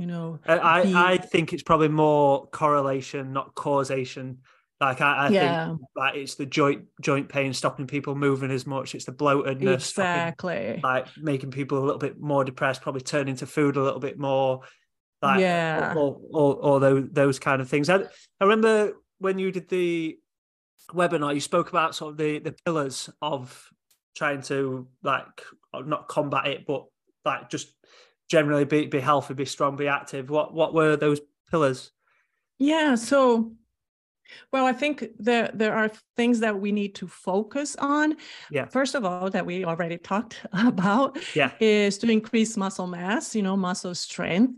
you 0.00 0.06
know 0.06 0.38
i 0.46 0.82
be... 0.82 0.94
i 0.94 1.18
think 1.18 1.52
it's 1.52 1.62
probably 1.62 1.88
more 1.88 2.46
correlation 2.46 3.32
not 3.32 3.54
causation. 3.54 4.38
Like 4.80 5.02
i, 5.02 5.26
I 5.26 5.28
yeah. 5.28 5.66
think 5.66 5.80
like 5.94 6.14
it's 6.16 6.36
the 6.36 6.46
joint 6.46 6.86
joint 7.02 7.28
pain 7.28 7.52
stopping 7.52 7.86
people 7.86 8.14
moving 8.14 8.50
as 8.50 8.66
much. 8.66 8.94
It's 8.94 9.04
the 9.04 9.12
bloatedness 9.12 9.74
exactly. 9.74 10.54
stopping, 10.54 10.80
like 10.80 11.06
making 11.18 11.50
people 11.50 11.76
a 11.76 11.84
little 11.84 11.98
bit 11.98 12.18
more 12.18 12.44
depressed 12.44 12.80
probably 12.80 13.02
turning 13.02 13.36
to 13.36 13.46
food 13.46 13.76
a 13.76 13.82
little 13.82 14.00
bit 14.00 14.18
more 14.18 14.62
like 15.20 15.40
yeah. 15.40 15.92
or, 15.94 16.18
all, 16.32 16.52
all 16.52 16.80
those 16.80 17.08
those 17.12 17.38
kind 17.38 17.60
of 17.60 17.68
things. 17.68 17.90
I, 17.90 17.96
I 17.96 18.44
remember 18.44 18.94
when 19.18 19.38
you 19.38 19.52
did 19.52 19.68
the 19.68 20.18
webinar 20.94 21.34
you 21.34 21.40
spoke 21.40 21.68
about 21.68 21.94
sort 21.94 22.12
of 22.12 22.16
the 22.16 22.38
the 22.38 22.54
pillars 22.64 23.10
of 23.20 23.68
trying 24.16 24.40
to 24.42 24.88
like 25.02 25.42
not 25.74 26.08
combat 26.08 26.46
it 26.46 26.66
but 26.66 26.86
like 27.24 27.50
just 27.50 27.68
generally 28.30 28.64
be 28.64 28.86
be 28.86 29.00
healthy, 29.00 29.34
be 29.34 29.44
strong, 29.44 29.76
be 29.76 29.88
active. 29.88 30.30
What 30.30 30.54
what 30.54 30.72
were 30.72 30.96
those 30.96 31.20
pillars? 31.50 31.90
Yeah, 32.58 32.94
so 32.94 33.52
well, 34.52 34.64
I 34.64 34.72
think 34.72 35.04
there 35.18 35.50
there 35.52 35.74
are 35.74 35.90
things 36.16 36.40
that 36.40 36.58
we 36.58 36.72
need 36.72 36.94
to 36.96 37.08
focus 37.08 37.76
on. 37.76 38.16
Yeah. 38.50 38.66
First 38.66 38.94
of 38.94 39.04
all, 39.04 39.28
that 39.30 39.44
we 39.44 39.64
already 39.64 39.98
talked 39.98 40.40
about 40.52 41.18
yeah. 41.34 41.50
is 41.60 41.98
to 41.98 42.10
increase 42.10 42.56
muscle 42.56 42.86
mass, 42.86 43.34
you 43.34 43.42
know, 43.42 43.56
muscle 43.56 43.94
strength. 43.94 44.54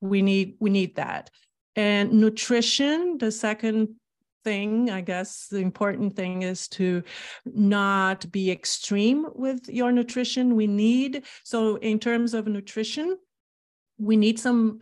We 0.00 0.22
need 0.22 0.56
we 0.60 0.70
need 0.70 0.96
that. 0.96 1.30
And 1.76 2.12
nutrition, 2.12 3.18
the 3.18 3.32
second 3.32 3.96
thing, 4.44 4.90
I 4.90 5.00
guess 5.00 5.48
the 5.48 5.58
important 5.58 6.14
thing 6.14 6.42
is 6.42 6.68
to 6.68 7.02
not 7.44 8.30
be 8.30 8.50
extreme 8.50 9.26
with 9.34 9.68
your 9.68 9.90
nutrition. 9.90 10.54
We 10.54 10.66
need, 10.66 11.24
so 11.42 11.76
in 11.76 11.98
terms 11.98 12.34
of 12.34 12.46
nutrition, 12.46 13.18
we 13.98 14.16
need 14.16 14.38
some 14.38 14.80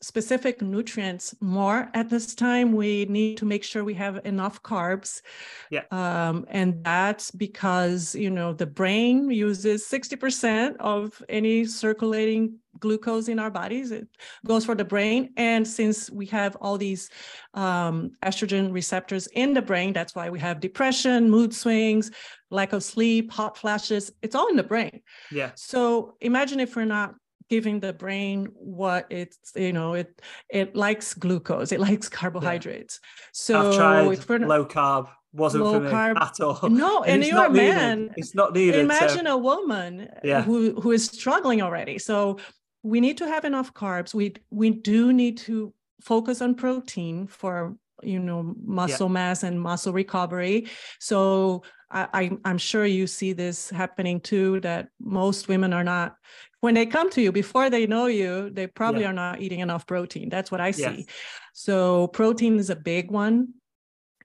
specific 0.00 0.62
nutrients 0.62 1.34
more 1.40 1.90
at 1.94 2.08
this 2.08 2.34
time. 2.34 2.72
We 2.72 3.06
need 3.06 3.38
to 3.38 3.44
make 3.44 3.64
sure 3.64 3.82
we 3.84 3.94
have 3.94 4.24
enough 4.24 4.62
carbs. 4.62 5.22
Yeah. 5.70 5.82
Um, 5.90 6.46
and 6.48 6.84
that's 6.84 7.30
because 7.30 8.14
you 8.14 8.30
know 8.30 8.52
the 8.52 8.66
brain 8.66 9.30
uses 9.30 9.86
60% 9.88 10.76
of 10.78 11.22
any 11.28 11.64
circulating 11.64 12.58
glucose 12.78 13.28
in 13.28 13.38
our 13.38 13.50
bodies. 13.50 13.90
It 13.90 14.06
goes 14.46 14.64
for 14.64 14.76
the 14.76 14.84
brain. 14.84 15.32
And 15.36 15.66
since 15.66 16.08
we 16.10 16.26
have 16.26 16.56
all 16.60 16.78
these 16.78 17.10
um, 17.54 18.12
estrogen 18.24 18.72
receptors 18.72 19.26
in 19.28 19.52
the 19.52 19.62
brain 19.62 19.92
that's 19.92 20.14
why 20.14 20.30
we 20.30 20.38
have 20.38 20.60
depression 20.60 21.28
mood 21.28 21.52
swings 21.52 22.10
lack 22.50 22.72
of 22.72 22.82
sleep 22.82 23.32
hot 23.32 23.56
flashes. 23.56 24.12
It's 24.22 24.34
all 24.34 24.48
in 24.48 24.56
the 24.56 24.62
brain. 24.62 25.00
Yeah. 25.30 25.50
So 25.54 26.14
imagine 26.20 26.60
if 26.60 26.76
we're 26.76 26.84
not 26.84 27.14
giving 27.48 27.80
the 27.80 27.92
brain 27.92 28.48
what 28.54 29.06
it's 29.10 29.52
you 29.56 29.72
know 29.72 29.94
it 29.94 30.20
it 30.48 30.74
likes 30.76 31.14
glucose 31.14 31.72
it 31.72 31.80
likes 31.80 32.08
carbohydrates 32.08 33.00
yeah. 33.02 33.24
so 33.32 33.68
I've 33.68 33.76
tried 33.76 34.40
low 34.42 34.64
carb 34.64 35.08
wasn't 35.32 35.64
low 35.64 35.74
for 35.74 35.80
me 35.80 35.90
carb, 35.90 36.20
at 36.20 36.40
all 36.40 36.68
no 36.68 37.02
and, 37.04 37.22
and 37.22 37.24
you're 37.24 37.44
a 37.44 37.50
man 37.50 38.00
needed. 38.02 38.14
it's 38.16 38.34
not 38.34 38.54
needed 38.54 38.80
imagine 38.80 39.26
so. 39.26 39.34
a 39.34 39.36
woman 39.36 40.02
uh, 40.02 40.20
yeah. 40.24 40.42
who 40.42 40.80
who 40.80 40.92
is 40.92 41.06
struggling 41.06 41.62
already 41.62 41.98
so 41.98 42.38
we 42.82 43.00
need 43.00 43.18
to 43.18 43.26
have 43.26 43.44
enough 43.44 43.72
carbs 43.74 44.14
we 44.14 44.34
we 44.50 44.70
do 44.70 45.12
need 45.12 45.36
to 45.36 45.72
focus 46.00 46.40
on 46.40 46.54
protein 46.54 47.26
for 47.26 47.76
you 48.02 48.18
know 48.18 48.54
muscle 48.64 49.08
yeah. 49.08 49.12
mass 49.12 49.42
and 49.42 49.60
muscle 49.60 49.92
recovery 49.92 50.68
so 51.00 51.62
I, 51.90 52.30
I'm 52.44 52.58
sure 52.58 52.84
you 52.84 53.06
see 53.06 53.32
this 53.32 53.70
happening 53.70 54.20
too 54.20 54.60
that 54.60 54.88
most 55.00 55.48
women 55.48 55.72
are 55.72 55.84
not 55.84 56.16
when 56.60 56.74
they 56.74 56.86
come 56.86 57.08
to 57.10 57.22
you 57.22 57.32
before 57.32 57.70
they 57.70 57.86
know 57.86 58.06
you 58.06 58.50
they 58.50 58.66
probably 58.66 59.02
yeah. 59.02 59.10
are 59.10 59.14
not 59.14 59.40
eating 59.40 59.60
enough 59.60 59.86
protein 59.86 60.28
that's 60.28 60.50
what 60.50 60.60
i 60.60 60.70
see 60.70 60.82
yes. 60.82 61.04
so 61.52 62.08
protein 62.08 62.58
is 62.58 62.70
a 62.70 62.76
big 62.76 63.10
one 63.10 63.48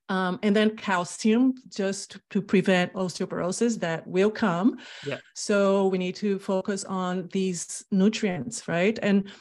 um, 0.10 0.38
and 0.44 0.54
then 0.54 0.76
calcium 0.76 1.54
just 1.70 2.18
to 2.32 2.42
prevent 2.42 2.92
osteoporosis 2.94 3.80
that 3.80 4.06
will 4.06 4.32
come 4.32 4.78
yeah. 5.06 5.18
so 5.34 5.88
we 5.88 5.98
need 5.98 6.16
to 6.16 6.40
focus 6.40 6.84
on 6.84 7.30
these 7.32 7.86
nutrients 7.92 8.68
right 8.68 9.00
and 9.02 9.32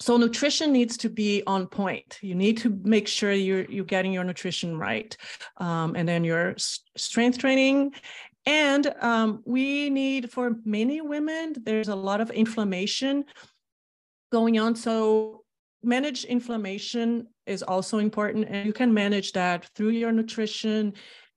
so 0.00 0.16
nutrition 0.16 0.72
needs 0.72 0.96
to 0.96 1.08
be 1.08 1.42
on 1.46 1.66
point 1.66 2.18
you 2.20 2.34
need 2.34 2.56
to 2.56 2.70
make 2.82 3.06
sure 3.06 3.32
you're 3.32 3.64
you're 3.66 3.84
getting 3.84 4.12
your 4.12 4.24
nutrition 4.24 4.76
right 4.76 5.16
um, 5.58 5.94
and 5.96 6.08
then 6.08 6.24
your 6.24 6.54
strength 6.96 7.38
training 7.38 7.92
and 8.46 8.92
um, 9.00 9.42
we 9.46 9.88
need, 9.88 10.30
for 10.30 10.56
many 10.64 11.00
women, 11.00 11.54
there's 11.62 11.88
a 11.88 11.94
lot 11.94 12.20
of 12.20 12.30
inflammation 12.30 13.24
going 14.30 14.58
on. 14.58 14.76
So 14.76 15.44
manage 15.82 16.24
inflammation 16.24 17.28
is 17.46 17.62
also 17.62 17.98
important. 17.98 18.48
And 18.48 18.66
you 18.66 18.72
can 18.72 18.92
manage 18.92 19.32
that 19.32 19.66
through 19.74 19.90
your 19.90 20.12
nutrition. 20.12 20.92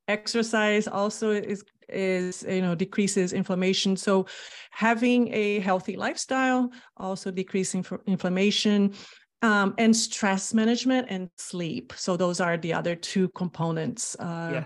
Exercise 0.09 0.87
also 0.87 1.31
is 1.31 1.63
is 1.89 2.43
you 2.47 2.61
know 2.61 2.75
decreases 2.75 3.33
inflammation 3.33 3.95
so 3.95 4.25
having 4.71 5.33
a 5.33 5.59
healthy 5.59 5.95
lifestyle 5.95 6.69
also 6.97 7.31
decreasing 7.31 7.85
inflammation 8.05 8.93
um, 9.41 9.73
and 9.77 9.95
stress 9.95 10.53
management 10.53 11.07
and 11.09 11.29
sleep 11.37 11.93
so 11.95 12.17
those 12.17 12.39
are 12.39 12.57
the 12.57 12.73
other 12.73 12.95
two 12.95 13.29
components 13.29 14.15
uh, 14.19 14.49
yeah 14.53 14.63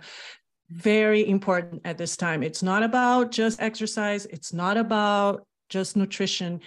very 0.72 1.28
important 1.28 1.82
at 1.84 1.97
this 1.97 2.15
time. 2.15 2.41
It's 2.41 2.63
not 2.63 2.82
about 2.82 3.32
just 3.32 3.61
exercise, 3.61 4.26
it's 4.28 4.53
not 4.53 4.78
about 4.78 5.45
just 5.69 5.97
nutrition. 5.97 6.61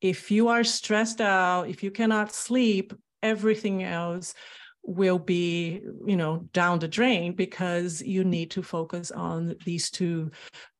If 0.00 0.30
you 0.30 0.48
are 0.48 0.64
stressed 0.64 1.20
out, 1.20 1.68
if 1.68 1.82
you 1.82 1.90
cannot 1.90 2.32
sleep, 2.32 2.94
everything 3.22 3.82
else 3.82 4.34
will 4.82 5.18
be 5.18 5.80
you 6.06 6.16
know 6.16 6.48
down 6.52 6.78
the 6.78 6.88
drain 6.88 7.34
because 7.34 8.00
you 8.02 8.24
need 8.24 8.50
to 8.50 8.62
focus 8.62 9.10
on 9.10 9.54
these 9.64 9.90
two 9.90 10.30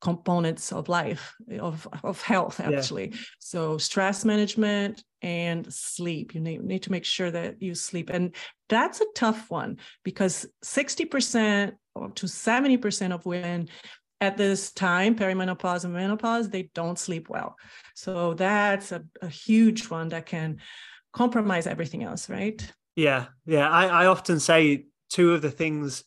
components 0.01 0.73
of 0.73 0.89
life 0.89 1.35
of, 1.61 1.87
of 2.03 2.21
health 2.23 2.61
actually 2.61 3.11
yeah. 3.11 3.19
so 3.39 3.77
stress 3.79 4.25
management 4.25 5.05
and 5.23 5.73
sleep 5.73 6.35
you 6.35 6.41
need, 6.41 6.63
need 6.63 6.83
to 6.83 6.91
make 6.91 7.05
sure 7.05 7.31
that 7.31 7.61
you 7.61 7.75
sleep 7.75 8.09
and 8.11 8.35
that's 8.69 9.01
a 9.01 9.07
tough 9.15 9.51
one 9.51 9.77
because 10.03 10.47
60% 10.65 11.73
to 12.15 12.27
70% 12.27 13.13
of 13.13 13.27
women 13.27 13.69
at 14.21 14.37
this 14.37 14.71
time, 14.73 15.17
perimenopause 15.17 15.85
and 15.85 15.95
menopause, 15.95 16.49
they 16.49 16.71
don't 16.75 16.99
sleep 16.99 17.29
well. 17.29 17.57
So 17.95 18.35
that's 18.35 18.93
a, 18.93 19.03
a 19.23 19.29
huge 19.29 19.89
one 19.89 20.09
that 20.09 20.27
can 20.27 20.59
compromise 21.13 21.67
everything 21.67 22.05
else, 22.05 22.29
right? 22.29 22.73
Yeah, 22.97 23.27
yeah. 23.47 23.69
I, 23.69 23.87
I 23.87 24.07
often 24.07 24.41
say 24.41 24.87
two 25.09 25.35
of 25.35 25.43
the 25.43 25.51
things 25.51 26.05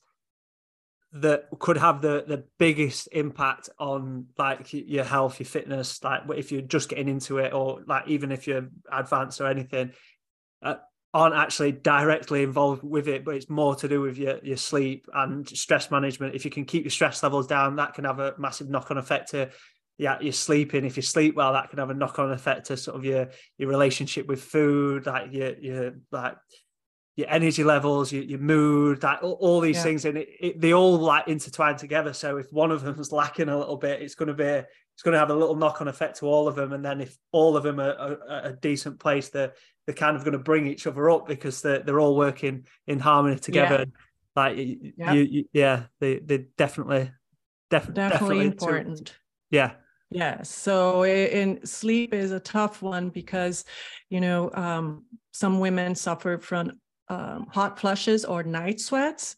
that 1.14 1.46
could 1.60 1.78
have 1.78 2.02
the 2.02 2.24
the 2.28 2.44
biggest 2.58 3.08
impact 3.12 3.70
on 3.80 4.28
like 4.38 4.74
your 4.74 5.04
health, 5.04 5.40
your 5.40 5.46
fitness, 5.46 6.04
like 6.04 6.22
if 6.36 6.52
you're 6.52 6.62
just 6.62 6.90
getting 6.90 7.08
into 7.08 7.38
it, 7.38 7.54
or 7.54 7.82
like 7.88 8.08
even 8.08 8.32
if 8.32 8.48
you're 8.48 8.68
advanced 8.92 9.40
or 9.40 9.48
anything, 9.48 9.92
uh, 10.64 10.76
aren't 11.14 11.36
actually 11.36 11.72
directly 11.72 12.42
involved 12.42 12.84
with 12.84 13.08
it, 13.08 13.24
but 13.24 13.36
it's 13.36 13.50
more 13.50 13.76
to 13.76 13.88
do 13.88 14.02
with 14.02 14.18
your, 14.18 14.40
your 14.44 14.58
sleep 14.58 15.08
and 15.14 15.48
stress 15.48 15.92
management. 15.92 16.34
If 16.34 16.46
you 16.46 16.52
can 16.52 16.66
keep 16.66 16.84
your 16.84 16.92
stress 16.92 17.22
levels 17.22 17.46
down, 17.46 17.76
that 17.76 17.94
can 17.94 18.06
have 18.06 18.20
a 18.20 18.34
massive 18.40 18.70
knock 18.70 18.90
on 18.90 18.98
effect 18.98 19.32
to 19.32 19.50
yeah, 20.00 20.18
you're 20.20 20.34
sleeping. 20.34 20.86
If 20.86 20.98
you 20.98 21.04
sleep 21.04 21.36
well, 21.36 21.54
that 21.54 21.70
can 21.70 21.78
have 21.78 21.92
a 21.92 21.94
knock 21.94 22.18
on 22.18 22.32
effect 22.32 22.66
to 22.68 22.78
sort 22.78 22.98
of 22.98 23.06
your 23.06 23.30
your 23.60 23.70
relationship 23.70 24.26
with 24.28 24.42
food, 24.42 25.06
like 25.06 25.32
your 25.32 25.58
your 25.60 25.94
like 26.12 26.36
your 27.16 27.30
energy 27.30 27.64
levels, 27.64 28.12
your, 28.12 28.24
your 28.24 28.40
mood, 28.40 29.02
that 29.02 29.22
all, 29.22 29.38
all 29.40 29.60
these 29.60 29.78
yeah. 29.78 29.84
things, 29.84 30.06
and 30.06 30.18
it, 30.18 30.30
it, 30.40 30.62
they 30.62 30.74
all 30.74 30.98
like 30.98 31.28
intertwine 31.28 31.78
together. 31.78 32.14
So 32.14 32.38
if 32.38 32.52
one 32.52 32.72
of 32.72 32.82
them 32.82 33.00
is 33.00 33.12
lacking 33.12 33.50
a 33.50 33.58
little 33.58 33.78
bit, 33.78 34.02
it's 34.02 34.16
going 34.16 34.28
to 34.30 34.34
be 34.34 34.44
it's 34.44 35.02
going 35.04 35.14
to 35.14 35.20
have 35.20 35.30
a 35.30 35.36
little 35.36 35.56
knock 35.56 35.82
on 35.82 35.88
effect 35.88 36.20
to 36.20 36.26
all 36.26 36.48
of 36.48 36.56
them. 36.56 36.74
And 36.74 36.84
then 36.84 37.02
if 37.02 37.18
all 37.32 37.58
of 37.58 37.64
them 37.64 37.80
are, 37.80 37.94
are, 37.94 38.18
are 38.30 38.42
a 38.46 38.54
decent 38.54 39.00
place, 39.00 39.30
they're 39.30 39.54
they're 39.86 39.96
kind 39.96 40.16
of 40.16 40.24
going 40.24 40.34
to 40.34 40.40
bring 40.40 40.68
each 40.68 40.88
other 40.88 41.10
up 41.10 41.28
because 41.28 41.62
they're 41.62 41.80
they're 41.80 42.00
all 42.00 42.16
working 42.16 42.66
in 42.88 43.00
harmony 43.00 43.38
together. 43.38 43.80
Yeah. 43.80 43.94
Like 44.36 44.58
yeah. 44.58 45.14
You, 45.14 45.22
you, 45.22 45.46
yeah, 45.54 45.84
they 46.00 46.18
they 46.18 46.46
definitely 46.58 47.12
def- 47.70 47.94
definitely, 47.94 48.10
definitely 48.10 48.46
important. 48.46 49.08
To, 49.08 49.14
yeah. 49.52 49.72
Yeah. 50.10 50.44
So 50.44 51.06
in 51.06 51.66
sleep 51.66 52.14
is 52.14 52.32
a 52.32 52.40
tough 52.40 52.84
one 52.84 53.10
because, 53.10 53.66
you 54.10 54.22
know, 54.22 54.52
um, 54.54 55.06
some 55.32 55.60
women 55.60 55.96
suffer 55.96 56.38
from 56.38 56.74
um, 57.10 57.48
hot 57.50 57.80
flushes 57.80 58.26
or 58.26 58.44
night 58.44 58.80
sweats. 58.80 59.36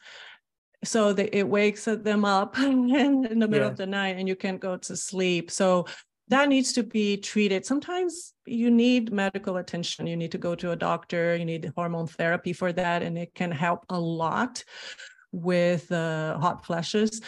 So 0.84 1.14
that 1.14 1.36
it 1.36 1.48
wakes 1.48 1.86
them 1.86 2.26
up 2.26 2.60
in, 2.60 2.96
in 3.26 3.40
the 3.40 3.48
middle 3.48 3.66
yeah. 3.66 3.72
of 3.72 3.78
the 3.78 3.88
night 3.88 4.18
and 4.18 4.28
you 4.28 4.36
can't 4.36 4.60
go 4.60 4.78
to 4.78 4.96
sleep. 4.96 5.50
So 5.50 5.88
that 6.28 6.50
needs 6.50 6.74
to 6.74 6.84
be 6.84 7.18
treated. 7.18 7.66
Sometimes 7.66 8.34
you 8.46 8.72
need 8.72 9.12
medical 9.12 9.58
attention. 9.58 10.08
You 10.08 10.18
need 10.18 10.32
to 10.32 10.38
go 10.38 10.56
to 10.56 10.72
a 10.72 10.76
doctor. 10.76 11.36
You 11.36 11.46
need 11.46 11.72
hormone 11.76 12.08
therapy 12.08 12.54
for 12.54 12.72
that, 12.74 13.04
and 13.04 13.18
it 13.18 13.34
can 13.36 13.52
help 13.52 13.86
a 13.90 14.00
lot 14.00 14.64
with 15.32 15.92
uh, 15.92 16.40
hot 16.40 16.66
flashes. 16.66 17.22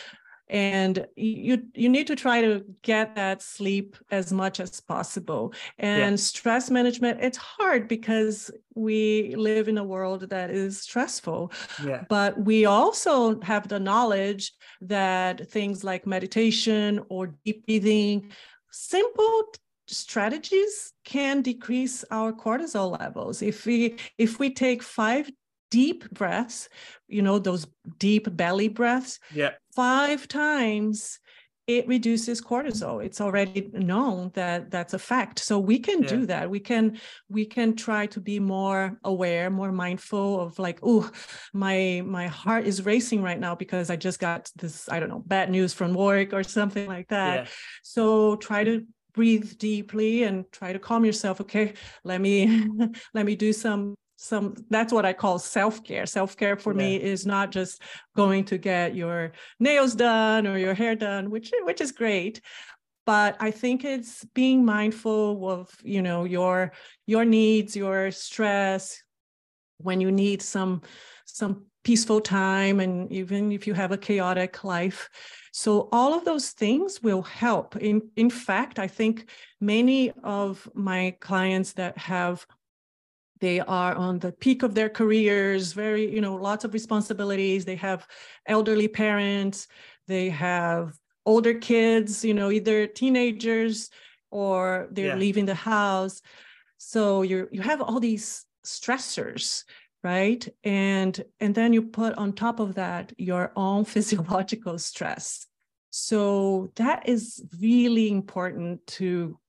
And 0.50 1.06
you 1.16 1.64
you 1.74 1.90
need 1.90 2.08
to 2.08 2.16
try 2.16 2.42
to 2.42 2.64
get 2.82 3.16
that 3.16 3.42
sleep 3.42 3.98
as 4.12 4.32
much 4.32 4.60
as 4.60 4.80
possible. 4.80 5.54
And 5.78 6.14
yeah. 6.14 6.16
stress 6.16 6.70
management, 6.70 7.20
it's 7.22 7.38
hard 7.38 7.88
because 7.88 8.50
we 8.76 9.36
live 9.36 9.68
in 9.68 9.78
a 9.78 9.84
world 9.84 10.30
that 10.30 10.50
is 10.50 10.82
stressful. 10.82 11.52
Yeah. 11.84 12.06
But 12.08 12.40
we 12.40 12.66
also 12.66 13.42
have 13.42 13.68
the 13.68 13.80
knowledge 13.80 14.54
that 14.82 15.50
things 15.50 15.84
like 15.84 16.08
meditation 16.08 17.02
or 17.10 17.36
deep 17.44 17.66
breathing 17.66 18.32
simple 18.72 19.44
strategies 19.88 20.94
can 21.04 21.42
decrease 21.42 22.04
our 22.12 22.34
cortisol 22.34 23.00
levels 23.00 23.42
if 23.42 23.66
we 23.66 23.96
if 24.18 24.38
we 24.40 24.54
take 24.54 24.84
five 24.84 25.30
deep 25.70 26.10
breaths 26.12 26.70
you 27.08 27.22
know 27.22 27.40
those 27.40 27.68
deep 28.00 28.36
belly 28.36 28.68
breaths 28.68 29.20
yeah. 29.34 29.52
five 29.76 30.28
times 30.28 31.20
it 31.68 31.86
reduces 31.86 32.42
cortisol. 32.42 33.04
It's 33.04 33.20
already 33.20 33.70
known 33.74 34.32
that 34.36 34.72
that's 34.72 34.94
a 34.94 35.00
fact. 35.00 35.40
So 35.40 35.60
we 35.60 35.80
can 35.80 36.02
yeah. 36.02 36.10
do 36.10 36.26
that. 36.28 36.50
We 36.50 36.62
can 36.62 36.98
we 37.28 37.46
can 37.46 37.76
try 37.76 38.06
to 38.08 38.22
be 38.22 38.40
more 38.40 38.98
aware 39.04 39.50
more 39.50 39.74
mindful 39.74 40.40
of 40.40 40.58
like 40.60 40.80
oh 40.82 41.12
my 41.54 42.02
my 42.06 42.28
heart 42.28 42.66
is 42.66 42.86
racing 42.86 43.22
right 43.22 43.40
now 43.40 43.54
because 43.54 43.90
i 43.90 43.96
just 43.98 44.20
got 44.20 44.50
this 44.56 44.88
i 44.90 45.00
don't 45.00 45.10
know 45.10 45.24
bad 45.26 45.50
news 45.50 45.74
from 45.74 45.94
work 45.94 46.34
or 46.34 46.42
something 46.42 46.88
like 46.88 47.10
that. 47.10 47.36
Yeah. 47.36 47.48
so 47.84 48.38
try 48.38 48.64
to 48.64 48.86
breathe 49.14 49.58
deeply 49.58 50.24
and 50.24 50.46
try 50.52 50.72
to 50.72 50.80
calm 50.80 51.04
yourself. 51.04 51.42
Okay 51.42 51.74
let 52.06 52.22
me 52.22 52.66
let 53.14 53.26
me 53.26 53.36
do 53.36 53.52
some 53.52 53.96
some 54.18 54.56
that's 54.70 54.92
what 54.92 55.06
i 55.06 55.14
call 55.14 55.40
self-care. 55.40 56.06
Self-care 56.06 56.58
for 56.58 56.74
yeah. 56.74 56.78
me 56.78 56.96
is 56.98 57.26
not 57.26 57.52
just 57.52 57.82
going 58.16 58.44
to 58.46 58.58
get 58.58 58.96
your 58.96 59.32
nails 59.60 59.96
done 59.96 60.46
or 60.46 60.58
your 60.58 60.74
hair 60.74 60.96
done 60.96 61.30
which 61.30 61.52
which 61.64 61.82
is 61.82 61.92
great 61.92 62.42
but 63.06 63.38
i 63.40 63.52
think 63.52 63.86
it's 63.86 64.26
being 64.34 64.66
mindful 64.66 65.50
of 65.50 65.70
you 65.84 66.02
know 66.02 66.26
your 66.26 66.72
your 67.06 67.26
needs 67.26 67.76
your 67.76 68.12
stress. 68.12 69.02
When 69.80 70.02
you 70.02 70.12
need 70.12 70.42
some 70.42 70.82
some 71.26 71.66
peaceful 71.84 72.20
time 72.20 72.80
and 72.80 73.12
even 73.12 73.52
if 73.52 73.68
you 73.68 73.74
have 73.76 73.92
a 73.92 73.98
chaotic 73.98 74.64
life. 74.64 75.08
So 75.54 75.88
all 75.92 76.14
of 76.14 76.26
those 76.26 76.50
things 76.50 77.02
will 77.02 77.22
help. 77.22 77.76
In 77.78 78.10
in 78.16 78.30
fact 78.30 78.80
i 78.80 78.88
think 78.88 79.30
many 79.62 80.12
of 80.24 80.68
my 80.74 81.16
clients 81.20 81.74
that 81.74 81.98
have 81.98 82.46
they 83.40 83.60
are 83.60 83.94
on 83.96 84.20
the 84.20 84.32
peak 84.32 84.64
of 84.64 84.74
their 84.74 84.90
careers 84.90 85.74
very 85.74 86.14
you 86.14 86.22
know 86.22 86.36
lots 86.36 86.66
of 86.66 86.74
responsibilities. 86.74 87.66
They 87.66 87.76
have 87.76 88.08
elderly 88.46 88.88
parents. 88.88 89.68
They 90.08 90.30
have 90.30 90.94
older 91.26 91.54
kids 91.54 92.24
you 92.24 92.34
know 92.34 92.52
either 92.52 92.88
teenagers 92.88 93.90
or 94.32 94.88
they're 94.92 95.08
yeah. 95.08 95.16
leaving 95.16 95.46
the 95.46 95.56
house. 95.56 96.22
So 96.78 97.22
you 97.22 97.48
you 97.52 97.62
have 97.62 97.82
all 97.82 98.00
these 98.00 98.46
stressors 98.66 99.64
right? 100.04 100.48
And 100.64 101.22
and 101.40 101.54
then 101.54 101.74
you 101.74 101.82
put 101.82 102.14
on 102.16 102.34
top 102.34 102.60
of 102.60 102.76
that 102.76 103.14
your 103.18 103.52
own 103.56 103.86
physiological 103.94 104.80
stress. 104.80 105.46
So 105.90 106.72
that 106.76 107.08
is 107.10 107.44
really 107.60 108.10
important 108.12 108.86
to 109.00 109.40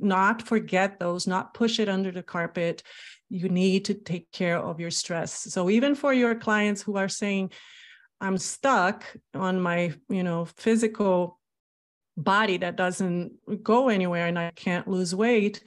not 0.00 0.42
forget 0.42 0.98
those 0.98 1.26
not 1.26 1.54
push 1.54 1.78
it 1.78 1.88
under 1.88 2.10
the 2.10 2.22
carpet. 2.22 2.82
You 3.28 3.48
need 3.48 3.86
to 3.86 3.94
take 3.94 4.30
care 4.32 4.58
of 4.58 4.80
your 4.80 4.90
stress. 4.90 5.32
So 5.52 5.70
even 5.70 5.94
for 5.94 6.12
your 6.12 6.34
clients 6.34 6.82
who 6.82 6.96
are 6.96 7.08
saying 7.08 7.50
i'm 8.20 8.38
stuck 8.38 9.04
on 9.34 9.60
my 9.60 9.92
you 10.08 10.22
know 10.22 10.44
physical 10.44 11.40
body 12.16 12.56
that 12.56 12.76
doesn't 12.76 13.32
go 13.64 13.88
anywhere 13.88 14.28
and 14.28 14.38
i 14.38 14.52
can't 14.54 14.86
lose 14.86 15.12
weight 15.12 15.64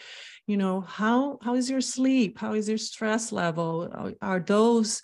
you 0.47 0.55
know 0.55 0.79
how 0.81 1.39
how 1.41 1.55
is 1.55 1.69
your 1.69 1.81
sleep? 1.81 2.39
How 2.39 2.53
is 2.53 2.69
your 2.69 2.77
stress 2.77 3.31
level? 3.33 3.89
Are, 3.93 4.13
are 4.21 4.39
those 4.39 5.01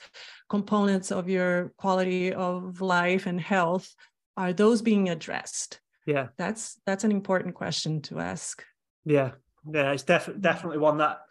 components 0.49 1.11
of 1.11 1.29
your 1.29 1.73
quality 1.77 2.33
of 2.33 2.79
life 2.79 3.25
and 3.25 3.39
health 3.39 3.93
are 4.37 4.53
those 4.53 4.81
being 4.81 5.09
addressed? 5.09 5.81
Yeah. 6.07 6.27
That's 6.37 6.79
that's 6.85 7.03
an 7.03 7.11
important 7.11 7.55
question 7.55 8.01
to 8.03 8.19
ask 8.19 8.63
yeah 9.05 9.31
yeah 9.71 9.91
it's 9.91 10.03
def- 10.03 10.39
definitely 10.39 10.77
one 10.77 10.97
that 10.97 11.21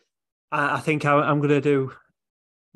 I, 0.51 0.77
I 0.77 0.81
think 0.81 1.05
I, 1.05 1.31
am 1.31 1.39
going 1.39 1.51
to 1.51 1.61
do 1.61 1.93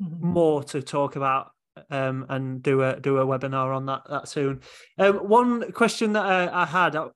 mm-hmm. 0.01 0.27
more 0.27 0.63
to 0.65 0.81
talk 0.81 1.15
about 1.15 1.51
um, 1.89 2.25
and 2.29 2.61
do 2.61 2.81
a 2.81 2.99
do 2.99 3.17
a 3.17 3.25
webinar 3.25 3.75
on 3.75 3.85
that 3.85 4.01
that 4.09 4.27
soon. 4.27 4.61
Um, 4.97 5.17
one 5.17 5.71
question 5.71 6.13
that 6.13 6.25
I, 6.25 6.63
I 6.63 6.65
had, 6.65 6.95
I, 6.95 7.07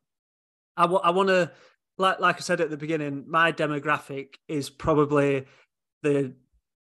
I, 0.78 0.86
I 0.86 1.10
want 1.10 1.30
to 1.30 1.52
like 1.98 2.20
like 2.20 2.38
I 2.38 2.40
said 2.40 2.62
at 2.62 2.70
the 2.70 2.78
beginning, 2.78 3.26
my 3.28 3.52
demographic 3.52 4.36
is 4.48 4.70
probably 4.70 5.46
the 6.04 6.34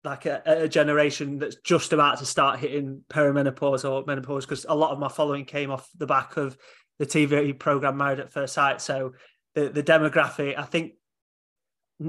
like 0.05 0.27
a, 0.27 0.43
a, 0.47 0.69
generation 0.69 1.39
that's 1.39 1.57
just 1.57 1.93
about 1.93 2.19
to 2.19 2.25
start 2.25 2.61
hitting 2.61 3.03
perimenopause 3.11 3.89
or 3.89 4.05
menopause 4.07 4.47
because 4.47 4.65
a 4.69 4.75
lot 4.75 4.93
of 4.93 5.01
my 5.01 5.09
following 5.09 5.45
came 5.45 5.69
off 5.69 5.89
the 5.99 6.07
back 6.07 6.37
of 6.37 6.57
the 7.01 7.07
TV 7.07 7.59
program 7.59 7.97
Married 7.97 8.21
at 8.21 8.33
First 8.33 8.55
Sight. 8.55 8.81
So 8.81 9.15
the 9.57 9.71
the 9.71 9.83
demographic, 9.83 10.57
I 10.57 10.63
think 10.63 10.93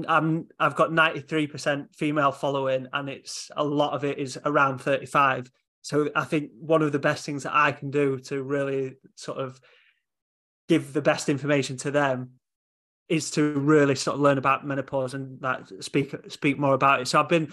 I'm 0.06 0.48
I've 0.60 0.76
got 0.76 0.90
93% 0.90 1.96
female 1.96 2.30
following 2.30 2.86
and 2.92 3.08
it's 3.08 3.50
a 3.56 3.64
lot 3.64 3.94
of 3.94 4.04
it 4.04 4.18
is 4.18 4.38
around 4.44 4.78
35. 4.78 5.50
So 5.80 6.10
I 6.14 6.24
think 6.24 6.50
one 6.60 6.82
of 6.82 6.92
the 6.92 6.98
best 6.98 7.24
things 7.24 7.44
that 7.44 7.54
I 7.54 7.72
can 7.72 7.90
do 7.90 8.18
to 8.20 8.42
really 8.42 8.96
sort 9.16 9.38
of 9.38 9.58
give 10.68 10.92
the 10.92 11.00
best 11.00 11.30
information 11.30 11.78
to 11.78 11.90
them 11.90 12.32
is 13.08 13.30
to 13.30 13.54
really 13.54 13.94
sort 13.94 14.16
of 14.16 14.20
learn 14.20 14.36
about 14.36 14.66
menopause 14.66 15.14
and 15.14 15.40
that 15.40 15.72
speak 15.82 16.14
speak 16.28 16.58
more 16.58 16.74
about 16.74 17.00
it. 17.00 17.08
So 17.08 17.18
I've 17.18 17.30
been 17.30 17.50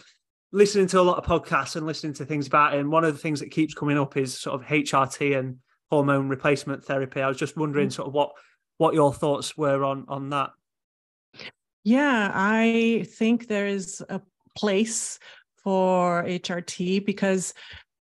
listening 0.52 0.88
to 0.88 1.00
a 1.00 1.04
lot 1.04 1.18
of 1.18 1.24
podcasts 1.24 1.78
and 1.78 1.86
listening 1.86 2.14
to 2.16 2.26
things 2.26 2.48
about 2.48 2.74
it. 2.74 2.82
And 2.82 2.92
one 2.92 3.06
of 3.06 3.14
the 3.14 3.20
things 3.20 3.40
that 3.40 3.52
keeps 3.52 3.74
coming 3.74 3.98
up 3.98 4.18
is 4.18 4.38
sort 4.38 4.60
of 4.60 4.68
HRT 4.68 5.40
and 5.40 5.60
hormone 5.90 6.28
replacement 6.28 6.84
therapy. 6.84 7.22
I 7.22 7.30
was 7.30 7.38
just 7.38 7.56
wondering 7.56 7.88
mm. 7.88 7.94
sort 7.94 8.10
of 8.10 8.14
what 8.14 8.32
what 8.78 8.94
your 8.94 9.14
thoughts 9.14 9.58
were 9.58 9.84
on 9.84 10.06
on 10.08 10.30
that. 10.30 10.52
Yeah, 11.84 12.32
I 12.34 13.06
think 13.18 13.48
there 13.48 13.68
is 13.68 14.04
a 14.10 14.22
place 14.58 15.20
for 15.64 16.24
HRT 16.24 17.06
because 17.06 17.54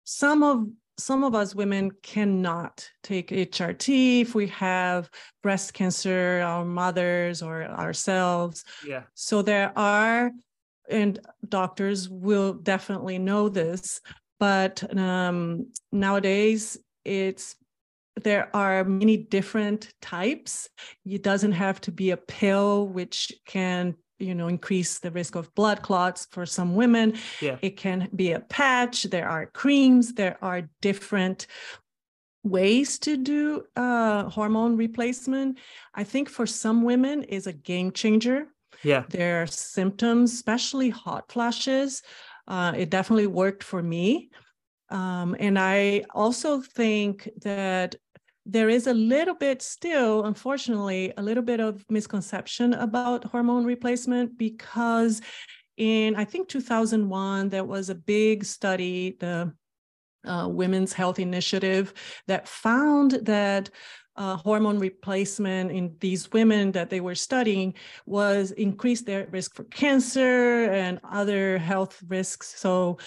some 0.04 0.42
of 0.42 0.66
some 0.98 1.24
of 1.24 1.34
us 1.34 1.54
women 1.54 1.90
cannot 2.02 2.88
take 3.02 3.30
HRT 3.30 4.20
if 4.22 4.34
we 4.34 4.46
have 4.48 5.10
breast 5.42 5.74
cancer, 5.74 6.42
our 6.44 6.64
mothers 6.64 7.42
or 7.42 7.64
ourselves. 7.64 8.64
Yeah. 8.86 9.02
So 9.14 9.42
there 9.42 9.72
are, 9.76 10.30
and 10.88 11.18
doctors 11.48 12.08
will 12.08 12.52
definitely 12.52 13.18
know 13.18 13.48
this, 13.48 14.00
but 14.38 14.96
um, 14.96 15.72
nowadays 15.90 16.78
it's 17.04 17.56
there 18.20 18.54
are 18.54 18.84
many 18.84 19.16
different 19.16 19.92
types. 20.00 20.68
It 21.04 21.22
doesn't 21.22 21.52
have 21.52 21.80
to 21.82 21.92
be 21.92 22.10
a 22.10 22.16
pill, 22.16 22.88
which 22.88 23.32
can 23.46 23.94
you 24.18 24.34
know 24.34 24.48
increase 24.48 24.98
the 24.98 25.10
risk 25.10 25.34
of 25.34 25.54
blood 25.54 25.82
clots 25.82 26.26
for 26.30 26.46
some 26.46 26.74
women. 26.74 27.14
Yeah. 27.40 27.58
it 27.62 27.76
can 27.76 28.08
be 28.14 28.32
a 28.32 28.40
patch. 28.40 29.04
There 29.04 29.28
are 29.28 29.46
creams. 29.46 30.14
There 30.14 30.38
are 30.42 30.68
different 30.80 31.46
ways 32.44 32.98
to 32.98 33.16
do 33.16 33.64
uh, 33.76 34.28
hormone 34.28 34.76
replacement. 34.76 35.58
I 35.94 36.04
think 36.04 36.28
for 36.28 36.46
some 36.46 36.82
women 36.82 37.22
is 37.22 37.46
a 37.46 37.52
game 37.52 37.92
changer. 37.92 38.48
Yeah. 38.82 39.04
Their 39.08 39.46
symptoms 39.46 40.32
especially 40.32 40.90
hot 40.90 41.30
flashes 41.30 42.02
uh, 42.48 42.72
it 42.76 42.90
definitely 42.90 43.26
worked 43.26 43.62
for 43.62 43.82
me 43.82 44.30
um, 44.92 45.34
and 45.40 45.58
I 45.58 46.04
also 46.14 46.60
think 46.60 47.28
that 47.42 47.96
there 48.44 48.68
is 48.68 48.86
a 48.86 48.94
little 48.94 49.34
bit 49.34 49.62
still, 49.62 50.24
unfortunately, 50.24 51.12
a 51.16 51.22
little 51.22 51.42
bit 51.42 51.60
of 51.60 51.84
misconception 51.88 52.74
about 52.74 53.24
hormone 53.24 53.64
replacement 53.64 54.36
because 54.36 55.22
in, 55.78 56.14
I 56.16 56.24
think, 56.24 56.48
2001, 56.48 57.48
there 57.48 57.64
was 57.64 57.88
a 57.88 57.94
big 57.94 58.44
study, 58.44 59.16
the 59.18 59.54
uh, 60.26 60.48
Women's 60.50 60.92
Health 60.92 61.18
Initiative, 61.18 61.94
that 62.26 62.46
found 62.46 63.12
that 63.22 63.70
uh, 64.16 64.36
hormone 64.36 64.78
replacement 64.78 65.70
in 65.70 65.96
these 66.00 66.30
women 66.32 66.72
that 66.72 66.90
they 66.90 67.00
were 67.00 67.14
studying 67.14 67.74
was 68.06 68.50
increased 68.52 69.06
their 69.06 69.26
risk 69.30 69.54
for 69.54 69.64
cancer 69.64 70.70
and 70.70 71.00
other 71.10 71.58
health 71.58 72.02
risks. 72.08 72.54
So 72.58 72.98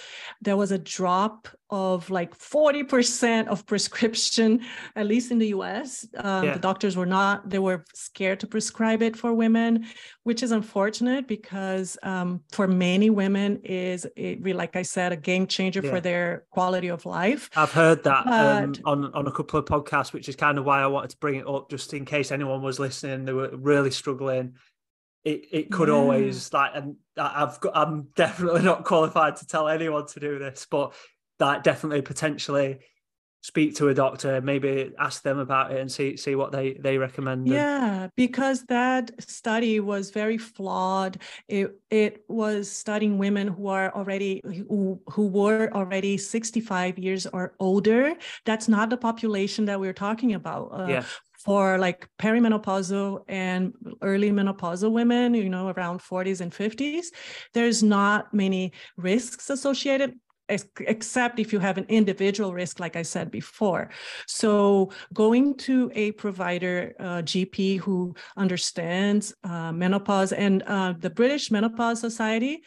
there 0.42 0.56
was 0.56 0.72
a 0.72 0.78
drop 0.78 1.48
of 1.70 2.08
like 2.10 2.36
40% 2.36 3.48
of 3.48 3.66
prescription, 3.72 4.60
at 4.94 5.06
least 5.06 5.30
in 5.30 5.38
the 5.38 5.48
US. 5.48 6.06
Um, 6.16 6.44
yeah. 6.44 6.52
The 6.54 6.60
doctors 6.60 6.96
were 6.96 7.06
not, 7.06 7.48
they 7.48 7.58
were 7.58 7.84
scared 7.94 8.40
to 8.40 8.46
prescribe 8.46 9.02
it 9.02 9.16
for 9.16 9.32
women, 9.32 9.86
which 10.22 10.42
is 10.42 10.52
unfortunate 10.52 11.26
because 11.26 11.98
um, 12.02 12.40
for 12.52 12.68
many 12.68 13.10
women 13.10 13.60
is, 13.64 14.06
it, 14.16 14.44
like 14.44 14.76
I 14.76 14.82
said, 14.82 15.12
a 15.12 15.16
game 15.16 15.46
changer 15.46 15.80
yeah. 15.82 15.90
for 15.90 16.00
their 16.00 16.44
quality 16.50 16.88
of 16.88 17.04
life. 17.04 17.50
I've 17.56 17.72
heard 17.72 18.04
that 18.04 18.24
but, 18.24 18.62
um, 18.62 18.74
on, 18.84 19.12
on 19.14 19.26
a 19.26 19.32
couple 19.32 19.58
of 19.58 19.64
podcasts, 19.64 20.12
which 20.12 20.28
is 20.28 20.36
kind 20.36 20.58
of 20.58 20.64
why 20.64 20.82
I 20.82 20.86
wanted 20.96 21.10
to 21.10 21.18
bring 21.18 21.36
it 21.36 21.46
up, 21.46 21.70
just 21.70 21.94
in 21.94 22.04
case 22.04 22.32
anyone 22.32 22.62
was 22.62 22.78
listening, 22.78 23.24
they 23.24 23.32
were 23.32 23.50
really 23.56 23.90
struggling. 23.90 24.54
It, 25.24 25.46
it 25.50 25.72
could 25.72 25.88
yeah. 25.88 25.94
always 25.94 26.52
like 26.52 26.72
and 26.74 26.96
I've 27.16 27.58
got 27.60 27.76
I'm 27.76 28.08
definitely 28.16 28.62
not 28.62 28.84
qualified 28.84 29.36
to 29.36 29.46
tell 29.46 29.68
anyone 29.68 30.06
to 30.08 30.20
do 30.20 30.38
this, 30.38 30.66
but 30.70 30.94
that 31.38 31.64
definitely 31.64 32.02
potentially 32.02 32.78
speak 33.50 33.70
to 33.76 33.84
a 33.88 33.94
doctor 33.94 34.40
maybe 34.40 34.90
ask 34.98 35.22
them 35.22 35.38
about 35.38 35.66
it 35.72 35.78
and 35.80 35.90
see 35.96 36.16
see 36.16 36.34
what 36.34 36.50
they 36.50 36.72
they 36.86 36.98
recommend 36.98 37.46
yeah 37.46 38.08
because 38.16 38.64
that 38.64 39.10
study 39.30 39.80
was 39.80 40.10
very 40.10 40.38
flawed. 40.38 41.18
It 41.48 41.78
it 41.90 42.24
was 42.28 42.70
studying 42.70 43.18
women 43.18 43.48
who 43.48 43.68
are 43.68 43.94
already 43.94 44.40
who, 44.44 45.00
who 45.08 45.26
were 45.28 45.70
already 45.72 46.16
65 46.16 46.98
years 46.98 47.26
or 47.26 47.54
older. 47.60 48.14
That's 48.44 48.68
not 48.68 48.90
the 48.90 48.96
population 48.96 49.66
that 49.66 49.78
we're 49.78 49.92
talking 49.92 50.34
about 50.34 50.68
uh, 50.72 50.86
yeah. 50.88 51.04
for 51.44 51.78
like 51.78 52.08
perimenopausal 52.18 53.24
and 53.28 53.72
early 54.02 54.30
menopausal 54.30 54.90
women, 54.90 55.34
you 55.34 55.48
know, 55.48 55.68
around 55.68 56.00
40s 56.00 56.40
and 56.40 56.52
50s, 56.52 57.06
there's 57.54 57.82
not 57.82 58.32
many 58.32 58.72
risks 58.96 59.50
associated 59.50 60.14
except 60.48 61.38
if 61.38 61.52
you 61.52 61.58
have 61.58 61.78
an 61.78 61.86
individual 61.88 62.54
risk, 62.54 62.80
like 62.80 62.96
I 62.96 63.02
said 63.02 63.30
before. 63.30 63.90
So 64.26 64.90
going 65.12 65.56
to 65.58 65.90
a 65.94 66.12
provider, 66.12 66.94
uh, 67.00 67.22
GP 67.22 67.80
who 67.80 68.14
understands 68.36 69.34
uh, 69.44 69.72
menopause 69.72 70.32
and 70.32 70.62
uh, 70.66 70.94
the 70.98 71.10
British 71.10 71.50
Menopause 71.50 72.00
Society 72.00 72.62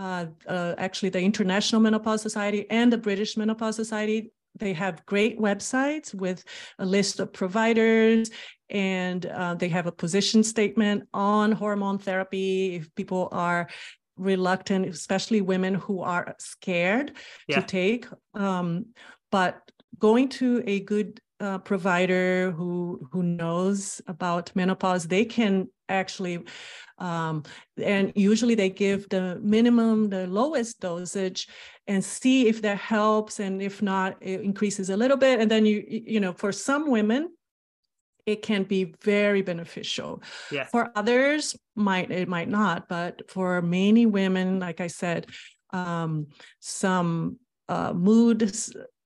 uh, 0.00 0.26
uh, 0.46 0.74
actually 0.78 1.10
the 1.10 1.20
International 1.20 1.80
Menopause 1.80 2.22
Society 2.22 2.66
and 2.70 2.90
the 2.90 2.98
British 2.98 3.36
Menopause 3.36 3.76
Society. 3.76 4.32
They 4.56 4.72
have 4.72 5.04
great 5.06 5.38
websites 5.38 6.14
with 6.14 6.42
a 6.78 6.86
list 6.86 7.20
of 7.20 7.32
providers, 7.32 8.30
and 8.68 9.24
uh, 9.26 9.54
they 9.54 9.68
have 9.68 9.86
a 9.86 9.92
position 9.92 10.42
statement 10.42 11.04
on 11.12 11.52
hormone 11.52 11.98
therapy. 11.98 12.76
If 12.76 12.94
people 12.94 13.28
are 13.30 13.68
reluctant, 14.20 14.86
especially 14.86 15.40
women 15.40 15.74
who 15.74 16.00
are 16.00 16.34
scared 16.38 17.16
yeah. 17.48 17.60
to 17.60 17.66
take, 17.66 18.06
um, 18.34 18.86
but 19.32 19.60
going 19.98 20.28
to 20.28 20.62
a 20.66 20.80
good 20.80 21.20
uh, 21.40 21.58
provider 21.58 22.50
who 22.52 23.08
who 23.10 23.22
knows 23.22 24.00
about 24.06 24.54
menopause, 24.54 25.08
they 25.08 25.24
can 25.24 25.68
actually 25.88 26.44
um, 26.98 27.42
and 27.82 28.12
usually 28.14 28.54
they 28.54 28.68
give 28.68 29.08
the 29.08 29.40
minimum 29.42 30.10
the 30.10 30.26
lowest 30.26 30.80
dosage 30.80 31.48
and 31.86 32.04
see 32.04 32.46
if 32.46 32.60
that 32.62 32.76
helps 32.76 33.40
and 33.40 33.62
if 33.62 33.80
not 33.80 34.16
it 34.20 34.42
increases 34.42 34.90
a 34.90 34.96
little 34.96 35.16
bit 35.16 35.40
and 35.40 35.50
then 35.50 35.64
you 35.64 35.82
you 35.88 36.20
know 36.20 36.32
for 36.32 36.52
some 36.52 36.90
women 36.90 37.30
it 38.26 38.42
can 38.42 38.62
be 38.62 38.94
very 39.02 39.42
beneficial 39.42 40.22
yeah. 40.50 40.64
for 40.64 40.90
others 40.94 41.56
might 41.74 42.10
it 42.10 42.28
might 42.28 42.48
not 42.48 42.88
but 42.88 43.28
for 43.30 43.62
many 43.62 44.06
women 44.06 44.60
like 44.60 44.80
i 44.80 44.86
said 44.86 45.26
um, 45.72 46.26
some 46.58 47.38
uh, 47.68 47.92
mood 47.92 48.52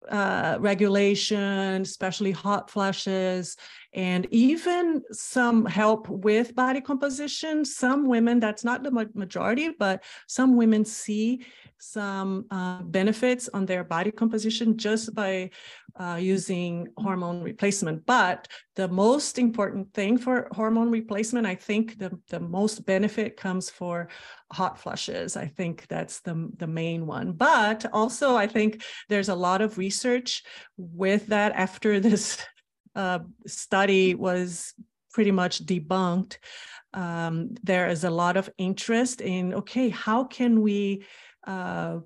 uh, 0.08 0.56
regulation, 0.60 1.82
especially 1.82 2.30
hot 2.30 2.70
flushes, 2.70 3.56
and 3.94 4.26
even 4.30 5.02
some 5.12 5.64
help 5.64 6.08
with 6.08 6.54
body 6.54 6.80
composition. 6.80 7.64
Some 7.64 8.08
women, 8.08 8.40
that's 8.40 8.64
not 8.64 8.82
the 8.82 8.90
majority, 9.14 9.70
but 9.78 10.02
some 10.26 10.56
women 10.56 10.84
see 10.84 11.46
some 11.78 12.46
uh, 12.50 12.82
benefits 12.82 13.48
on 13.52 13.66
their 13.66 13.84
body 13.84 14.10
composition 14.10 14.76
just 14.76 15.14
by 15.14 15.50
uh, 15.96 16.18
using 16.20 16.88
hormone 16.96 17.42
replacement. 17.42 18.04
But 18.04 18.48
the 18.74 18.88
most 18.88 19.38
important 19.38 19.92
thing 19.94 20.18
for 20.18 20.48
hormone 20.52 20.90
replacement, 20.90 21.46
I 21.46 21.54
think 21.54 21.98
the, 21.98 22.18
the 22.30 22.40
most 22.40 22.84
benefit 22.86 23.36
comes 23.36 23.70
for 23.70 24.08
hot 24.50 24.78
flushes. 24.78 25.36
I 25.36 25.46
think 25.46 25.86
that's 25.88 26.20
the, 26.20 26.50
the 26.56 26.66
main 26.66 27.06
one. 27.06 27.32
But 27.32 27.86
also, 27.92 28.34
I 28.34 28.48
think 28.48 28.82
there's 29.08 29.28
a 29.28 29.34
lot 29.34 29.60
of 29.60 29.78
research 29.78 30.42
with 30.76 31.28
that 31.28 31.52
after 31.52 32.00
this 32.00 32.44
uh, 32.94 33.20
study 33.46 34.14
was 34.14 34.74
pretty 35.12 35.30
much 35.30 35.64
debunked. 35.64 36.38
Um, 36.92 37.54
there 37.62 37.88
is 37.88 38.04
a 38.04 38.10
lot 38.10 38.36
of 38.36 38.50
interest 38.58 39.20
in 39.20 39.54
okay, 39.54 39.88
how 39.88 40.24
can 40.24 40.60
we 40.60 41.04
uh, 41.46 41.98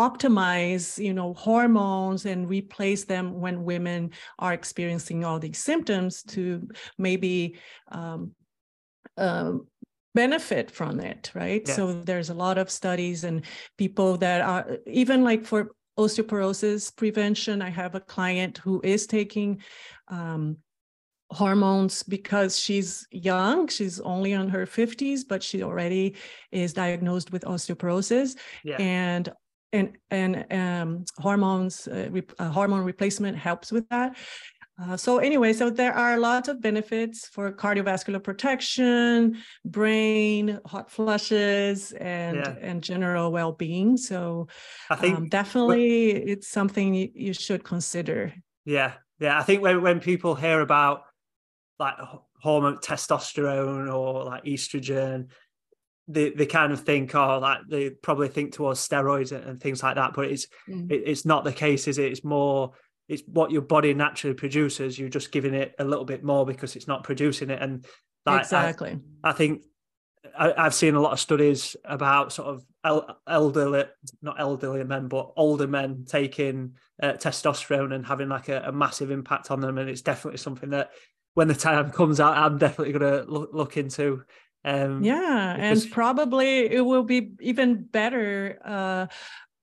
optimize 0.00 1.02
you 1.02 1.12
know 1.12 1.34
hormones 1.34 2.24
and 2.24 2.48
replace 2.48 3.04
them 3.04 3.38
when 3.38 3.64
women 3.64 4.10
are 4.38 4.54
experiencing 4.54 5.24
all 5.24 5.38
these 5.38 5.58
symptoms 5.58 6.22
to 6.22 6.66
maybe 6.96 7.58
um, 7.92 8.32
um, 9.18 9.66
benefit 10.14 10.70
from 10.70 11.00
it 11.00 11.30
right 11.34 11.64
yeah. 11.66 11.74
so 11.74 11.92
there's 11.92 12.30
a 12.30 12.34
lot 12.34 12.56
of 12.56 12.70
studies 12.70 13.24
and 13.24 13.44
people 13.76 14.16
that 14.16 14.40
are 14.40 14.78
even 14.86 15.22
like 15.22 15.44
for 15.44 15.72
osteoporosis 15.98 16.96
prevention 16.96 17.60
i 17.60 17.68
have 17.68 17.94
a 17.94 18.00
client 18.00 18.56
who 18.56 18.80
is 18.82 19.06
taking 19.06 19.60
um, 20.10 20.58
hormones 21.30 22.02
because 22.02 22.58
she's 22.58 23.06
young. 23.10 23.68
She's 23.68 24.00
only 24.00 24.34
on 24.34 24.48
her 24.48 24.66
50s 24.66 25.20
but 25.28 25.42
she 25.42 25.62
already 25.62 26.16
is 26.50 26.72
diagnosed 26.72 27.32
with 27.32 27.44
osteoporosis. 27.44 28.36
Yeah. 28.64 28.76
and 28.78 29.32
and 29.72 29.96
and 30.10 30.46
um, 30.50 31.04
hormones 31.18 31.86
uh, 31.86 32.08
re- 32.10 32.26
uh, 32.40 32.48
hormone 32.48 32.84
replacement 32.84 33.36
helps 33.36 33.70
with 33.70 33.88
that. 33.90 34.16
Uh, 34.82 34.96
so 34.96 35.18
anyway 35.18 35.52
so 35.52 35.70
there 35.70 35.92
are 35.92 36.18
lots 36.18 36.48
of 36.48 36.60
benefits 36.60 37.28
for 37.28 37.52
cardiovascular 37.52 38.22
protection 38.22 39.36
brain 39.64 40.58
hot 40.64 40.90
flushes 40.90 41.92
and 41.92 42.36
yeah. 42.38 42.54
and 42.60 42.82
general 42.82 43.30
well-being. 43.30 43.96
So 43.96 44.48
i 44.88 44.96
think 44.96 45.16
um, 45.16 45.28
definitely 45.28 46.10
it's 46.10 46.48
something 46.48 46.94
you 47.14 47.32
should 47.32 47.62
consider. 47.62 48.34
Yeah 48.64 48.94
yeah 49.20 49.38
i 49.38 49.42
think 49.42 49.62
when, 49.62 49.82
when 49.82 50.00
people 50.00 50.34
hear 50.34 50.60
about 50.60 51.02
like 51.78 51.94
hormone 52.42 52.78
testosterone 52.78 53.92
or 53.92 54.24
like 54.24 54.44
estrogen 54.44 55.28
they, 56.08 56.30
they 56.30 56.46
kind 56.46 56.72
of 56.72 56.80
think 56.80 57.14
oh 57.14 57.38
like 57.38 57.60
they 57.68 57.90
probably 57.90 58.28
think 58.28 58.52
towards 58.52 58.86
steroids 58.86 59.30
and, 59.32 59.60
things 59.60 59.82
like 59.82 59.94
that 59.94 60.12
but 60.14 60.26
it's 60.26 60.46
mm. 60.68 60.90
it, 60.90 61.02
it's 61.06 61.24
not 61.24 61.44
the 61.44 61.52
case 61.52 61.86
is 61.86 61.98
it? 61.98 62.10
It's 62.10 62.24
more 62.24 62.72
it's 63.10 63.24
what 63.26 63.50
your 63.50 63.62
body 63.62 63.92
naturally 63.92 64.34
produces. 64.34 64.96
You're 64.96 65.08
just 65.08 65.32
giving 65.32 65.52
it 65.52 65.74
a 65.80 65.84
little 65.84 66.04
bit 66.04 66.22
more 66.22 66.46
because 66.46 66.76
it's 66.76 66.86
not 66.86 67.02
producing 67.02 67.50
it. 67.50 67.60
And 67.60 67.84
like, 68.24 68.42
exactly. 68.42 69.00
I, 69.24 69.30
I 69.30 69.32
think 69.32 69.64
I, 70.38 70.64
have 70.64 70.74
seen 70.74 70.94
a 70.94 71.00
lot 71.00 71.12
of 71.12 71.20
studies 71.20 71.76
about 71.84 72.32
sort 72.32 72.48
of 72.48 72.64
el- 72.84 73.18
elderly, 73.26 73.84
not 74.22 74.40
elderly 74.40 74.84
men, 74.84 75.08
but 75.08 75.32
older 75.36 75.66
men 75.66 76.04
taking 76.06 76.74
uh, 77.02 77.12
testosterone 77.12 77.94
and 77.94 78.06
having 78.06 78.28
like 78.28 78.48
a, 78.48 78.62
a, 78.66 78.72
massive 78.72 79.10
impact 79.10 79.50
on 79.50 79.60
them. 79.60 79.78
And 79.78 79.88
it's 79.88 80.02
definitely 80.02 80.38
something 80.38 80.70
that 80.70 80.90
when 81.34 81.48
the 81.48 81.54
time 81.54 81.90
comes 81.92 82.20
out, 82.20 82.36
I'm 82.36 82.58
definitely 82.58 82.92
going 82.92 83.24
to 83.24 83.30
look, 83.30 83.50
look 83.52 83.76
into. 83.76 84.24
Um, 84.64 85.02
yeah, 85.02 85.54
because... 85.56 85.84
and 85.84 85.92
probably 85.92 86.66
it 86.66 86.84
will 86.84 87.04
be 87.04 87.32
even 87.40 87.82
better. 87.84 88.58
Uh, 88.64 89.06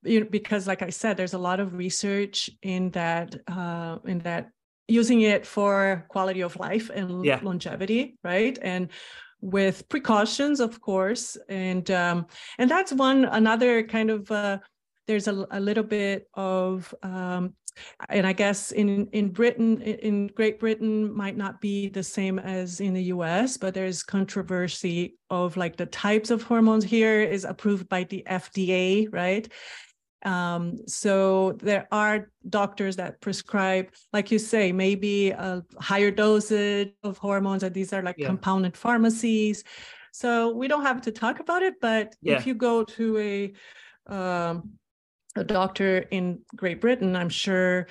you 0.02 0.20
know, 0.20 0.26
because, 0.30 0.66
like 0.66 0.82
I 0.82 0.90
said, 0.90 1.16
there's 1.16 1.34
a 1.34 1.38
lot 1.38 1.60
of 1.60 1.74
research 1.74 2.50
in 2.62 2.90
that 2.90 3.34
uh, 3.46 3.98
in 4.04 4.20
that 4.20 4.50
using 4.88 5.20
it 5.20 5.46
for 5.46 6.06
quality 6.08 6.40
of 6.40 6.56
life 6.56 6.90
and 6.92 7.24
yeah. 7.24 7.38
longevity, 7.42 8.16
right? 8.24 8.58
And 8.60 8.88
with 9.40 9.88
precautions, 9.88 10.60
of 10.60 10.80
course, 10.80 11.36
and 11.48 11.90
um, 11.90 12.26
and 12.58 12.70
that's 12.70 12.92
one 12.92 13.24
another 13.24 13.82
kind 13.82 14.10
of. 14.10 14.30
Uh, 14.30 14.58
there's 15.06 15.26
a, 15.26 15.46
a 15.52 15.60
little 15.60 15.84
bit 15.84 16.28
of 16.34 16.94
um, 17.02 17.54
and 18.08 18.26
I 18.26 18.32
guess 18.32 18.72
in 18.72 19.06
in 19.12 19.30
Britain, 19.30 19.80
in 19.80 20.28
Great 20.28 20.58
Britain, 20.60 21.12
might 21.14 21.36
not 21.36 21.60
be 21.60 21.88
the 21.88 22.02
same 22.02 22.38
as 22.38 22.80
in 22.80 22.94
the 22.94 23.04
U.S., 23.04 23.56
but 23.56 23.74
there's 23.74 24.02
controversy 24.02 25.16
of 25.30 25.56
like 25.56 25.76
the 25.76 25.86
types 25.86 26.30
of 26.30 26.42
hormones 26.42 26.84
here 26.84 27.22
is 27.22 27.44
approved 27.44 27.88
by 27.88 28.04
the 28.04 28.24
FDA, 28.28 29.08
right? 29.12 29.48
Um, 30.24 30.76
so 30.86 31.52
there 31.62 31.86
are 31.92 32.30
doctors 32.48 32.96
that 32.96 33.20
prescribe, 33.20 33.90
like 34.12 34.30
you 34.30 34.38
say, 34.38 34.72
maybe 34.72 35.30
a 35.30 35.62
higher 35.80 36.10
dosage 36.10 36.92
of 37.02 37.18
hormones, 37.18 37.62
and 37.62 37.74
these 37.74 37.92
are 37.92 38.02
like 38.02 38.16
yeah. 38.18 38.26
compounded 38.26 38.76
pharmacies. 38.76 39.64
So 40.12 40.54
we 40.54 40.66
don't 40.66 40.82
have 40.82 41.02
to 41.02 41.12
talk 41.12 41.40
about 41.40 41.62
it, 41.62 41.74
but 41.80 42.16
yeah. 42.20 42.36
if 42.36 42.46
you 42.46 42.54
go 42.54 42.82
to 42.84 43.18
a 43.18 44.12
um, 44.12 44.72
a 45.36 45.44
doctor 45.44 45.98
in 46.10 46.40
Great 46.56 46.80
Britain, 46.80 47.14
I'm 47.14 47.28
sure 47.28 47.86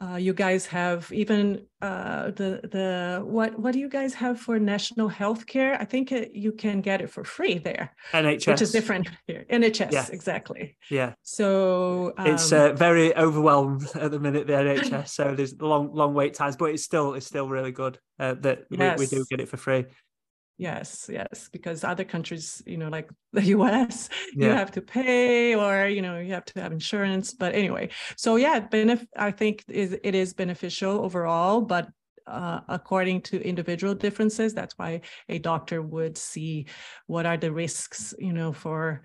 uh, 0.00 0.16
you 0.16 0.32
guys 0.32 0.66
have 0.66 1.10
even 1.12 1.66
uh, 1.82 2.30
the 2.30 2.60
the 2.62 3.22
what 3.24 3.58
what 3.58 3.72
do 3.72 3.78
you 3.78 3.88
guys 3.88 4.14
have 4.14 4.40
for 4.40 4.58
national 4.58 5.08
health 5.08 5.46
care? 5.46 5.74
I 5.78 5.84
think 5.84 6.10
it, 6.10 6.32
you 6.32 6.52
can 6.52 6.80
get 6.80 7.02
it 7.02 7.10
for 7.10 7.22
free 7.22 7.58
there. 7.58 7.94
NHS, 8.12 8.46
which 8.46 8.62
is 8.62 8.72
different 8.72 9.08
here. 9.26 9.44
NHS, 9.50 9.92
yeah. 9.92 10.06
exactly. 10.10 10.76
Yeah. 10.90 11.12
So 11.22 12.14
um, 12.16 12.26
it's 12.28 12.50
uh, 12.50 12.72
very 12.72 13.14
overwhelmed 13.14 13.86
at 13.94 14.10
the 14.10 14.18
minute 14.18 14.46
the 14.46 14.54
NHS. 14.54 15.08
so 15.08 15.34
there's 15.34 15.60
long 15.60 15.92
long 15.94 16.14
wait 16.14 16.34
times, 16.34 16.56
but 16.56 16.66
it's 16.66 16.84
still 16.84 17.14
it's 17.14 17.26
still 17.26 17.48
really 17.48 17.72
good 17.72 17.98
uh, 18.18 18.34
that 18.40 18.64
yes. 18.70 18.98
we, 18.98 19.04
we 19.04 19.08
do 19.08 19.24
get 19.28 19.40
it 19.40 19.48
for 19.48 19.58
free. 19.58 19.84
Yes, 20.60 21.08
yes, 21.10 21.48
because 21.50 21.84
other 21.84 22.04
countries, 22.04 22.62
you 22.66 22.76
know, 22.76 22.90
like 22.90 23.08
the 23.32 23.44
US, 23.56 24.10
yeah. 24.36 24.48
you 24.48 24.52
have 24.52 24.70
to 24.72 24.82
pay 24.82 25.54
or, 25.54 25.86
you 25.86 26.02
know, 26.02 26.18
you 26.18 26.34
have 26.34 26.44
to 26.44 26.60
have 26.60 26.70
insurance. 26.70 27.32
But 27.32 27.54
anyway, 27.54 27.88
so 28.18 28.36
yeah, 28.36 28.60
benef- 28.60 29.06
I 29.16 29.30
think 29.30 29.64
is 29.68 29.96
it 30.04 30.14
is 30.14 30.34
beneficial 30.34 31.02
overall, 31.02 31.62
but 31.62 31.88
uh, 32.26 32.60
according 32.68 33.22
to 33.22 33.42
individual 33.42 33.94
differences, 33.94 34.52
that's 34.52 34.76
why 34.76 35.00
a 35.30 35.38
doctor 35.38 35.80
would 35.80 36.18
see 36.18 36.66
what 37.06 37.24
are 37.24 37.38
the 37.38 37.50
risks, 37.50 38.12
you 38.18 38.34
know, 38.34 38.52
for 38.52 39.00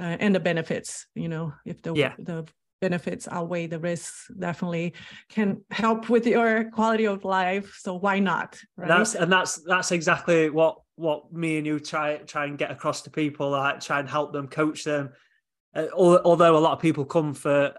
uh, 0.00 0.16
and 0.20 0.32
the 0.32 0.40
benefits, 0.40 1.06
you 1.16 1.28
know, 1.28 1.52
if 1.66 1.82
the 1.82 1.92
yeah. 1.92 2.12
the 2.20 2.46
benefits 2.80 3.28
outweigh 3.30 3.66
the 3.66 3.78
risks 3.78 4.30
definitely 4.38 4.94
can 5.28 5.60
help 5.70 6.08
with 6.08 6.26
your 6.26 6.70
quality 6.70 7.04
of 7.04 7.24
life 7.24 7.78
so 7.78 7.94
why 7.94 8.18
not 8.18 8.58
right 8.76 8.88
that's 8.88 9.14
and 9.14 9.30
that's 9.30 9.60
that's 9.66 9.92
exactly 9.92 10.48
what 10.48 10.78
what 11.00 11.32
me 11.32 11.56
and 11.56 11.66
you 11.66 11.80
try 11.80 12.16
try 12.18 12.44
and 12.44 12.58
get 12.58 12.70
across 12.70 13.02
to 13.02 13.10
people 13.10 13.50
like 13.50 13.80
try 13.80 13.98
and 13.98 14.08
help 14.08 14.32
them 14.32 14.46
coach 14.46 14.84
them 14.84 15.10
uh, 15.74 15.86
although 15.94 16.56
a 16.56 16.58
lot 16.58 16.72
of 16.72 16.80
people 16.80 17.04
come 17.04 17.32
for 17.32 17.74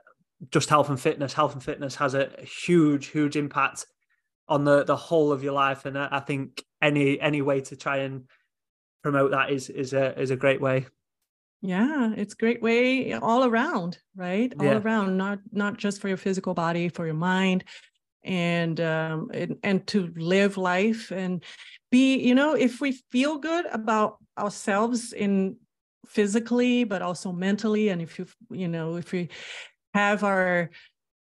just 0.49 0.69
health 0.69 0.89
and 0.89 0.99
fitness 0.99 1.33
health 1.33 1.53
and 1.53 1.63
fitness 1.63 1.95
has 1.95 2.15
a 2.15 2.31
huge 2.41 3.07
huge 3.07 3.35
impact 3.35 3.85
on 4.47 4.65
the 4.65 4.83
the 4.83 4.95
whole 4.95 5.31
of 5.31 5.43
your 5.43 5.53
life 5.53 5.85
and 5.85 5.97
i 5.97 6.19
think 6.19 6.63
any 6.81 7.19
any 7.21 7.41
way 7.41 7.61
to 7.61 7.75
try 7.75 7.97
and 7.97 8.23
promote 9.03 9.31
that 9.31 9.51
is 9.51 9.69
is 9.69 9.93
a 9.93 10.19
is 10.19 10.31
a 10.31 10.35
great 10.35 10.59
way 10.59 10.85
Yeah, 11.61 12.13
it's 12.17 12.33
great 12.33 12.61
way 12.63 13.13
all 13.13 13.45
around, 13.45 13.99
right? 14.15 14.51
All 14.59 14.65
Yeah. 14.65 14.79
around, 14.79 15.15
not 15.15 15.39
not 15.51 15.77
just 15.77 16.01
for 16.01 16.07
your 16.07 16.17
physical 16.17 16.55
body, 16.55 16.89
for 16.89 17.05
your 17.05 17.13
mind, 17.13 17.65
and 18.23 18.79
um, 18.81 19.29
and, 19.31 19.57
and 19.61 19.87
to 19.87 20.11
live 20.15 20.57
life 20.57 21.11
and 21.11 21.43
be, 21.91 22.17
you 22.17 22.33
know, 22.35 22.53
if 22.55 22.81
we 22.81 22.93
feel 23.11 23.37
good 23.37 23.65
about 23.67 24.17
ourselves 24.37 25.13
in 25.13 25.57
physically, 26.07 26.83
but 26.83 27.01
also 27.01 27.31
mentally, 27.31 27.89
and 27.89 28.01
if 28.01 28.17
you, 28.17 28.25
you 28.49 28.67
know, 28.67 28.95
if 28.95 29.11
we 29.11 29.29
have 29.93 30.23
our 30.23 30.69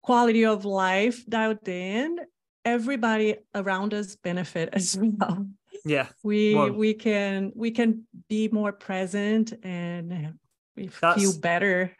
quality 0.03 0.45
of 0.45 0.65
life 0.65 1.25
dialed 1.27 1.67
in, 1.67 2.19
everybody 2.65 3.35
around 3.55 3.93
us 3.93 4.15
benefit 4.17 4.69
as 4.73 4.97
well 4.99 5.47
Yeah. 5.85 6.07
we 6.23 6.53
Well- 6.55 6.73
we 6.73 6.93
can 6.93 7.51
we 7.55 7.71
can 7.71 8.05
be 8.27 8.49
more 8.49 8.71
present 8.73 9.53
and 9.63 10.35
we 10.75 10.87
feel 10.87 11.33
better 11.39 11.91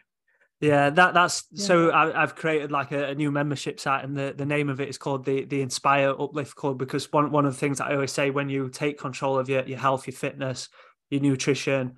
Yeah, 0.62 0.89
that 0.89 1.14
that's 1.14 1.45
Yeah. 1.51 1.66
so 1.66 1.89
I, 1.91 2.22
I've 2.22 2.36
created 2.36 2.72
like 2.72 2.91
a, 2.91 3.10
a 3.10 3.16
new 3.16 3.32
membership 3.32 3.80
site, 3.80 4.03
and 4.03 4.16
the, 4.18 4.34
the 4.36 4.45
name 4.45 4.68
of 4.70 4.82
it 4.82 4.89
is 4.89 4.97
called 4.97 5.24
the 5.24 5.45
the 5.45 5.62
Inspire 5.62 6.14
Uplift 6.20 6.55
Club 6.55 6.78
because 6.78 7.12
one 7.14 7.32
one 7.32 7.45
of 7.45 7.53
the 7.53 7.60
things 7.60 7.78
that 7.78 7.88
I 7.88 7.93
always 7.93 8.12
say 8.12 8.30
when 8.30 8.49
you 8.49 8.70
take 8.70 8.99
control 8.99 9.39
of 9.39 9.47
your 9.47 9.64
your 9.64 9.80
health, 9.80 10.05
your 10.05 10.16
fitness, 10.16 10.68
your 11.10 11.22
nutrition, 11.22 11.95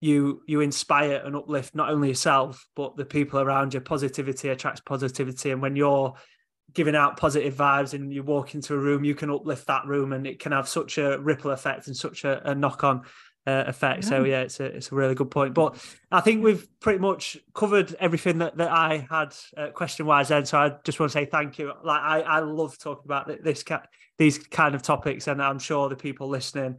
you 0.00 0.42
you 0.46 0.60
inspire 0.60 1.22
and 1.24 1.34
uplift 1.34 1.74
not 1.74 1.88
only 1.88 2.08
yourself 2.08 2.66
but 2.76 2.94
the 2.96 3.06
people 3.06 3.40
around 3.40 3.72
you. 3.72 3.80
Positivity 3.80 4.50
attracts 4.50 4.82
positivity, 4.82 5.50
and 5.50 5.62
when 5.62 5.74
you're 5.74 6.14
giving 6.74 6.96
out 6.96 7.16
positive 7.16 7.54
vibes 7.54 7.94
and 7.94 8.12
you 8.12 8.22
walk 8.22 8.54
into 8.54 8.74
a 8.74 8.78
room, 8.78 9.04
you 9.04 9.14
can 9.14 9.30
uplift 9.30 9.66
that 9.66 9.86
room, 9.86 10.12
and 10.12 10.26
it 10.26 10.40
can 10.40 10.52
have 10.52 10.68
such 10.68 10.98
a 10.98 11.18
ripple 11.20 11.52
effect 11.52 11.86
and 11.86 11.96
such 11.96 12.24
a, 12.24 12.50
a 12.50 12.54
knock 12.54 12.84
on 12.84 13.02
uh, 13.46 13.64
effect. 13.66 14.04
So 14.04 14.24
yeah, 14.24 14.40
it's 14.42 14.60
a 14.60 14.64
it's 14.64 14.90
a 14.90 14.94
really 14.94 15.14
good 15.14 15.30
point. 15.30 15.54
But 15.54 15.76
I 16.10 16.20
think 16.20 16.42
we've 16.42 16.66
pretty 16.80 16.98
much 16.98 17.36
covered 17.54 17.94
everything 18.00 18.38
that, 18.38 18.56
that 18.56 18.70
I 18.70 19.06
had 19.10 19.34
uh, 19.56 19.68
question 19.68 20.06
wise. 20.06 20.28
Then, 20.28 20.46
so 20.46 20.58
I 20.58 20.72
just 20.84 20.98
want 20.98 21.12
to 21.12 21.18
say 21.18 21.26
thank 21.26 21.58
you. 21.58 21.72
Like 21.82 22.00
I, 22.00 22.20
I 22.20 22.38
love 22.40 22.78
talking 22.78 23.04
about 23.04 23.30
this 23.42 23.62
ca- 23.62 23.86
these 24.18 24.38
kind 24.38 24.74
of 24.74 24.82
topics, 24.82 25.26
and 25.26 25.42
I'm 25.42 25.58
sure 25.58 25.88
the 25.88 25.96
people 25.96 26.28
listening, 26.28 26.78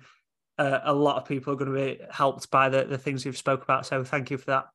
uh, 0.57 0.79
a 0.83 0.93
lot 0.93 1.17
of 1.17 1.25
people 1.25 1.53
are 1.53 1.57
going 1.57 1.71
to 1.73 1.97
be 1.97 2.03
helped 2.09 2.49
by 2.49 2.69
the 2.69 2.85
the 2.85 2.97
things 2.97 3.25
you've 3.25 3.37
spoke 3.37 3.63
about. 3.63 3.85
So 3.85 4.03
thank 4.03 4.31
you 4.31 4.37
for 4.37 4.45
that. 4.47 4.65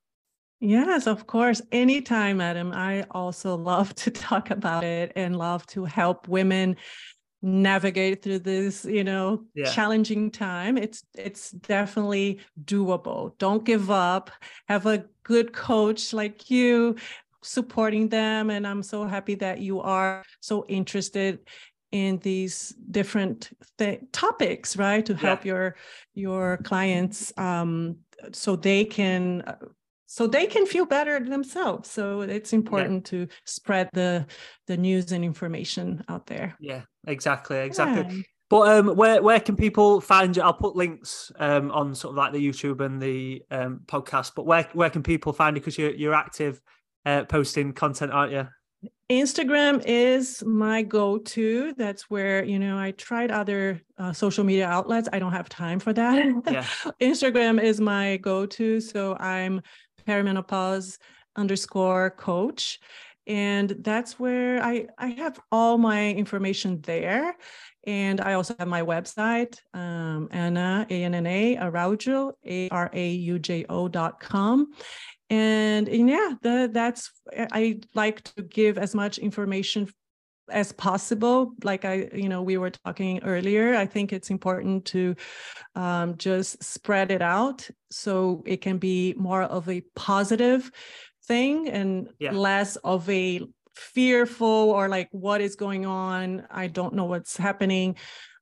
yes 0.60 1.06
of 1.06 1.26
course 1.26 1.62
anytime 1.72 2.38
adam 2.38 2.70
i 2.72 3.02
also 3.12 3.56
love 3.56 3.94
to 3.94 4.10
talk 4.28 4.50
about 4.50 4.84
it 4.84 5.10
and 5.16 5.34
love 5.36 5.66
to 5.66 5.86
help 5.86 6.28
women 6.28 6.76
navigate 7.42 8.22
through 8.22 8.38
this 8.40 8.84
you 8.84 9.02
know 9.04 9.44
Yeah. 9.54 9.70
challenging 9.70 10.30
time 10.30 10.76
it's 10.76 11.02
it's 11.14 11.50
definitely 11.52 12.40
doable. 12.64 13.36
Don't 13.38 13.64
give 13.64 13.90
up. 13.90 14.30
Have 14.68 14.86
a 14.86 15.04
good 15.22 15.52
coach 15.52 16.12
like 16.12 16.50
you 16.50 16.96
supporting 17.42 18.08
them 18.10 18.50
and 18.50 18.66
i'm 18.66 18.82
so 18.82 19.04
happy 19.06 19.34
that 19.34 19.60
you 19.60 19.80
are 19.80 20.22
so 20.40 20.66
interested 20.68 21.38
in 21.90 22.18
these 22.18 22.74
different 22.90 23.50
th- 23.78 24.00
topics 24.12 24.76
right 24.76 25.06
to 25.06 25.14
help 25.14 25.44
your 25.46 25.74
your 26.12 26.58
clients 26.58 27.32
um 27.38 27.96
so 28.32 28.56
they 28.56 28.84
can 28.84 29.40
uh, 29.46 29.56
so 30.06 30.26
they 30.26 30.46
can 30.46 30.66
feel 30.66 30.86
better 30.86 31.20
themselves. 31.20 31.88
So 31.88 32.22
it's 32.22 32.52
important 32.52 33.06
to 33.06 33.28
spread 33.46 33.88
the 33.92 34.26
the 34.66 34.76
news 34.76 35.12
and 35.12 35.24
information 35.24 36.02
out 36.08 36.26
there. 36.26 36.56
Yeah, 36.58 36.82
exactly, 37.06 37.58
exactly. 37.58 38.16
Yeah. 38.16 38.22
But 38.48 38.68
um, 38.68 38.96
where 38.96 39.22
where 39.22 39.38
can 39.38 39.56
people 39.56 40.00
find 40.00 40.36
you? 40.36 40.42
I'll 40.42 40.52
put 40.52 40.74
links 40.74 41.30
um 41.38 41.70
on 41.70 41.94
sort 41.94 42.12
of 42.12 42.16
like 42.16 42.32
the 42.32 42.44
YouTube 42.46 42.80
and 42.80 43.00
the 43.00 43.42
um 43.50 43.82
podcast. 43.86 44.32
But 44.34 44.44
where 44.44 44.68
where 44.72 44.90
can 44.90 45.02
people 45.02 45.32
find 45.32 45.56
you? 45.56 45.60
Because 45.60 45.78
you're 45.78 45.92
you're 45.92 46.14
active, 46.14 46.60
uh, 47.06 47.24
posting 47.24 47.72
content, 47.72 48.12
aren't 48.12 48.32
you? 48.32 48.48
Instagram 49.10 49.82
is 49.84 50.42
my 50.44 50.82
go-to. 50.82 51.74
That's 51.76 52.08
where 52.10 52.44
you 52.44 52.58
know 52.58 52.78
I 52.78 52.92
tried 52.92 53.30
other 53.30 53.82
uh, 53.98 54.12
social 54.12 54.44
media 54.44 54.66
outlets. 54.66 55.08
I 55.12 55.18
don't 55.18 55.32
have 55.32 55.48
time 55.48 55.78
for 55.78 55.92
that. 55.92 56.16
Yeah. 56.50 56.64
Instagram 57.00 57.62
is 57.62 57.80
my 57.80 58.16
go-to. 58.16 58.80
So 58.80 59.16
I'm 59.16 59.62
perimenopause 60.06 60.98
underscore 61.36 62.10
coach, 62.10 62.80
and 63.26 63.70
that's 63.80 64.18
where 64.18 64.62
I 64.62 64.86
I 64.98 65.08
have 65.08 65.38
all 65.50 65.78
my 65.78 66.10
information 66.10 66.80
there. 66.82 67.36
And 67.86 68.20
I 68.20 68.34
also 68.34 68.54
have 68.58 68.68
my 68.68 68.82
website, 68.82 69.56
um, 69.72 70.28
Anna 70.32 70.86
A 70.90 71.04
N 71.04 71.14
N 71.14 71.26
A 71.26 71.56
Araujo 71.56 72.32
A 72.44 72.68
R 72.68 72.90
A 72.92 73.10
U 73.10 73.38
J 73.38 73.64
O 73.68 73.88
dot 73.88 74.20
com 74.20 74.72
and, 75.30 75.88
and 75.88 76.08
yeah 76.10 76.32
the, 76.42 76.68
that's 76.72 77.12
i 77.52 77.78
like 77.94 78.22
to 78.22 78.42
give 78.42 78.76
as 78.76 78.94
much 78.94 79.18
information 79.18 79.88
as 80.50 80.72
possible 80.72 81.52
like 81.62 81.84
i 81.84 82.08
you 82.12 82.28
know 82.28 82.42
we 82.42 82.58
were 82.58 82.70
talking 82.70 83.22
earlier 83.22 83.76
i 83.76 83.86
think 83.86 84.12
it's 84.12 84.30
important 84.30 84.84
to 84.84 85.14
um, 85.76 86.16
just 86.16 86.62
spread 86.62 87.12
it 87.12 87.22
out 87.22 87.68
so 87.90 88.42
it 88.44 88.60
can 88.60 88.76
be 88.76 89.14
more 89.16 89.42
of 89.42 89.68
a 89.68 89.80
positive 89.94 90.70
thing 91.26 91.68
and 91.68 92.08
Yeah. 92.18 92.32
less 92.32 92.76
of 92.76 93.08
a 93.08 93.42
fearful 93.74 94.46
or 94.70 94.88
like 94.88 95.08
what 95.12 95.40
is 95.40 95.54
going 95.56 95.86
on 95.86 96.46
i 96.50 96.66
don't 96.66 96.94
know 96.94 97.04
what's 97.04 97.36
happening 97.36 97.94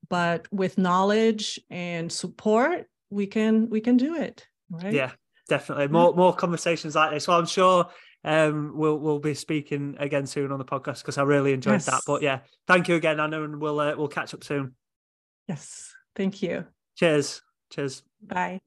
but 0.09 0.47
with 0.51 0.79
knowledge 0.79 1.61
and 1.70 2.11
support 2.11 2.87
we 3.11 3.26
can 3.26 3.68
we 3.70 3.81
can 3.81 3.97
do 3.97 4.14
it 4.16 4.47
right 4.70 4.93
Yeah, 4.95 5.12
definitely. 5.49 5.89
More 5.89 6.14
more 6.14 6.35
conversations 6.35 6.95
like 6.95 7.11
this. 7.12 7.26
Well, 7.29 7.39
I'm 7.39 7.47
sure 7.47 7.87
um 8.24 8.72
we'll 8.74 8.99
we'll 8.99 9.18
be 9.20 9.35
speaking 9.35 9.97
again 9.99 10.26
soon 10.26 10.51
on 10.53 10.59
the 10.59 10.64
podcast 10.64 10.99
because 11.03 11.18
I 11.18 11.22
really 11.22 11.53
enjoyed 11.53 11.81
that. 11.83 12.03
But 12.07 12.22
yeah, 12.22 12.41
thank 12.66 12.89
you 12.89 12.97
again, 12.97 13.20
Anna, 13.20 13.43
and 13.45 13.61
we'll 13.61 13.81
uh, 13.81 13.95
we'll 13.97 14.09
catch 14.09 14.35
up 14.35 14.45
soon. 14.45 14.74
yes 15.49 15.95
thank 16.14 16.43
you 16.43 16.64
Cheers. 16.97 17.43
Cheers. 17.70 18.03
bye 18.22 18.61